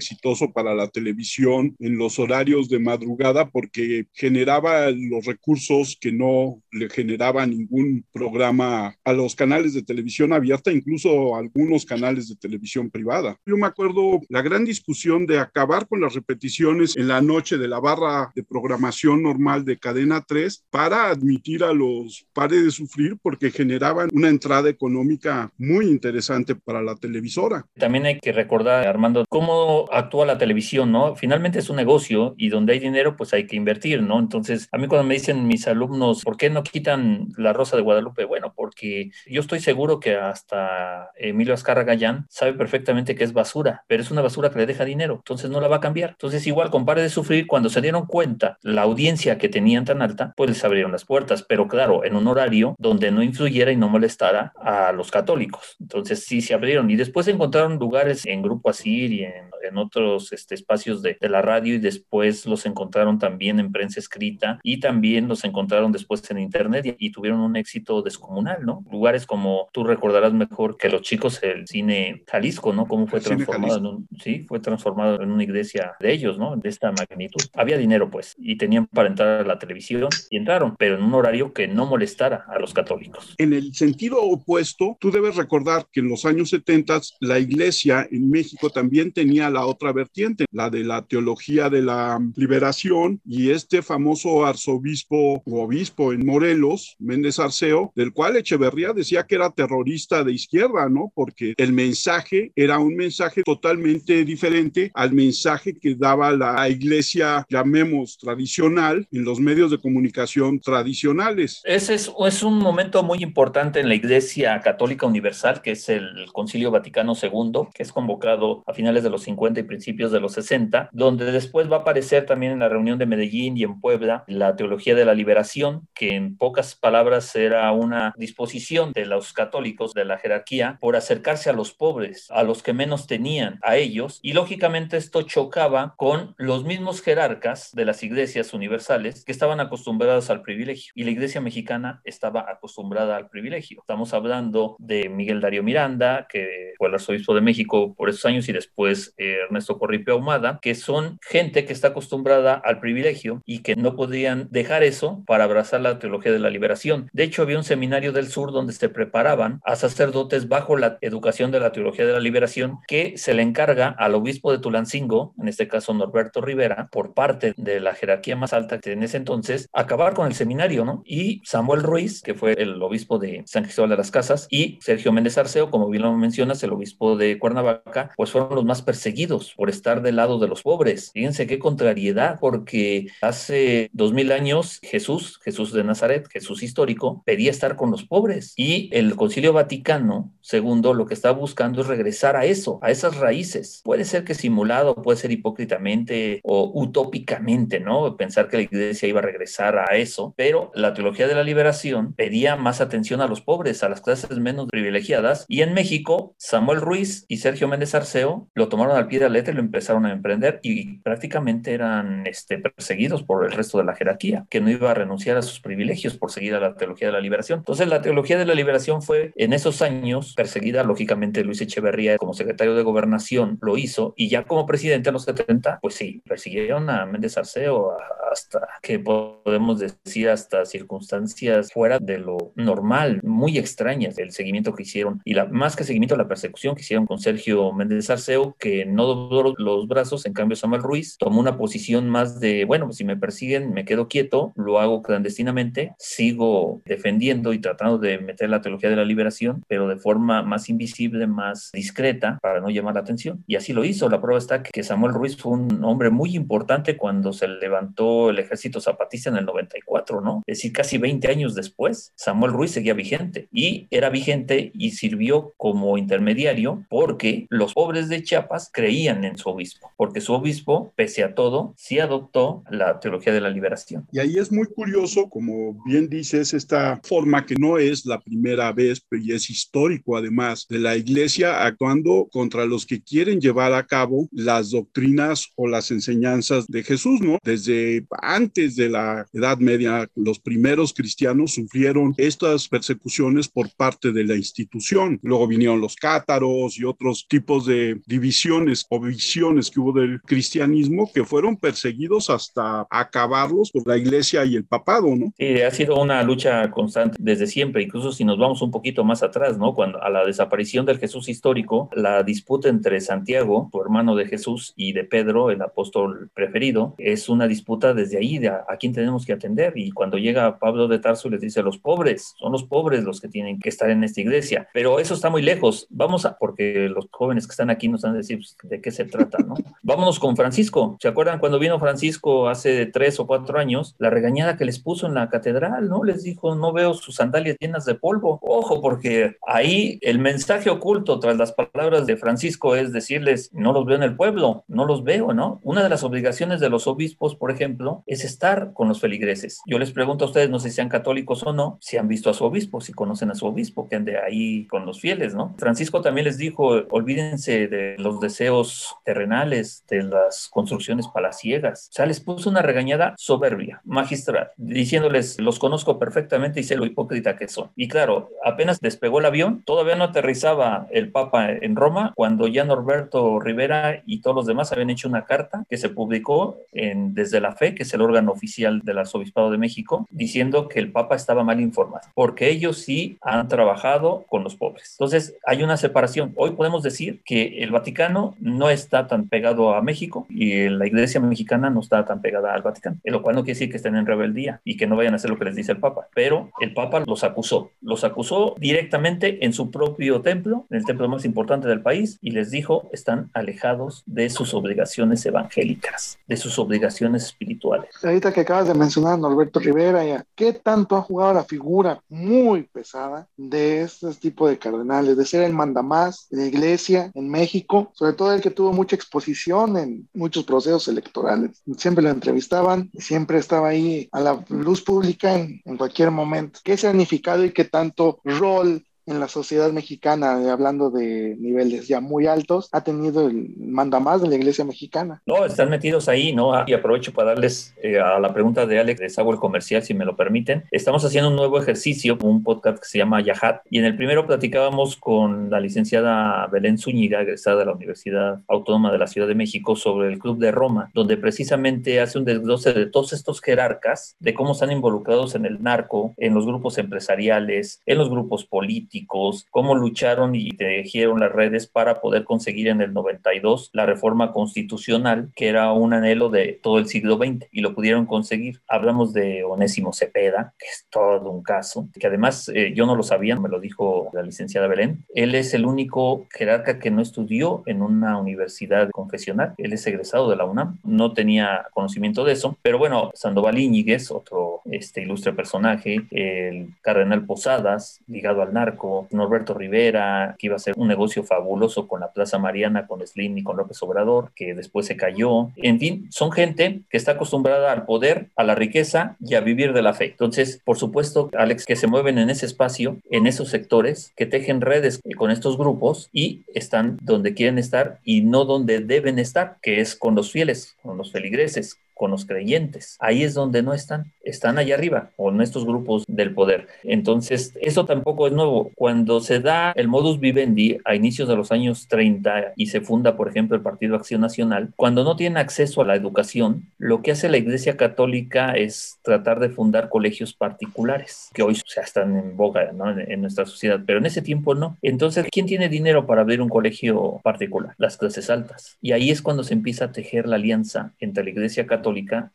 para 0.53 0.73
la 0.73 0.87
televisión 0.87 1.75
en 1.79 1.97
los 1.97 2.17
horarios 2.17 2.67
de 2.67 2.79
madrugada 2.79 3.47
porque 3.49 4.07
generaba 4.13 4.89
los 4.89 5.25
recursos 5.25 5.97
que 6.01 6.11
no 6.11 6.61
le 6.71 6.89
generaba 6.89 7.45
ningún 7.45 8.03
programa 8.11 8.95
a 9.03 9.13
los 9.13 9.35
canales 9.35 9.73
de 9.73 9.83
televisión 9.83 10.33
abierta, 10.33 10.71
incluso 10.71 11.35
algunos 11.35 11.85
canales 11.85 12.27
de 12.27 12.35
televisión 12.35 12.89
privada. 12.89 13.37
Yo 13.45 13.55
me 13.55 13.67
acuerdo 13.67 14.19
la 14.29 14.41
gran 14.41 14.65
discusión 14.65 15.27
de 15.27 15.37
acabar 15.37 15.87
con 15.87 16.01
las 16.01 16.15
repeticiones 16.15 16.97
en 16.97 17.07
la 17.07 17.21
noche 17.21 17.57
de 17.57 17.67
la 17.67 17.79
barra 17.79 18.31
de 18.35 18.43
programación 18.43 19.21
normal 19.21 19.63
de 19.63 19.77
Cadena 19.77 20.23
3 20.27 20.65
para 20.71 21.09
admitir 21.09 21.63
a 21.63 21.71
los 21.71 22.25
Pare 22.33 22.63
de 22.63 22.71
Sufrir 22.71 23.15
porque 23.21 23.51
generaban 23.51 24.09
una 24.11 24.29
entrada 24.29 24.69
económica 24.69 25.51
muy 25.57 25.85
interesante 25.85 26.55
para 26.55 26.81
la 26.81 26.95
televisora. 26.95 27.65
También 27.77 28.07
hay 28.07 28.19
que 28.19 28.31
recordar, 28.31 28.87
Armando, 28.87 29.25
cómo 29.29 29.87
actúa 30.15 30.25
la 30.25 30.37
televisión, 30.37 30.93
¿no? 30.93 31.15
Finalmente 31.15 31.59
es 31.59 31.69
un 31.69 31.75
negocio 31.75 32.35
y 32.37 32.47
donde 32.47 32.71
hay 32.71 32.79
dinero, 32.79 33.17
pues 33.17 33.33
hay 33.33 33.47
que 33.47 33.57
invertir, 33.57 34.01
¿no? 34.01 34.17
Entonces, 34.17 34.69
a 34.71 34.77
mí 34.77 34.87
cuando 34.87 35.05
me 35.05 35.15
dicen 35.15 35.45
mis 35.45 35.67
alumnos, 35.67 36.23
¿por 36.23 36.37
qué 36.37 36.49
no 36.49 36.63
quitan 36.63 37.27
la 37.37 37.51
Rosa 37.51 37.75
de 37.75 37.81
Guadalupe? 37.83 38.23
Bueno, 38.23 38.53
porque 38.55 39.11
yo 39.27 39.41
estoy 39.41 39.59
seguro 39.59 39.99
que 39.99 40.15
hasta 40.15 41.11
Emilio 41.17 41.53
Azcarra 41.53 41.83
Gallán 41.83 42.27
sabe 42.29 42.53
perfectamente 42.53 43.13
que 43.13 43.25
es 43.25 43.33
basura, 43.33 43.83
pero 43.87 44.01
es 44.01 44.09
una 44.09 44.21
basura 44.21 44.49
que 44.51 44.59
le 44.59 44.65
deja 44.65 44.85
dinero, 44.85 45.15
entonces 45.15 45.49
no 45.49 45.59
la 45.59 45.67
va 45.67 45.77
a 45.77 45.81
cambiar. 45.81 46.11
Entonces, 46.11 46.47
igual, 46.47 46.69
compare 46.69 47.01
de 47.01 47.09
sufrir, 47.09 47.45
cuando 47.45 47.69
se 47.69 47.81
dieron 47.81 48.05
cuenta 48.05 48.57
la 48.61 48.83
audiencia 48.83 49.37
que 49.37 49.49
tenían 49.49 49.83
tan 49.83 50.01
alta, 50.01 50.33
pues 50.37 50.49
les 50.49 50.63
abrieron 50.63 50.93
las 50.93 51.03
puertas, 51.03 51.43
pero 51.43 51.67
claro, 51.67 52.05
en 52.05 52.15
un 52.15 52.27
horario 52.27 52.75
donde 52.79 53.11
no 53.11 53.21
influyera 53.21 53.73
y 53.73 53.75
no 53.75 53.89
molestara 53.89 54.53
a 54.61 54.93
los 54.93 55.11
católicos. 55.11 55.75
Entonces, 55.81 56.23
sí 56.23 56.39
se 56.39 56.53
abrieron 56.53 56.89
y 56.89 56.95
después 56.95 57.27
encontraron 57.27 57.77
lugares 57.79 58.25
en 58.25 58.41
Grupo 58.41 58.69
Asir 58.69 59.11
y 59.11 59.25
en, 59.25 59.49
en 59.67 59.77
otros 59.77 60.04
otros 60.05 60.31
este, 60.31 60.55
espacios 60.55 61.01
de, 61.01 61.17
de, 61.19 61.29
la 61.29 61.41
radio 61.41 61.75
y 61.75 61.79
después 61.79 62.45
los 62.45 62.65
encontraron 62.65 63.19
también 63.19 63.59
en 63.59 63.71
prensa 63.71 63.99
escrita 63.99 64.59
y 64.63 64.79
también 64.79 65.27
los 65.27 65.43
encontraron 65.43 65.91
después 65.91 66.29
en 66.29 66.39
internet 66.39 66.85
y, 66.85 67.07
y 67.07 67.11
tuvieron 67.11 67.39
un 67.39 67.55
éxito 67.55 68.01
descomunal, 68.01 68.65
¿no? 68.65 68.83
Lugares 68.91 69.25
como 69.25 69.67
tú 69.73 69.83
recordarás 69.83 70.33
mejor 70.33 70.77
que 70.77 70.89
los 70.89 71.01
chicos, 71.01 71.41
el 71.43 71.67
cine 71.67 72.23
Jalisco, 72.27 72.73
¿no? 72.73 72.85
Cómo 72.85 73.07
fue 73.07 73.19
transformado 73.19 73.77
en 73.77 73.85
un, 73.85 74.07
sí, 74.19 74.45
fue 74.47 74.59
transformado 74.59 75.21
en 75.21 75.31
una 75.31 75.43
iglesia 75.43 75.93
de 75.99 76.13
ellos, 76.13 76.37
¿no? 76.37 76.55
De 76.55 76.69
esta 76.69 76.91
magnitud. 76.91 77.41
Había 77.53 77.77
dinero, 77.77 78.09
pues, 78.09 78.35
y 78.37 78.57
tenían 78.57 78.87
para 78.87 79.09
entrar 79.09 79.41
a 79.41 79.43
la 79.43 79.59
televisión 79.59 80.09
y 80.29 80.37
entraron, 80.37 80.75
pero 80.77 80.95
en 80.95 81.03
un 81.03 81.13
horario 81.13 81.53
que 81.53 81.67
no 81.67 81.85
molestara 81.85 82.45
a 82.47 82.59
los 82.59 82.73
católicos. 82.73 83.35
En 83.37 83.53
el 83.53 83.73
sentido 83.73 84.21
opuesto, 84.21 84.97
tú 84.99 85.11
debes 85.11 85.35
recordar 85.35 85.87
que 85.91 86.01
en 86.01 86.09
los 86.09 86.25
años 86.25 86.49
70 86.49 87.01
la 87.19 87.39
iglesia 87.39 88.07
en 88.11 88.29
México 88.29 88.69
también 88.69 89.11
tenía 89.11 89.49
la 89.49 89.65
otra 89.65 89.91
vertiente, 89.95 90.45
la 90.51 90.69
de 90.69 90.83
la 90.83 91.01
teología 91.01 91.71
de 91.71 91.81
la 91.81 92.19
liberación 92.35 93.19
y 93.25 93.49
este 93.49 93.81
famoso 93.81 94.45
arzobispo 94.45 95.41
o 95.43 95.63
obispo 95.63 96.13
en 96.13 96.23
Morelos, 96.23 96.95
Méndez 96.99 97.39
Arceo, 97.39 97.91
del 97.95 98.13
cual 98.13 98.35
Echeverría 98.35 98.93
decía 98.93 99.25
que 99.25 99.35
era 99.35 99.49
terrorista 99.49 100.23
de 100.23 100.33
izquierda, 100.33 100.87
¿no? 100.89 101.11
Porque 101.15 101.55
el 101.57 101.73
mensaje 101.73 102.51
era 102.55 102.77
un 102.77 102.95
mensaje 102.95 103.41
totalmente 103.43 104.23
diferente 104.25 104.91
al 104.93 105.13
mensaje 105.13 105.77
que 105.79 105.95
daba 105.95 106.31
la 106.31 106.69
iglesia, 106.69 107.45
llamemos 107.49 108.17
tradicional, 108.17 109.07
en 109.11 109.23
los 109.23 109.39
medios 109.39 109.71
de 109.71 109.79
comunicación 109.79 110.59
tradicionales. 110.59 111.61
Ese 111.63 111.93
es, 111.93 112.11
es 112.27 112.43
un 112.43 112.59
momento 112.59 113.01
muy 113.03 113.23
importante 113.23 113.79
en 113.79 113.87
la 113.87 113.95
Iglesia 113.95 114.59
Católica 114.61 115.05
Universal, 115.05 115.61
que 115.61 115.71
es 115.71 115.87
el 115.89 116.31
Concilio 116.33 116.71
Vaticano 116.71 117.13
II, 117.21 117.69
que 117.73 117.83
es 117.83 117.91
convocado 117.91 118.63
a 118.65 118.73
finales 118.73 119.03
de 119.03 119.09
los 119.09 119.23
50 119.23 119.59
y 119.59 119.63
principios 119.63 119.84
de 119.85 120.19
los 120.19 120.33
60, 120.33 120.89
donde 120.91 121.31
después 121.31 121.71
va 121.71 121.77
a 121.77 121.79
aparecer 121.81 122.25
también 122.25 122.53
en 122.53 122.59
la 122.59 122.69
reunión 122.69 122.97
de 122.97 123.05
Medellín 123.05 123.55
y 123.57 123.63
en 123.63 123.79
Puebla 123.79 124.23
la 124.27 124.55
teología 124.55 124.95
de 124.95 125.05
la 125.05 125.13
liberación, 125.13 125.87
que 125.93 126.15
en 126.15 126.37
pocas 126.37 126.75
palabras 126.75 127.35
era 127.35 127.71
una 127.71 128.13
disposición 128.17 128.91
de 128.93 129.05
los 129.05 129.33
católicos 129.33 129.93
de 129.93 130.05
la 130.05 130.17
jerarquía 130.17 130.77
por 130.81 130.95
acercarse 130.95 131.49
a 131.49 131.53
los 131.53 131.73
pobres, 131.73 132.27
a 132.31 132.43
los 132.43 132.63
que 132.63 132.73
menos 132.73 133.07
tenían, 133.07 133.59
a 133.61 133.77
ellos, 133.77 134.19
y 134.21 134.33
lógicamente 134.33 134.97
esto 134.97 135.21
chocaba 135.21 135.93
con 135.97 136.33
los 136.37 136.65
mismos 136.65 137.01
jerarcas 137.01 137.71
de 137.73 137.85
las 137.85 138.01
iglesias 138.03 138.53
universales 138.53 139.23
que 139.23 139.31
estaban 139.31 139.59
acostumbrados 139.59 140.29
al 140.29 140.41
privilegio 140.41 140.93
y 140.95 141.03
la 141.03 141.11
iglesia 141.11 141.41
mexicana 141.41 142.01
estaba 142.03 142.45
acostumbrada 142.49 143.17
al 143.17 143.29
privilegio. 143.29 143.79
Estamos 143.81 144.13
hablando 144.13 144.75
de 144.79 145.09
Miguel 145.09 145.41
Darío 145.41 145.63
Miranda, 145.63 146.27
que 146.27 146.73
fue 146.77 146.87
el 146.87 146.95
arzobispo 146.95 147.33
de 147.35 147.41
México 147.41 147.93
por 147.95 148.09
esos 148.09 148.25
años, 148.25 148.47
y 148.49 148.53
después 148.53 149.13
eh, 149.17 149.37
Ernesto 149.45 149.64
Corripio 149.67 150.13
Ahumada, 150.13 150.59
que 150.61 150.75
son 150.75 151.19
gente 151.21 151.65
que 151.65 151.73
está 151.73 151.89
acostumbrada 151.89 152.53
al 152.53 152.79
privilegio 152.79 153.41
y 153.45 153.59
que 153.59 153.75
no 153.75 153.95
podían 153.95 154.47
dejar 154.51 154.83
eso 154.83 155.23
para 155.25 155.43
abrazar 155.43 155.81
la 155.81 155.99
teología 155.99 156.31
de 156.31 156.39
la 156.39 156.49
liberación. 156.49 157.09
De 157.13 157.23
hecho, 157.23 157.41
había 157.41 157.57
un 157.57 157.63
seminario 157.63 158.11
del 158.11 158.27
sur 158.27 158.51
donde 158.51 158.73
se 158.73 158.89
preparaban 158.89 159.59
a 159.65 159.75
sacerdotes 159.75 160.47
bajo 160.47 160.77
la 160.77 160.97
educación 161.01 161.51
de 161.51 161.59
la 161.59 161.71
teología 161.71 162.05
de 162.05 162.13
la 162.13 162.19
liberación 162.19 162.79
que 162.87 163.17
se 163.17 163.33
le 163.33 163.41
encarga 163.41 163.89
al 163.97 164.15
obispo 164.15 164.51
de 164.51 164.59
Tulancingo, 164.59 165.33
en 165.39 165.47
este 165.47 165.67
caso 165.67 165.93
Norberto 165.93 166.41
Rivera, 166.41 166.89
por 166.91 167.13
parte 167.13 167.53
de 167.57 167.79
la 167.79 167.95
jerarquía 167.95 168.35
más 168.35 168.53
alta 168.53 168.79
que 168.79 168.91
en 168.91 169.03
ese 169.03 169.17
entonces, 169.17 169.69
acabar 169.73 170.13
con 170.13 170.27
el 170.27 170.33
seminario, 170.33 170.85
¿no? 170.85 171.03
Y 171.05 171.41
Samuel 171.43 171.83
Ruiz, 171.83 172.21
que 172.21 172.33
fue 172.33 172.53
el 172.53 172.81
obispo 172.81 173.19
de 173.19 173.43
San 173.45 173.63
Cristóbal 173.63 173.91
de 173.91 173.97
las 173.97 174.11
Casas, 174.11 174.47
y 174.49 174.79
Sergio 174.81 175.11
Méndez 175.11 175.37
Arceo, 175.37 175.69
como 175.71 175.89
bien 175.89 176.03
lo 176.03 176.13
mencionas, 176.13 176.63
el 176.63 176.71
obispo 176.71 177.15
de 177.15 177.39
Cuernavaca, 177.39 178.11
pues 178.15 178.31
fueron 178.31 178.55
los 178.55 178.65
más 178.65 178.81
perseguidos 178.81 179.53
por 179.55 179.69
estar 179.69 180.01
del 180.01 180.17
lado 180.17 180.39
de 180.39 180.47
los 180.47 180.63
pobres. 180.63 181.11
Fíjense 181.13 181.47
qué 181.47 181.59
contrariedad, 181.59 182.39
porque 182.39 183.07
hace 183.21 183.89
dos 183.93 184.13
mil 184.13 184.31
años 184.31 184.79
Jesús, 184.81 185.39
Jesús 185.43 185.73
de 185.73 185.83
Nazaret, 185.83 186.27
Jesús 186.29 186.63
histórico, 186.63 187.23
pedía 187.25 187.51
estar 187.51 187.75
con 187.75 187.91
los 187.91 188.05
pobres. 188.05 188.53
Y 188.55 188.89
el 188.93 189.15
Concilio 189.15 189.53
Vaticano 189.53 190.31
segundo 190.41 190.93
lo 190.93 191.05
que 191.05 191.13
está 191.13 191.31
buscando 191.31 191.81
es 191.81 191.87
regresar 191.87 192.35
a 192.35 192.45
eso, 192.45 192.79
a 192.81 192.91
esas 192.91 193.17
raíces. 193.17 193.81
Puede 193.83 194.05
ser 194.05 194.23
que 194.23 194.35
simulado, 194.35 194.95
puede 195.01 195.17
ser 195.17 195.31
hipócritamente 195.31 196.39
o 196.43 196.71
utópicamente, 196.73 197.79
¿no? 197.79 198.15
Pensar 198.15 198.47
que 198.47 198.57
la 198.57 198.63
iglesia 198.63 199.07
iba 199.07 199.19
a 199.19 199.23
regresar 199.23 199.77
a 199.79 199.95
eso, 199.97 200.33
pero 200.37 200.71
la 200.75 200.93
teología 200.93 201.27
de 201.27 201.35
la 201.35 201.43
liberación 201.43 202.13
pedía 202.13 202.55
más 202.55 202.81
atención 202.81 203.21
a 203.21 203.27
los 203.27 203.41
pobres, 203.41 203.83
a 203.83 203.89
las 203.89 204.01
clases 204.01 204.37
menos 204.37 204.67
privilegiadas. 204.67 205.45
Y 205.47 205.61
en 205.61 205.73
México, 205.73 206.35
Samuel 206.37 206.81
Ruiz 206.81 207.25
y 207.27 207.37
Sergio 207.37 207.67
Méndez 207.67 207.95
Arceo 207.95 208.49
lo 208.53 208.69
tomaron 208.69 208.97
al 208.97 209.07
pie 209.07 209.19
de 209.19 209.25
la 209.25 209.33
letra 209.33 209.44
lo 209.53 209.59
empezaron 209.59 210.05
a 210.05 210.11
emprender 210.11 210.59
y 210.61 210.97
prácticamente 210.99 211.73
eran 211.73 212.25
este, 212.27 212.57
perseguidos 212.57 213.23
por 213.23 213.45
el 213.45 213.51
resto 213.51 213.77
de 213.77 213.83
la 213.83 213.95
jerarquía, 213.95 214.45
que 214.49 214.61
no 214.61 214.69
iba 214.69 214.91
a 214.91 214.93
renunciar 214.93 215.37
a 215.37 215.41
sus 215.41 215.59
privilegios 215.59 216.17
por 216.17 216.31
seguir 216.31 216.55
a 216.55 216.59
la 216.59 216.75
teología 216.75 217.07
de 217.07 217.13
la 217.13 217.21
liberación. 217.21 217.59
Entonces, 217.59 217.87
la 217.87 218.01
teología 218.01 218.37
de 218.37 218.45
la 218.45 218.53
liberación 218.53 219.01
fue 219.01 219.31
en 219.35 219.53
esos 219.53 219.81
años 219.81 220.33
perseguida, 220.35 220.83
lógicamente 220.83 221.43
Luis 221.43 221.61
Echeverría 221.61 222.17
como 222.17 222.33
secretario 222.33 222.75
de 222.75 222.83
gobernación 222.83 223.57
lo 223.61 223.77
hizo 223.77 224.13
y 224.15 224.29
ya 224.29 224.43
como 224.43 224.65
presidente 224.65 225.09
en 225.09 225.13
los 225.13 225.23
70, 225.23 225.79
pues 225.81 225.95
sí, 225.95 226.21
persiguieron 226.27 226.89
a 226.89 227.05
Méndez 227.05 227.37
Arceo 227.37 227.97
hasta 228.31 228.67
que 228.81 228.99
podemos 228.99 229.79
decir 229.79 230.29
hasta 230.29 230.65
circunstancias 230.65 231.71
fuera 231.71 231.99
de 231.99 232.19
lo 232.19 232.51
normal, 232.55 233.21
muy 233.23 233.57
extrañas 233.57 234.17
el 234.17 234.31
seguimiento 234.31 234.73
que 234.73 234.83
hicieron 234.83 235.21
y 235.23 235.33
la, 235.33 235.45
más 235.45 235.75
que 235.75 235.83
seguimiento 235.83 236.15
la 236.15 236.27
persecución 236.27 236.75
que 236.75 236.81
hicieron 236.81 237.05
con 237.05 237.19
Sergio 237.19 237.71
Méndez 237.73 238.09
Arceo, 238.09 238.55
que 238.59 238.85
no 238.85 239.34
dobló 239.35 239.75
los 239.75 239.87
brazos, 239.87 240.25
en 240.25 240.33
cambio 240.33 240.55
Samuel 240.55 240.81
Ruiz 240.81 241.17
tomó 241.17 241.39
una 241.39 241.57
posición 241.57 242.09
más 242.09 242.39
de, 242.39 242.65
bueno, 242.65 242.91
si 242.91 243.03
me 243.03 243.17
persiguen 243.17 243.73
me 243.73 243.85
quedo 243.85 244.07
quieto, 244.07 244.53
lo 244.55 244.79
hago 244.79 245.01
clandestinamente, 245.01 245.93
sigo 245.99 246.81
defendiendo 246.85 247.53
y 247.53 247.59
tratando 247.59 247.97
de 247.97 248.17
meter 248.19 248.49
la 248.49 248.61
teología 248.61 248.89
de 248.89 248.95
la 248.95 249.05
liberación, 249.05 249.63
pero 249.67 249.87
de 249.87 249.97
forma 249.97 250.41
más 250.41 250.69
invisible, 250.69 251.27
más 251.27 251.69
discreta, 251.73 252.39
para 252.41 252.61
no 252.61 252.69
llamar 252.69 252.95
la 252.95 253.01
atención. 253.01 253.43
Y 253.47 253.55
así 253.55 253.73
lo 253.73 253.83
hizo. 253.83 254.09
La 254.09 254.21
prueba 254.21 254.39
está 254.39 254.63
que 254.63 254.83
Samuel 254.83 255.13
Ruiz 255.13 255.37
fue 255.37 255.53
un 255.53 255.83
hombre 255.83 256.09
muy 256.09 256.35
importante 256.35 256.97
cuando 256.97 257.33
se 257.33 257.47
levantó 257.47 258.29
el 258.29 258.39
ejército 258.39 258.79
zapatista 258.79 259.29
en 259.29 259.37
el 259.37 259.45
94, 259.45 260.21
¿no? 260.21 260.41
Es 260.47 260.59
decir, 260.59 260.73
casi 260.73 260.97
20 260.97 261.27
años 261.27 261.55
después, 261.55 262.13
Samuel 262.15 262.53
Ruiz 262.53 262.71
seguía 262.71 262.93
vigente 262.93 263.49
y 263.51 263.87
era 263.91 264.09
vigente 264.09 264.71
y 264.73 264.91
sirvió 264.91 265.53
como 265.57 265.97
intermediario 265.97 266.85
porque 266.89 267.47
los 267.49 267.73
pobres 267.73 268.09
de 268.09 268.23
Chiapas 268.23 268.69
creían 268.71 269.24
en 269.27 269.37
su 269.37 269.49
obispo, 269.49 269.91
porque 269.97 270.21
su 270.21 270.33
obispo, 270.33 270.93
pese 270.95 271.23
a 271.23 271.35
todo, 271.35 271.73
sí 271.77 271.99
adoptó 271.99 272.63
la 272.69 272.99
teología 272.99 273.33
de 273.33 273.41
la 273.41 273.49
liberación. 273.49 274.07
Y 274.11 274.19
ahí 274.19 274.37
es 274.37 274.51
muy 274.51 274.67
curioso, 274.67 275.29
como 275.29 275.83
bien 275.85 276.09
dices, 276.09 276.53
esta 276.53 276.99
forma 277.03 277.45
que 277.45 277.55
no 277.55 277.77
es 277.77 278.05
la 278.05 278.19
primera 278.19 278.71
vez, 278.71 279.01
pero 279.07 279.23
es 279.35 279.49
histórico 279.49 280.17
además 280.17 280.65
de 280.69 280.79
la 280.79 280.95
iglesia 280.95 281.65
actuando 281.65 282.27
contra 282.31 282.65
los 282.65 282.85
que 282.85 283.01
quieren 283.01 283.39
llevar 283.39 283.73
a 283.73 283.85
cabo 283.85 284.27
las 284.31 284.71
doctrinas 284.71 285.47
o 285.55 285.67
las 285.67 285.91
enseñanzas 285.91 286.67
de 286.67 286.83
Jesús, 286.83 287.21
¿no? 287.21 287.37
Desde 287.43 288.05
antes 288.21 288.75
de 288.75 288.89
la 288.89 289.25
Edad 289.33 289.57
Media, 289.57 290.07
los 290.15 290.39
primeros 290.39 290.93
cristianos 290.93 291.53
sufrieron 291.53 292.13
estas 292.17 292.67
persecuciones 292.67 293.47
por 293.47 293.69
parte 293.75 294.11
de 294.11 294.23
la 294.23 294.35
institución. 294.35 295.19
Luego 295.21 295.47
vinieron 295.47 295.81
los 295.81 295.95
cátaros 295.95 296.77
y 296.77 296.83
otros 296.83 297.25
tipos 297.27 297.65
de 297.65 298.01
divisiones 298.05 298.85
o 298.89 298.99
visiones 299.15 299.69
que 299.69 299.79
hubo 299.79 299.93
del 299.93 300.21
cristianismo 300.21 301.09
que 301.13 301.23
fueron 301.23 301.57
perseguidos 301.57 302.29
hasta 302.29 302.85
acabarlos 302.89 303.71
por 303.71 303.87
la 303.87 303.97
iglesia 303.97 304.45
y 304.45 304.55
el 304.55 304.65
papado, 304.65 305.15
¿no? 305.15 305.33
Sí, 305.37 305.61
ha 305.61 305.71
sido 305.71 306.01
una 306.01 306.23
lucha 306.23 306.69
constante 306.71 307.17
desde 307.19 307.47
siempre, 307.47 307.83
incluso 307.83 308.11
si 308.11 308.23
nos 308.23 308.37
vamos 308.37 308.61
un 308.61 308.71
poquito 308.71 309.03
más 309.03 309.23
atrás, 309.23 309.57
¿no? 309.57 309.73
Cuando 309.73 310.01
a 310.01 310.09
la 310.09 310.25
desaparición 310.25 310.85
del 310.85 310.99
Jesús 310.99 311.29
histórico, 311.29 311.89
la 311.93 312.23
disputa 312.23 312.69
entre 312.69 313.01
Santiago, 313.01 313.69
su 313.71 313.81
hermano 313.81 314.15
de 314.15 314.25
Jesús, 314.25 314.45
y 314.75 314.93
de 314.93 315.03
Pedro, 315.03 315.49
el 315.51 315.61
apóstol 315.61 316.29
preferido, 316.33 316.95
es 316.97 317.29
una 317.29 317.47
disputa 317.47 317.93
desde 317.93 318.17
ahí 318.17 318.37
de 318.37 318.49
a, 318.49 318.65
quién 318.79 318.93
tenemos 318.93 319.25
que 319.25 319.33
atender. 319.33 319.73
Y 319.75 319.91
cuando 319.91 320.17
llega 320.17 320.59
Pablo 320.59 320.87
de 320.87 320.99
Tarso 320.99 321.29
les 321.29 321.41
dice, 321.41 321.61
los 321.63 321.77
pobres, 321.77 322.33
son 322.37 322.51
los 322.51 322.63
pobres 322.63 323.03
los 323.03 323.21
que 323.21 323.27
tienen 323.27 323.59
que 323.59 323.69
estar 323.69 323.89
en 323.89 324.03
esta 324.03 324.21
iglesia. 324.21 324.67
Pero 324.73 324.99
eso 324.99 325.13
está 325.13 325.29
muy 325.29 325.41
lejos. 325.41 325.87
Vamos 325.89 326.25
a, 326.25 326.37
porque 326.37 326.89
los 326.89 327.07
jóvenes 327.11 327.47
que 327.47 327.51
están 327.51 327.69
aquí 327.69 327.87
nos 327.87 328.01
van 328.01 328.13
a 328.13 328.17
decir 328.17 328.37
pues, 328.37 328.55
de 328.69 328.81
qué 328.81 328.91
se 328.91 329.04
trata, 329.05 329.37
¿no? 329.39 329.55
Vámonos 329.81 330.19
con 330.19 330.35
Francisco. 330.35 330.97
¿Se 330.99 331.07
acuerdan 331.07 331.39
cuando 331.39 331.59
vino 331.59 331.79
Francisco 331.79 332.49
hace 332.49 332.85
tres 332.87 333.19
o 333.19 333.27
cuatro 333.27 333.59
años? 333.59 333.95
La 333.99 334.09
regañada 334.09 334.57
que 334.57 334.65
les 334.65 334.79
puso 334.79 335.07
en 335.07 335.13
la 335.13 335.29
catedral, 335.29 335.89
¿no? 335.89 336.03
Les 336.03 336.23
dijo, 336.23 336.55
no 336.55 336.73
veo 336.73 336.93
sus 336.93 337.15
sandalias 337.15 337.57
llenas 337.59 337.85
de 337.85 337.95
polvo. 337.95 338.39
Ojo, 338.41 338.81
porque 338.81 339.37
ahí 339.45 339.99
el 340.01 340.19
mensaje 340.19 340.69
oculto 340.69 341.19
tras 341.19 341.37
las 341.37 341.51
palabras 341.51 342.05
de 342.05 342.17
Francisco 342.17 342.75
es 342.75 342.91
decirles, 342.91 343.49
no 343.53 343.73
los 343.73 343.85
veo 343.85 343.95
en 343.95 344.03
el 344.03 344.15
pueblo, 344.15 344.63
no 344.67 344.85
los 344.85 345.03
veo, 345.03 345.33
¿no? 345.33 345.59
Una 345.63 345.83
de 345.83 345.89
las 345.89 346.03
obligaciones 346.03 346.59
de 346.59 346.69
los 346.69 346.87
obispos, 346.87 347.35
por 347.35 347.51
ejemplo, 347.51 348.03
es 348.05 348.23
estar 348.23 348.73
con 348.73 348.87
los 348.87 348.99
feligreses. 348.99 349.61
Yo 349.65 349.79
les 349.79 349.91
pregunto 349.91 350.25
a 350.25 350.27
ustedes, 350.27 350.49
no 350.49 350.59
sé 350.59 350.69
si 350.69 350.75
sean 350.75 350.89
católicos 350.89 351.43
o 351.43 351.53
no, 351.53 351.77
si 351.81 351.97
han 351.97 352.07
visto 352.07 352.29
a 352.29 352.33
su 352.33 352.43
obispo, 352.45 352.81
si 352.81 352.93
conocen 352.93 353.31
a 353.31 353.35
su 353.35 353.45
obispo, 353.45 353.87
que 353.87 353.95
ande 353.95 354.17
ahí 354.17 354.65
con 354.67 354.85
los 354.85 354.99
fieles, 354.99 355.35
¿no? 355.35 355.53
Francisco 355.57 356.01
también 356.01 356.25
les 356.25 356.37
dijo, 356.37 356.83
olvídense 356.89 357.67
de 357.67 357.95
los 357.97 358.19
deseos 358.19 358.94
terrenales, 359.03 359.83
de 359.89 360.03
las 360.03 360.49
construcciones 360.49 361.07
palaciegas. 361.07 361.89
O 361.91 361.93
sea, 361.93 362.05
les 362.05 362.19
puso 362.19 362.49
una 362.49 362.61
regañada 362.61 363.13
soberbia, 363.17 363.81
magistral, 363.83 364.51
diciéndoles, 364.57 365.39
los 365.39 365.59
conozco 365.59 365.99
perfectamente 365.99 366.59
y 366.59 366.63
sé 366.63 366.75
lo 366.75 366.85
hipócrita 366.85 367.35
que 367.35 367.47
son. 367.47 367.71
Y 367.75 367.87
claro, 367.87 368.29
apenas 368.43 368.79
despegó 368.79 369.19
el 369.19 369.25
avión, 369.25 369.63
todavía 369.65 369.95
no 369.95 370.05
aterrizaba 370.05 370.87
el 370.91 371.11
Papa 371.11 371.51
en 371.51 371.75
Roma 371.75 372.13
cuando 372.15 372.47
ya 372.47 372.63
Norberto 372.63 373.39
Rivera 373.39 374.01
y 374.05 374.21
todos 374.21 374.35
los 374.35 374.45
demás 374.45 374.71
habían 374.71 374.89
hecho 374.89 375.07
una 375.07 375.25
carta 375.25 375.65
que 375.69 375.77
se 375.77 375.89
publicó 375.89 376.57
en 376.71 377.13
Desde 377.13 377.41
la 377.41 377.53
Fe, 377.53 377.75
que 377.75 377.83
es 377.83 377.93
el 377.93 378.01
órgano 378.01 378.31
oficial 378.31 378.81
del 378.81 378.99
Arzobispado 378.99 379.51
de 379.51 379.57
México, 379.57 380.07
diciendo 380.11 380.67
que 380.67 380.79
el 380.79 380.91
Papa 380.91 381.15
estaba 381.15 381.43
mal 381.43 381.59
informado, 381.59 382.07
porque 382.13 382.49
ellos 382.49 382.79
sí 382.79 383.17
han 383.21 383.47
trabajado 383.47 384.25
con 384.29 384.43
los 384.43 384.55
pobres. 384.55 384.95
Entonces, 384.99 385.35
hay 385.45 385.63
una 385.63 385.77
separación. 385.77 386.33
Hoy 386.35 386.51
podemos 386.51 386.83
decir 386.83 387.21
que 387.23 387.63
el 387.63 387.71
Vaticano 387.71 388.35
no 388.39 388.69
está 388.85 389.07
tan 389.07 389.27
pegado 389.27 389.73
a 389.73 389.81
México 389.81 390.25
y 390.29 390.69
la 390.69 390.87
Iglesia 390.87 391.19
mexicana 391.19 391.69
no 391.69 391.81
está 391.81 392.05
tan 392.05 392.21
pegada 392.21 392.53
al 392.53 392.61
Vaticano, 392.61 392.97
lo 393.03 393.21
cual 393.21 393.35
no 393.35 393.43
quiere 393.43 393.55
decir 393.55 393.69
que 393.69 393.77
estén 393.77 393.95
en 393.95 394.05
rebeldía 394.05 394.61
y 394.63 394.77
que 394.77 394.87
no 394.87 394.95
vayan 394.95 395.13
a 395.13 395.17
hacer 395.17 395.29
lo 395.29 395.37
que 395.37 395.45
les 395.45 395.55
dice 395.55 395.73
el 395.73 395.79
Papa, 395.79 396.07
pero 396.13 396.51
el 396.59 396.73
Papa 396.73 397.03
los 397.05 397.23
acusó, 397.23 397.71
los 397.81 398.03
acusó 398.03 398.55
directamente 398.59 399.43
en 399.45 399.53
su 399.53 399.71
propio 399.71 400.21
templo, 400.21 400.65
en 400.69 400.77
el 400.77 400.85
templo 400.85 401.09
más 401.09 401.25
importante 401.25 401.67
del 401.67 401.81
país, 401.81 402.17
y 402.21 402.31
les 402.31 402.51
dijo, 402.51 402.89
están 402.93 403.29
alejados 403.33 404.03
de 404.05 404.29
sus 404.29 404.53
obligaciones 404.53 405.25
evangélicas, 405.25 406.17
de 406.27 406.37
sus 406.37 406.59
obligaciones 406.59 407.25
espirituales. 407.25 407.89
Ahorita 408.03 408.31
que 408.31 408.41
acabas 408.41 408.67
de 408.67 408.73
mencionar 408.73 409.17
Norberto 409.19 409.59
Rivera, 409.59 410.25
¿qué 410.35 410.53
tanto 410.53 410.95
ha 410.95 411.01
jugado 411.01 411.33
la 411.33 411.43
figura 411.43 411.99
muy 412.09 412.63
pesada 412.63 413.27
de 413.37 413.81
este 413.81 414.13
tipo 414.13 414.47
de 414.47 414.57
cardenales, 414.57 415.17
de 415.17 415.25
ser 415.25 415.43
el 415.43 415.53
mandamás 415.53 416.27
de 416.29 416.37
la 416.37 416.45
iglesia 416.45 417.11
en 417.13 417.29
México, 417.29 417.91
sobre 417.93 418.13
todo 418.13 418.33
el 418.33 418.41
que 418.41 418.51
tuvo 418.51 418.64
mucha 418.71 418.95
exposición 418.95 419.77
en 419.77 420.09
muchos 420.13 420.43
procesos 420.43 420.87
electorales? 420.87 421.61
Siempre 421.77 422.03
lo 422.03 422.09
entrevistaban 422.09 422.91
siempre 422.97 423.37
estaba 423.37 423.69
ahí 423.69 424.09
a 424.11 424.19
la 424.19 424.43
luz 424.49 424.81
pública 424.81 425.35
en, 425.35 425.61
en 425.65 425.77
cualquier 425.77 426.11
momento. 426.11 426.59
¿Qué 426.63 426.77
significado 426.77 427.43
y 427.43 427.51
qué 427.51 427.65
tanto 427.65 428.19
rol 428.23 428.83
en 429.05 429.19
la 429.19 429.27
sociedad 429.27 429.71
mexicana, 429.71 430.41
eh, 430.41 430.49
hablando 430.49 430.89
de 430.89 431.35
niveles 431.39 431.87
ya 431.87 431.99
muy 431.99 432.27
altos, 432.27 432.69
ha 432.71 432.83
tenido 432.83 433.27
el 433.27 433.55
manda 433.57 433.99
más 433.99 434.21
de 434.21 434.29
la 434.29 434.35
iglesia 434.35 434.65
mexicana. 434.65 435.21
No, 435.25 435.45
están 435.45 435.69
metidos 435.69 436.09
ahí, 436.09 436.33
¿no? 436.33 436.53
Y 436.65 436.73
aprovecho 436.73 437.13
para 437.13 437.29
darles 437.29 437.75
eh, 437.81 437.99
a 437.99 438.19
la 438.19 438.33
pregunta 438.33 438.65
de 438.65 438.79
Alex, 438.79 438.99
les 438.99 439.19
hago 439.19 439.31
el 439.31 439.39
comercial, 439.39 439.83
si 439.83 439.93
me 439.93 440.05
lo 440.05 440.15
permiten. 440.15 440.63
Estamos 440.71 441.03
haciendo 441.05 441.29
un 441.29 441.35
nuevo 441.35 441.59
ejercicio, 441.59 442.17
un 442.21 442.43
podcast 442.43 442.79
que 442.79 442.87
se 442.87 442.97
llama 442.97 443.21
Yahat, 443.21 443.61
y 443.69 443.79
en 443.79 443.85
el 443.85 443.95
primero 443.95 444.25
platicábamos 444.25 444.95
con 444.95 445.49
la 445.49 445.59
licenciada 445.59 446.47
Belén 446.47 446.77
Zúñiga, 446.77 447.21
egresada 447.21 447.57
de 447.57 447.65
la 447.65 447.73
Universidad 447.73 448.41
Autónoma 448.47 448.91
de 448.91 448.97
la 448.97 449.07
Ciudad 449.07 449.27
de 449.27 449.35
México, 449.35 449.75
sobre 449.75 450.11
el 450.11 450.19
Club 450.19 450.39
de 450.39 450.51
Roma, 450.51 450.89
donde 450.93 451.17
precisamente 451.17 451.99
hace 451.99 452.17
un 452.17 452.25
desglose 452.25 452.73
de 452.73 452.85
todos 452.87 453.13
estos 453.13 453.41
jerarcas, 453.41 454.15
de 454.19 454.33
cómo 454.33 454.53
están 454.53 454.71
involucrados 454.71 455.35
en 455.35 455.45
el 455.45 455.61
narco, 455.61 456.13
en 456.17 456.33
los 456.33 456.45
grupos 456.45 456.77
empresariales, 456.77 457.81
en 457.85 457.97
los 457.97 458.09
grupos 458.09 458.45
políticos, 458.45 458.94
cómo 459.05 459.75
lucharon 459.75 460.35
y 460.35 460.51
tejieron 460.51 461.19
las 461.19 461.31
redes 461.31 461.67
para 461.67 462.01
poder 462.01 462.23
conseguir 462.23 462.67
en 462.69 462.81
el 462.81 462.93
92 462.93 463.69
la 463.73 463.85
reforma 463.85 464.31
constitucional, 464.31 465.31
que 465.35 465.47
era 465.49 465.71
un 465.73 465.93
anhelo 465.93 466.29
de 466.29 466.59
todo 466.61 466.77
el 466.77 466.87
siglo 466.87 467.17
XX, 467.17 467.47
y 467.51 467.61
lo 467.61 467.75
pudieron 467.75 468.05
conseguir. 468.05 468.61
Hablamos 468.67 469.13
de 469.13 469.43
Onésimo 469.43 469.93
Cepeda, 469.93 470.53
que 470.57 470.67
es 470.67 470.87
todo 470.89 471.29
un 471.31 471.43
caso, 471.43 471.87
que 471.99 472.07
además 472.07 472.49
eh, 472.53 472.73
yo 472.75 472.85
no 472.85 472.95
lo 472.95 473.03
sabía, 473.03 473.35
me 473.35 473.49
lo 473.49 473.59
dijo 473.59 474.09
la 474.13 474.21
licenciada 474.21 474.67
Belén. 474.67 475.05
Él 475.13 475.35
es 475.35 475.53
el 475.53 475.65
único 475.65 476.27
jerarca 476.31 476.79
que 476.79 476.91
no 476.91 477.01
estudió 477.01 477.63
en 477.65 477.81
una 477.81 478.17
universidad 478.17 478.89
confesional. 478.91 479.53
Él 479.57 479.73
es 479.73 479.85
egresado 479.87 480.29
de 480.29 480.35
la 480.35 480.45
UNAM, 480.45 480.79
no 480.83 481.13
tenía 481.13 481.67
conocimiento 481.73 482.23
de 482.23 482.33
eso, 482.33 482.57
pero 482.61 482.77
bueno, 482.77 483.11
Sandoval 483.13 483.57
Íñiguez, 483.57 484.11
otro 484.11 484.61
este, 484.65 485.01
ilustre 485.01 485.33
personaje, 485.33 486.05
el 486.11 486.69
cardenal 486.81 487.25
Posadas, 487.25 487.99
ligado 488.07 488.41
al 488.41 488.53
narco, 488.53 488.84
Norberto 489.11 489.53
Rivera, 489.53 490.35
que 490.37 490.47
iba 490.47 490.55
a 490.55 490.59
ser 490.59 490.73
un 490.77 490.87
negocio 490.87 491.23
fabuloso 491.23 491.87
con 491.87 491.99
la 491.99 492.11
Plaza 492.11 492.37
Mariana, 492.37 492.87
con 492.87 493.05
Slim 493.05 493.37
y 493.37 493.43
con 493.43 493.57
López 493.57 493.81
Obrador, 493.83 494.31
que 494.35 494.53
después 494.53 494.85
se 494.85 494.97
cayó. 494.97 495.49
En 495.57 495.79
fin, 495.79 496.07
son 496.11 496.31
gente 496.31 496.81
que 496.89 496.97
está 496.97 497.13
acostumbrada 497.13 497.71
al 497.71 497.85
poder, 497.85 498.29
a 498.35 498.43
la 498.43 498.55
riqueza 498.55 499.15
y 499.19 499.35
a 499.35 499.41
vivir 499.41 499.73
de 499.73 499.81
la 499.81 499.93
fe. 499.93 500.05
Entonces, 500.05 500.61
por 500.63 500.77
supuesto, 500.77 501.29
Alex, 501.37 501.65
que 501.65 501.75
se 501.75 501.87
mueven 501.87 502.17
en 502.17 502.29
ese 502.29 502.45
espacio, 502.45 502.97
en 503.09 503.27
esos 503.27 503.49
sectores, 503.49 504.13
que 504.15 504.25
tejen 504.25 504.61
redes 504.61 504.99
con 505.17 505.31
estos 505.31 505.57
grupos 505.57 506.09
y 506.11 506.43
están 506.53 506.97
donde 507.01 507.33
quieren 507.33 507.57
estar 507.57 507.99
y 508.03 508.21
no 508.21 508.45
donde 508.45 508.79
deben 508.79 509.19
estar, 509.19 509.57
que 509.61 509.81
es 509.81 509.95
con 509.95 510.15
los 510.15 510.31
fieles, 510.31 510.75
con 510.81 510.97
los 510.97 511.11
feligreses, 511.11 511.79
con 511.95 512.11
los 512.11 512.25
creyentes. 512.25 512.97
Ahí 512.99 513.23
es 513.23 513.33
donde 513.33 513.63
no 513.63 513.73
están, 513.73 514.11
están 514.21 514.59
allá 514.59 514.75
arriba 514.75 515.09
en 515.17 515.41
estos 515.41 515.65
grupos 515.65 516.03
del 516.07 516.33
poder. 516.33 516.67
Entonces, 516.83 517.53
eso 517.61 517.85
tampoco 517.85 518.27
es 518.27 518.33
nuevo. 518.33 518.69
Cuando 518.75 519.21
se 519.21 519.39
da 519.39 519.71
el 519.71 519.87
modus 519.87 520.19
vivendi 520.19 520.77
a 520.85 520.93
inicios 520.93 521.27
de 521.27 521.35
los 521.35 521.51
años 521.51 521.87
30 521.87 522.53
y 522.55 522.67
se 522.67 522.81
funda, 522.81 523.15
por 523.15 523.29
ejemplo, 523.29 523.55
el 523.55 523.63
Partido 523.63 523.95
Acción 523.95 524.21
Nacional, 524.21 524.73
cuando 524.75 525.03
no 525.03 525.15
tienen 525.15 525.37
acceso 525.37 525.81
a 525.81 525.85
la 525.85 525.95
educación, 525.95 526.65
lo 526.77 527.01
que 527.01 527.11
hace 527.11 527.29
la 527.29 527.37
Iglesia 527.37 527.77
Católica 527.77 528.51
es 528.51 528.99
tratar 529.01 529.39
de 529.39 529.49
fundar 529.49 529.89
colegios 529.89 530.33
particulares, 530.33 531.29
que 531.33 531.43
hoy 531.43 531.57
ya 531.73 531.81
están 531.81 532.17
en 532.17 532.35
boga 532.35 532.69
en, 532.69 533.11
en 533.11 533.21
nuestra 533.21 533.45
sociedad, 533.45 533.79
pero 533.85 533.99
en 533.99 534.05
ese 534.05 534.21
tiempo 534.21 534.53
no. 534.53 534.77
Entonces, 534.81 535.25
¿quién 535.31 535.45
tiene 535.45 535.69
dinero 535.69 536.05
para 536.05 536.21
abrir 536.21 536.41
un 536.41 536.49
colegio 536.49 537.21
particular? 537.23 537.73
Las 537.77 537.97
clases 537.97 538.29
altas. 538.29 538.77
Y 538.81 538.91
ahí 538.91 539.11
es 539.11 539.21
cuando 539.21 539.43
se 539.43 539.53
empieza 539.53 539.85
a 539.85 539.91
tejer 539.93 540.27
la 540.27 540.35
alianza 540.35 540.91
entre 540.99 541.23
la 541.23 541.29
Iglesia 541.29 541.65
Católica 541.65 541.84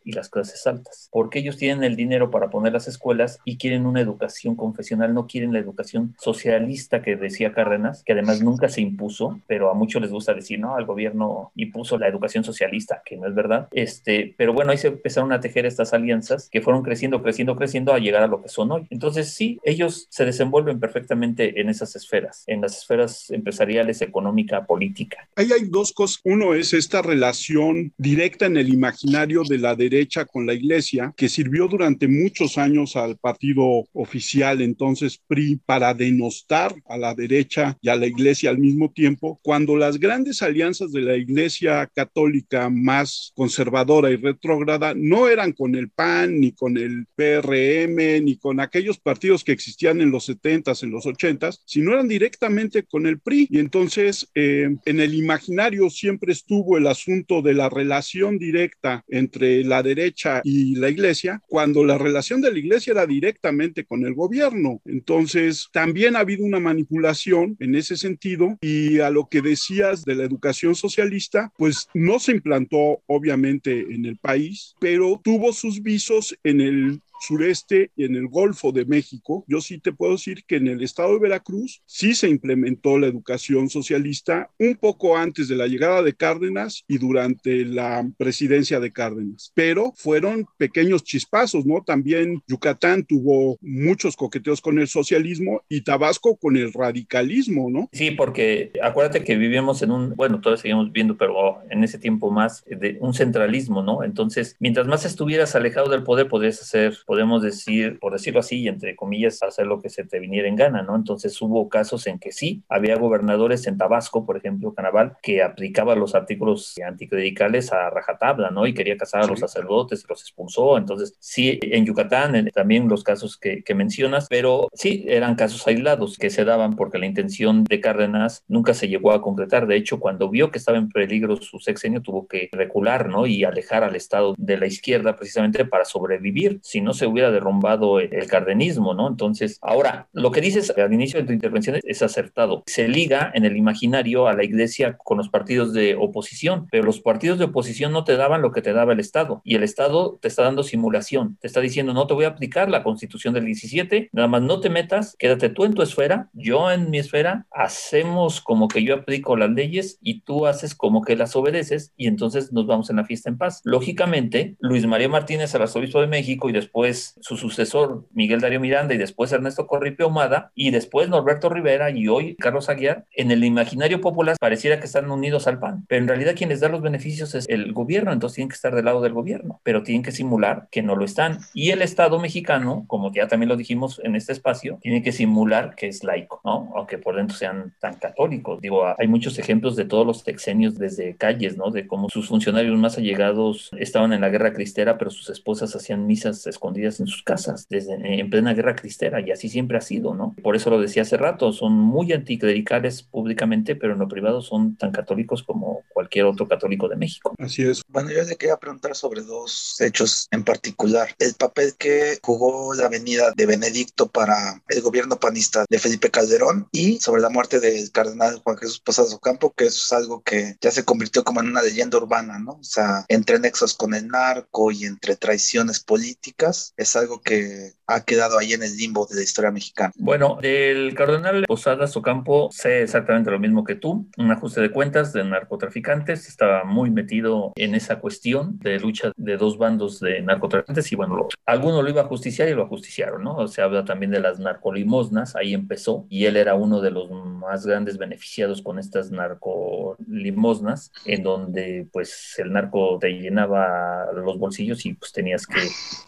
y 0.05 0.13
las 0.13 0.29
clases 0.29 0.67
altas, 0.67 1.09
porque 1.11 1.41
ellos 1.41 1.57
tienen 1.57 1.83
el 1.83 1.97
dinero 1.97 2.31
para 2.31 2.51
poner 2.51 2.73
las 2.73 2.87
escuelas 2.87 3.39
y 3.45 3.57
quieren 3.57 3.85
una 3.85 4.01
educación 4.01 4.55
confesional, 4.55 5.13
no 5.13 5.27
quieren 5.27 5.53
la 5.53 5.59
educación 5.59 6.15
socialista 6.21 7.03
que 7.03 7.17
decía 7.17 7.53
Cárdenas, 7.53 8.05
que 8.05 8.13
además 8.13 8.43
nunca 8.43 8.69
se 8.69 8.81
impuso, 8.81 9.41
pero 9.49 9.71
a 9.71 9.75
muchos 9.75 10.03
les 10.03 10.13
gusta 10.13 10.35
decir, 10.35 10.61
no, 10.61 10.79
el 10.79 10.87
gobierno 10.87 11.51
impuso 11.57 11.99
la 11.99 12.07
educación 12.07 12.45
socialista, 12.45 13.03
que 13.05 13.17
no 13.17 13.27
es 13.27 13.35
verdad. 13.35 13.69
Este, 13.73 14.35
pero 14.37 14.53
bueno, 14.53 14.71
ahí 14.71 14.79
se 14.79 14.89
empezaron 14.89 15.33
a 15.33 15.41
tejer 15.41 15.67
estas 15.67 15.93
alianzas 15.93 16.49
que 16.51 16.61
fueron 16.61 16.83
creciendo, 16.83 17.23
creciendo, 17.23 17.57
creciendo 17.57 17.93
a 17.93 17.99
llegar 17.99 18.23
a 18.23 18.29
lo 18.29 18.43
que 18.43 18.49
son 18.49 18.71
hoy. 18.71 18.87
Entonces 18.91 19.35
sí, 19.35 19.59
ellos 19.65 20.07
se 20.11 20.25
desenvuelven 20.25 20.79
perfectamente 20.79 21.61
en 21.61 21.69
esas 21.69 21.97
esferas, 21.97 22.45
en 22.47 22.61
las 22.61 22.79
esferas 22.79 23.31
empresariales, 23.31 24.01
económica, 24.01 24.65
política. 24.65 25.29
Ahí 25.37 25.51
hay 25.53 25.69
dos 25.69 25.93
cosas. 25.93 26.21
Uno 26.25 26.55
es 26.55 26.73
esta 26.73 27.03
relación 27.03 27.93
directa 27.97 28.47
en 28.47 28.57
el 28.57 28.73
imaginario 28.73 29.40
de 29.45 29.59
la 29.59 29.75
derecha 29.75 30.25
con 30.25 30.47
la 30.47 30.55
iglesia, 30.55 31.13
que 31.17 31.29
sirvió 31.29 31.69
durante 31.69 32.09
muchos 32.09 32.59
años 32.59 32.97
al 32.97 33.17
partido 33.17 33.87
oficial, 33.93 34.61
entonces 34.61 35.21
PRI, 35.27 35.61
para 35.65 35.95
denostar 35.95 36.75
a 36.87 36.97
la 36.97 37.15
derecha 37.15 37.77
y 37.81 37.89
a 37.89 37.97
la 37.97 38.07
iglesia 38.07 38.51
al 38.51 38.59
mismo 38.59 38.91
tiempo, 38.91 39.39
cuando 39.43 39.77
las 39.77 39.99
grandes 39.99 40.43
alianzas 40.43 40.93
de 40.93 41.03
la 41.03 41.17
iglesia 41.17 41.89
católica 41.95 42.71
más 42.71 43.33
conservadora 43.35 44.11
y 44.11 44.17
retrógrada 44.17 44.95
no 44.95 45.29
eran 45.29 45.53
con 45.53 45.75
el 45.75 45.91
PAN, 45.91 46.41
ni 46.41 46.53
con 46.53 46.77
el 46.77 47.07
PRM, 47.15 48.25
ni 48.25 48.37
con 48.37 48.61
aquellos 48.61 48.99
partidos 48.99 49.45
que 49.45 49.53
existían 49.53 50.01
en 50.01 50.11
los 50.11 50.29
70s, 50.29 50.83
en 50.83 50.91
los 50.91 51.07
80s, 51.07 51.61
sino 51.65 51.93
eran 51.93 52.09
directamente 52.09 52.85
con 52.85 53.07
el 53.07 53.21
PRI. 53.21 53.49
Y 53.51 53.59
entonces 53.59 54.29
eh, 54.35 54.69
en 54.85 55.01
el 55.01 55.15
imaginario 55.15 55.91
siempre 55.91 56.33
estuvo 56.33 56.77
el 56.77 56.87
asunto 56.87 57.43
de 57.43 57.55
la 57.55 57.69
relación 57.69 58.39
directa 58.39 59.05
entre 59.09 59.30
entre 59.31 59.63
la 59.63 59.83
derecha 59.83 60.41
y 60.43 60.75
la 60.75 60.89
iglesia, 60.89 61.41
cuando 61.47 61.85
la 61.85 61.97
relación 61.99 62.41
de 62.41 62.53
la 62.53 62.59
iglesia 62.59 62.91
era 62.93 63.07
directamente 63.07 63.85
con 63.85 64.05
el 64.05 64.15
gobierno. 64.15 64.81
Entonces, 64.85 65.69
también 65.73 66.17
ha 66.17 66.21
habido 66.21 66.45
una 66.45 66.59
manipulación 66.59 67.57
en 67.61 67.77
ese 67.77 67.97
sentido 67.97 68.59
y 68.61 68.99
a 68.99 69.11
lo 69.11 69.29
que 69.29 69.41
decías 69.41 70.05
de 70.05 70.17
la 70.17 70.25
educación 70.25 70.75
socialista, 70.75 71.53
pues 71.57 71.87
no 71.95 72.19
se 72.19 72.33
implantó 72.33 73.03
obviamente 73.07 73.95
en 73.95 74.05
el 74.05 74.17
país, 74.17 74.75
pero 74.81 75.21
tuvo 75.23 75.53
sus 75.53 75.81
visos 75.81 76.37
en 76.43 76.61
el 76.61 77.01
sureste 77.21 77.91
y 77.97 78.05
en 78.05 78.17
el 78.17 78.29
Golfo 78.29 78.73
de 78.73 78.85
México, 78.85 79.45
yo 79.47 79.61
sí 79.61 79.79
te 79.79 79.93
puedo 79.93 80.13
decir 80.13 80.45
que 80.47 80.57
en 80.57 80.69
el 80.69 80.83
estado 80.83 81.13
de 81.15 81.21
Veracruz 81.21 81.83
sí 81.87 82.15
se 82.15 82.29
implementó 82.29 82.99
la 82.99 83.07
educación 83.07 83.69
socialista 83.69 84.51
un 84.59 84.77
poco 84.77 85.17
antes 85.17 85.49
de 85.49 85.57
la 85.57 85.67
llegada 85.67 86.03
de 86.03 86.15
Cárdenas 86.15 86.85
y 86.89 86.99
durante 86.99 87.65
la 87.65 88.09
presidencia 88.17 88.81
de 88.81 88.93
Cárdenas, 88.93 89.53
pero 89.55 89.93
fueron 89.97 90.47
pequeños 90.57 91.05
chispazos, 91.05 91.67
¿no? 91.67 91.83
También 91.83 92.43
Yucatán 92.47 93.05
tuvo 93.05 93.59
muchos 93.61 94.17
coqueteos 94.17 94.61
con 94.61 94.79
el 94.79 94.89
socialismo 94.89 95.63
y 95.69 95.83
Tabasco 95.83 96.37
con 96.37 96.57
el 96.57 96.73
radicalismo, 96.73 97.71
¿no? 97.71 97.89
Sí, 97.93 98.11
porque 98.11 98.73
acuérdate 98.83 99.25
que 99.25 99.37
vivimos 99.37 99.83
en 99.83 99.91
un, 99.91 100.15
bueno, 100.17 100.41
todavía 100.41 100.63
seguimos 100.63 100.93
viendo, 100.93 101.17
pero 101.17 101.59
en 101.71 101.85
ese 101.85 101.99
tiempo 101.99 102.31
más 102.31 102.65
de 102.67 102.99
un 103.01 103.15
centralismo, 103.15 103.83
¿no? 103.83 104.05
Entonces, 104.05 104.57
mientras 104.59 104.87
más 104.87 105.05
estuvieras 105.05 105.55
alejado 105.55 105.89
del 105.89 106.03
poder, 106.03 106.29
podrías 106.29 106.61
hacer 106.61 106.95
podemos 107.11 107.43
decir, 107.43 107.99
por 107.99 108.13
decirlo 108.13 108.39
así, 108.39 108.69
entre 108.69 108.95
comillas, 108.95 109.43
hacer 109.43 109.67
lo 109.67 109.83
que 109.83 109.89
se 109.89 110.05
te 110.05 110.21
viniera 110.21 110.47
en 110.47 110.55
gana, 110.55 110.85
¿no? 110.85 110.95
Entonces 110.95 111.43
hubo 111.43 111.69
casos 111.69 112.07
en 112.07 112.21
que 112.21 112.31
sí, 112.31 112.63
había 112.69 112.95
gobernadores 112.95 113.67
en 113.67 113.77
Tabasco, 113.77 114.25
por 114.25 114.37
ejemplo, 114.37 114.75
Canaval, 114.75 115.17
que 115.21 115.43
aplicaba 115.43 115.97
los 115.97 116.15
artículos 116.15 116.77
anticlericales 116.87 117.73
a 117.73 117.91
rajatabla, 117.91 118.53
¿no? 118.53 118.65
Y 118.65 118.75
quería 118.75 118.97
casar 118.97 119.25
a 119.25 119.27
los 119.27 119.41
sacerdotes, 119.41 120.07
los 120.09 120.21
expulsó. 120.21 120.79
Entonces, 120.79 121.17
sí, 121.19 121.59
en 121.63 121.85
Yucatán 121.85 122.49
también 122.55 122.87
los 122.87 123.03
casos 123.03 123.37
que, 123.37 123.65
que 123.65 123.75
mencionas, 123.75 124.29
pero 124.31 124.69
sí, 124.73 125.05
eran 125.09 125.35
casos 125.35 125.67
aislados 125.67 126.17
que 126.17 126.31
se 126.31 126.45
daban 126.45 126.77
porque 126.77 126.99
la 126.99 127.07
intención 127.07 127.65
de 127.65 127.81
Cárdenas 127.81 128.45
nunca 128.47 128.73
se 128.73 128.87
llegó 128.87 129.11
a 129.11 129.21
concretar. 129.21 129.67
De 129.67 129.75
hecho, 129.75 129.99
cuando 129.99 130.31
vio 130.31 130.53
que 130.53 130.59
estaba 130.59 130.79
en 130.79 130.89
peligro 130.89 131.35
su 131.39 131.59
sexenio, 131.59 132.03
tuvo 132.03 132.29
que 132.29 132.51
recular, 132.53 133.09
¿no? 133.09 133.27
Y 133.27 133.43
alejar 133.43 133.83
al 133.83 133.97
Estado 133.97 134.37
de 134.39 134.59
la 134.59 134.69
izquierda 134.69 135.17
precisamente 135.17 135.65
para 135.65 135.85
sobrevivir. 135.85 136.61
Si 136.63 136.81
no 136.81 136.95
se 137.01 137.07
hubiera 137.07 137.31
derrumbado 137.31 137.99
el 137.99 138.27
cardenismo, 138.29 138.95
¿no? 138.95 139.09
Entonces, 139.09 139.59
ahora, 139.63 140.09
lo 140.13 140.31
que 140.31 140.41
dices 140.41 140.73
al 140.77 140.93
inicio 140.93 141.21
de 141.21 141.27
tu 141.27 141.33
intervención 141.33 141.79
es 141.83 142.03
acertado. 142.03 142.63
Se 142.67 142.89
liga 142.89 143.33
en 143.35 143.45
el 143.45 143.57
imaginario 143.57 144.29
a 144.29 144.35
la 144.35 144.45
iglesia 144.45 144.97
con 144.97 145.19
los 145.19 145.29
partidos 145.29 145.73
de 145.73 145.97
oposición, 145.97 146.69
pero 146.71 146.85
los 146.85 147.01
partidos 147.01 147.39
de 147.39 147.47
oposición 147.47 147.93
no 147.93 148.05
te 148.05 148.17
daban 148.17 148.43
lo 148.43 148.53
que 148.53 148.63
te 148.63 148.73
daba 148.73 148.93
el 148.93 149.01
Estado. 149.01 149.41
Y 149.45 149.57
el 149.57 149.63
Estado 149.63 150.19
te 150.21 150.29
está 150.29 150.43
dando 150.43 150.63
simulación. 150.63 151.37
Te 151.41 151.47
está 151.47 151.61
diciendo, 151.61 151.93
no 151.93 152.07
te 152.07 152.15
voy 152.15 152.27
a 152.27 152.29
aplicar 152.29 152.71
la 152.71 152.83
constitución 152.83 153.35
del 153.35 153.47
17, 153.47 154.11
nada 154.13 154.29
más 154.29 154.43
no 154.43 154.61
te 154.61 154.71
metas, 154.71 155.17
quédate 155.19 155.49
tú 155.49 155.65
en 155.65 155.75
tu 155.75 155.83
esfera, 155.83 156.29
yo 156.33 156.71
en 156.71 156.91
mi 156.91 156.99
esfera, 156.99 157.47
hacemos 157.51 158.41
como 158.41 158.69
que 158.69 158.85
yo 158.85 158.95
aplico 158.95 159.37
las 159.37 159.51
leyes 159.51 159.99
y 160.03 160.21
tú 160.21 160.47
haces 160.47 160.75
como 160.75 161.03
que 161.03 161.17
las 161.17 161.35
obedeces 161.35 161.93
y 161.97 162.07
entonces 162.07 162.53
nos 162.53 162.67
vamos 162.67 162.91
en 162.91 162.97
la 162.97 163.05
fiesta 163.05 163.31
en 163.31 163.39
paz. 163.39 163.63
Lógicamente, 163.65 164.57
Luis 164.61 164.87
María 164.87 165.09
Martínez, 165.09 165.55
arzobispo 165.55 166.01
de 166.01 166.07
México, 166.07 166.51
y 166.51 166.53
después 166.53 166.90
su 166.93 167.37
sucesor, 167.37 168.07
Miguel 168.13 168.41
Darío 168.41 168.61
Miranda, 168.61 168.95
y 168.95 168.99
después 168.99 169.33
Ernesto 169.33 169.67
Corripio 169.67 170.09
Humada, 170.09 170.53
y 170.55 170.71
después 170.71 171.09
Norberto 171.09 171.49
Rivera, 171.49 171.91
y 171.91 172.09
hoy 172.09 172.37
Carlos 172.37 172.69
Aguiar, 172.69 173.05
en 173.15 173.31
el 173.31 173.45
imaginario 173.45 174.01
popular 174.01 174.37
pareciera 174.41 174.79
que 174.81 174.87
están 174.87 175.11
unidos 175.11 175.47
al 175.47 175.59
PAN, 175.59 175.85
pero 175.89 176.03
en 176.03 176.09
realidad 176.09 176.35
quienes 176.37 176.61
dan 176.61 176.73
los 176.73 176.83
beneficios 176.83 177.35
es 177.35 177.49
el 177.49 177.73
gobierno, 177.73 178.13
entonces 178.13 178.37
tienen 178.37 178.49
que 178.49 178.55
estar 178.55 178.75
del 178.75 178.85
lado 178.85 179.01
del 179.01 179.13
gobierno, 179.13 179.61
pero 179.63 179.83
tienen 179.83 180.03
que 180.03 180.13
simular 180.13 180.69
que 180.71 180.83
no 180.83 180.97
lo 180.97 181.05
están. 181.05 181.39
Y 181.55 181.71
el 181.71 181.83
Estado 181.83 182.19
mexicano, 182.19 182.85
como 182.87 183.13
ya 183.13 183.29
también 183.29 183.49
lo 183.49 183.57
dijimos 183.57 184.01
en 184.05 184.17
este 184.17 184.33
espacio, 184.33 184.79
tiene 184.81 185.03
que 185.03 185.13
simular 185.13 185.75
que 185.75 185.89
es 185.89 186.05
laico, 186.05 186.41
¿no? 186.45 186.71
Aunque 186.75 186.99
por 186.99 187.17
dentro 187.17 187.37
sean 187.37 187.75
tan 187.81 187.95
católicos. 187.95 188.61
Digo, 188.61 188.85
hay 188.99 189.09
muchos 189.09 189.39
ejemplos 189.39 189.77
de 189.77 189.85
todos 189.85 190.07
los 190.07 190.21
sexenios 190.21 190.79
desde 190.79 191.17
calles, 191.17 191.57
¿no? 191.57 191.71
De 191.71 191.87
cómo 191.87 192.09
sus 192.11 192.29
funcionarios 192.29 192.77
más 192.79 192.99
allegados 192.99 193.71
estaban 193.79 194.13
en 194.13 194.21
la 194.21 194.29
guerra 194.29 194.53
cristera, 194.53 194.99
pero 194.99 195.11
sus 195.11 195.31
esposas 195.31 195.75
hacían 195.75 196.07
misas 196.07 196.47
escondidas 196.47 196.80
en 196.81 197.07
sus 197.07 197.23
casas, 197.23 197.67
desde 197.69 197.95
en 197.95 198.31
plena 198.31 198.55
guerra 198.55 198.77
cristera, 198.77 199.21
y 199.21 199.31
así 199.31 199.49
siempre 199.49 199.79
ha 199.79 199.81
sido, 199.81 200.15
¿no? 200.15 200.35
Por 200.43 200.57
eso 200.57 200.71
lo 200.71 200.81
decía 200.81 201.03
hace 201.03 201.17
rato, 201.17 201.53
son 201.53 201.73
muy 201.73 202.13
anticlericales 202.13 203.03
públicamente, 203.03 203.77
pero 203.77 203.93
en 203.93 203.99
lo 203.99 204.09
privado 204.09 204.41
son 204.41 204.77
tan 204.77 204.93
católicos 204.93 205.43
como 205.43 205.83
cualquier 205.93 206.25
otro 206.25 206.49
católico 206.49 206.89
de 206.89 206.97
México. 206.97 207.35
Así 207.39 207.63
es. 207.63 207.83
Bueno, 207.89 208.11
yo 208.11 208.23
le 208.23 208.37
quería 208.37 208.57
preguntar 208.57 208.97
sobre 208.97 209.23
dos 209.23 209.77
hechos 209.81 210.29
en 210.31 210.45
particular. 210.45 211.15
El 211.19 211.35
papel 211.35 211.75
que 211.79 212.19
jugó 212.23 212.75
la 212.75 212.89
venida 212.89 213.33
de 213.37 213.47
Benedicto 213.47 214.09
para 214.09 214.63
el 214.69 214.81
gobierno 214.81 215.19
panista 215.19 215.65
de 215.69 215.79
Felipe 215.79 216.11
Calderón 216.11 216.69
y 216.73 216.99
sobre 217.01 217.23
la 217.23 217.29
muerte 217.29 217.61
del 217.61 217.91
cardenal 217.91 218.41
Juan 218.43 218.57
Jesús 218.57 218.81
Posadas 218.81 219.13
Ocampo, 219.13 219.53
que 219.53 219.67
eso 219.67 219.83
es 219.85 219.93
algo 219.93 220.23
que 220.23 220.57
ya 220.61 220.71
se 220.71 220.85
convirtió 220.85 221.25
como 221.25 221.41
en 221.41 221.49
una 221.49 221.63
leyenda 221.63 221.99
urbana, 221.99 222.39
¿no? 222.39 222.53
O 222.53 222.65
sea, 222.65 223.05
entre 223.09 223.39
nexos 223.39 223.75
con 223.75 223.95
el 223.95 224.09
narco 224.09 224.71
y 224.71 224.85
entre 224.85 225.17
traiciones 225.17 225.81
políticas, 225.81 226.60
es 226.77 226.97
algo 226.97 227.23
que 227.23 227.73
ha 227.91 228.05
quedado 228.05 228.39
ahí 228.39 228.53
en 228.53 228.63
el 228.63 228.77
limbo 228.77 229.07
de 229.07 229.17
la 229.17 229.23
historia 229.23 229.51
mexicana. 229.51 229.93
Bueno, 229.97 230.39
del 230.41 230.95
cardenal 230.95 231.45
Posadas 231.47 231.97
Ocampo 231.97 232.49
sé 232.53 232.83
exactamente 232.83 233.31
lo 233.31 233.39
mismo 233.39 233.65
que 233.65 233.75
tú, 233.75 234.09
un 234.17 234.31
ajuste 234.31 234.61
de 234.61 234.71
cuentas 234.71 235.13
de 235.13 235.25
narcotraficantes, 235.25 236.29
estaba 236.29 236.65
muy 236.65 236.91
metido 236.91 237.53
en 237.57 237.75
esa 237.75 237.99
cuestión 237.99 238.59
de 238.61 238.79
lucha 238.79 239.13
de 239.17 239.37
dos 239.37 239.59
bandos 239.59 240.01
de 240.01 240.23
narcotraficantes 240.23 240.93
y 240.93 240.97
bueno, 240.97 241.17
lo, 241.17 241.29
alguno 241.47 241.83
lo 241.83 241.91
iba 241.91 242.03
a 242.03 242.07
justiciar 242.07 242.49
y 242.49 242.55
lo 242.55 242.65
ajusticiaron, 242.65 243.25
¿no? 243.25 243.49
Se 243.49 243.63
habla 243.63 243.85
también 243.85 244.13
de 244.13 244.21
las 244.21 244.39
narcolimosnas, 244.39 245.35
ahí 245.35 245.53
empezó 245.55 246.07
y 246.09 246.27
él 246.27 246.37
era 246.37 246.55
uno 246.55 246.81
de 246.81 246.93
los 246.93 247.11
más 247.11 247.67
grandes 247.67 247.99
beneficiados 247.99 248.63
con 248.63 248.79
estas 248.79 249.11
narcolimosnas, 249.11 250.93
en 251.05 251.23
donde 251.23 251.89
pues 251.93 252.37
el 252.39 252.53
narco 252.53 252.99
te 253.01 253.11
llenaba 253.11 254.13
los 254.15 254.39
bolsillos 254.39 254.87
y 254.87 254.95
pues 254.95 255.13
tenías 255.13 255.47
que, 255.47 255.61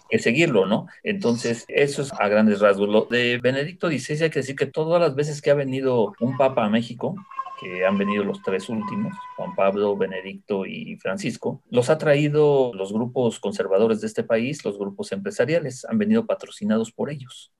que 0.08 0.18
seguirlo, 0.18 0.66
¿no? 0.66 0.86
Entonces, 1.02 1.64
eso 1.74 2.02
es 2.02 2.12
a 2.12 2.28
grandes 2.28 2.60
rasgos. 2.60 2.88
Lo 2.88 3.06
de 3.10 3.38
Benedicto 3.38 3.88
XVI 3.88 4.24
hay 4.24 4.30
que 4.30 4.40
decir 4.40 4.56
que 4.56 4.66
todas 4.66 5.00
las 5.00 5.14
veces 5.14 5.40
que 5.40 5.50
ha 5.50 5.54
venido 5.54 6.14
un 6.20 6.36
papa 6.36 6.64
a 6.64 6.70
México, 6.70 7.14
que 7.62 7.84
han 7.84 7.98
venido 7.98 8.24
los 8.24 8.42
tres 8.42 8.68
últimos, 8.68 9.14
Juan 9.36 9.54
Pablo, 9.54 9.96
Benedicto 9.96 10.66
y 10.66 10.96
Francisco, 10.96 11.62
los 11.70 11.90
ha 11.90 11.98
traído 11.98 12.72
los 12.74 12.92
grupos 12.92 13.38
conservadores 13.38 14.00
de 14.00 14.06
este 14.06 14.24
país, 14.24 14.64
los 14.64 14.78
grupos 14.78 15.12
empresariales, 15.12 15.84
han 15.84 15.98
venido 15.98 16.26
patrocinados 16.26 16.92
por 16.92 17.10
ellos, 17.10 17.52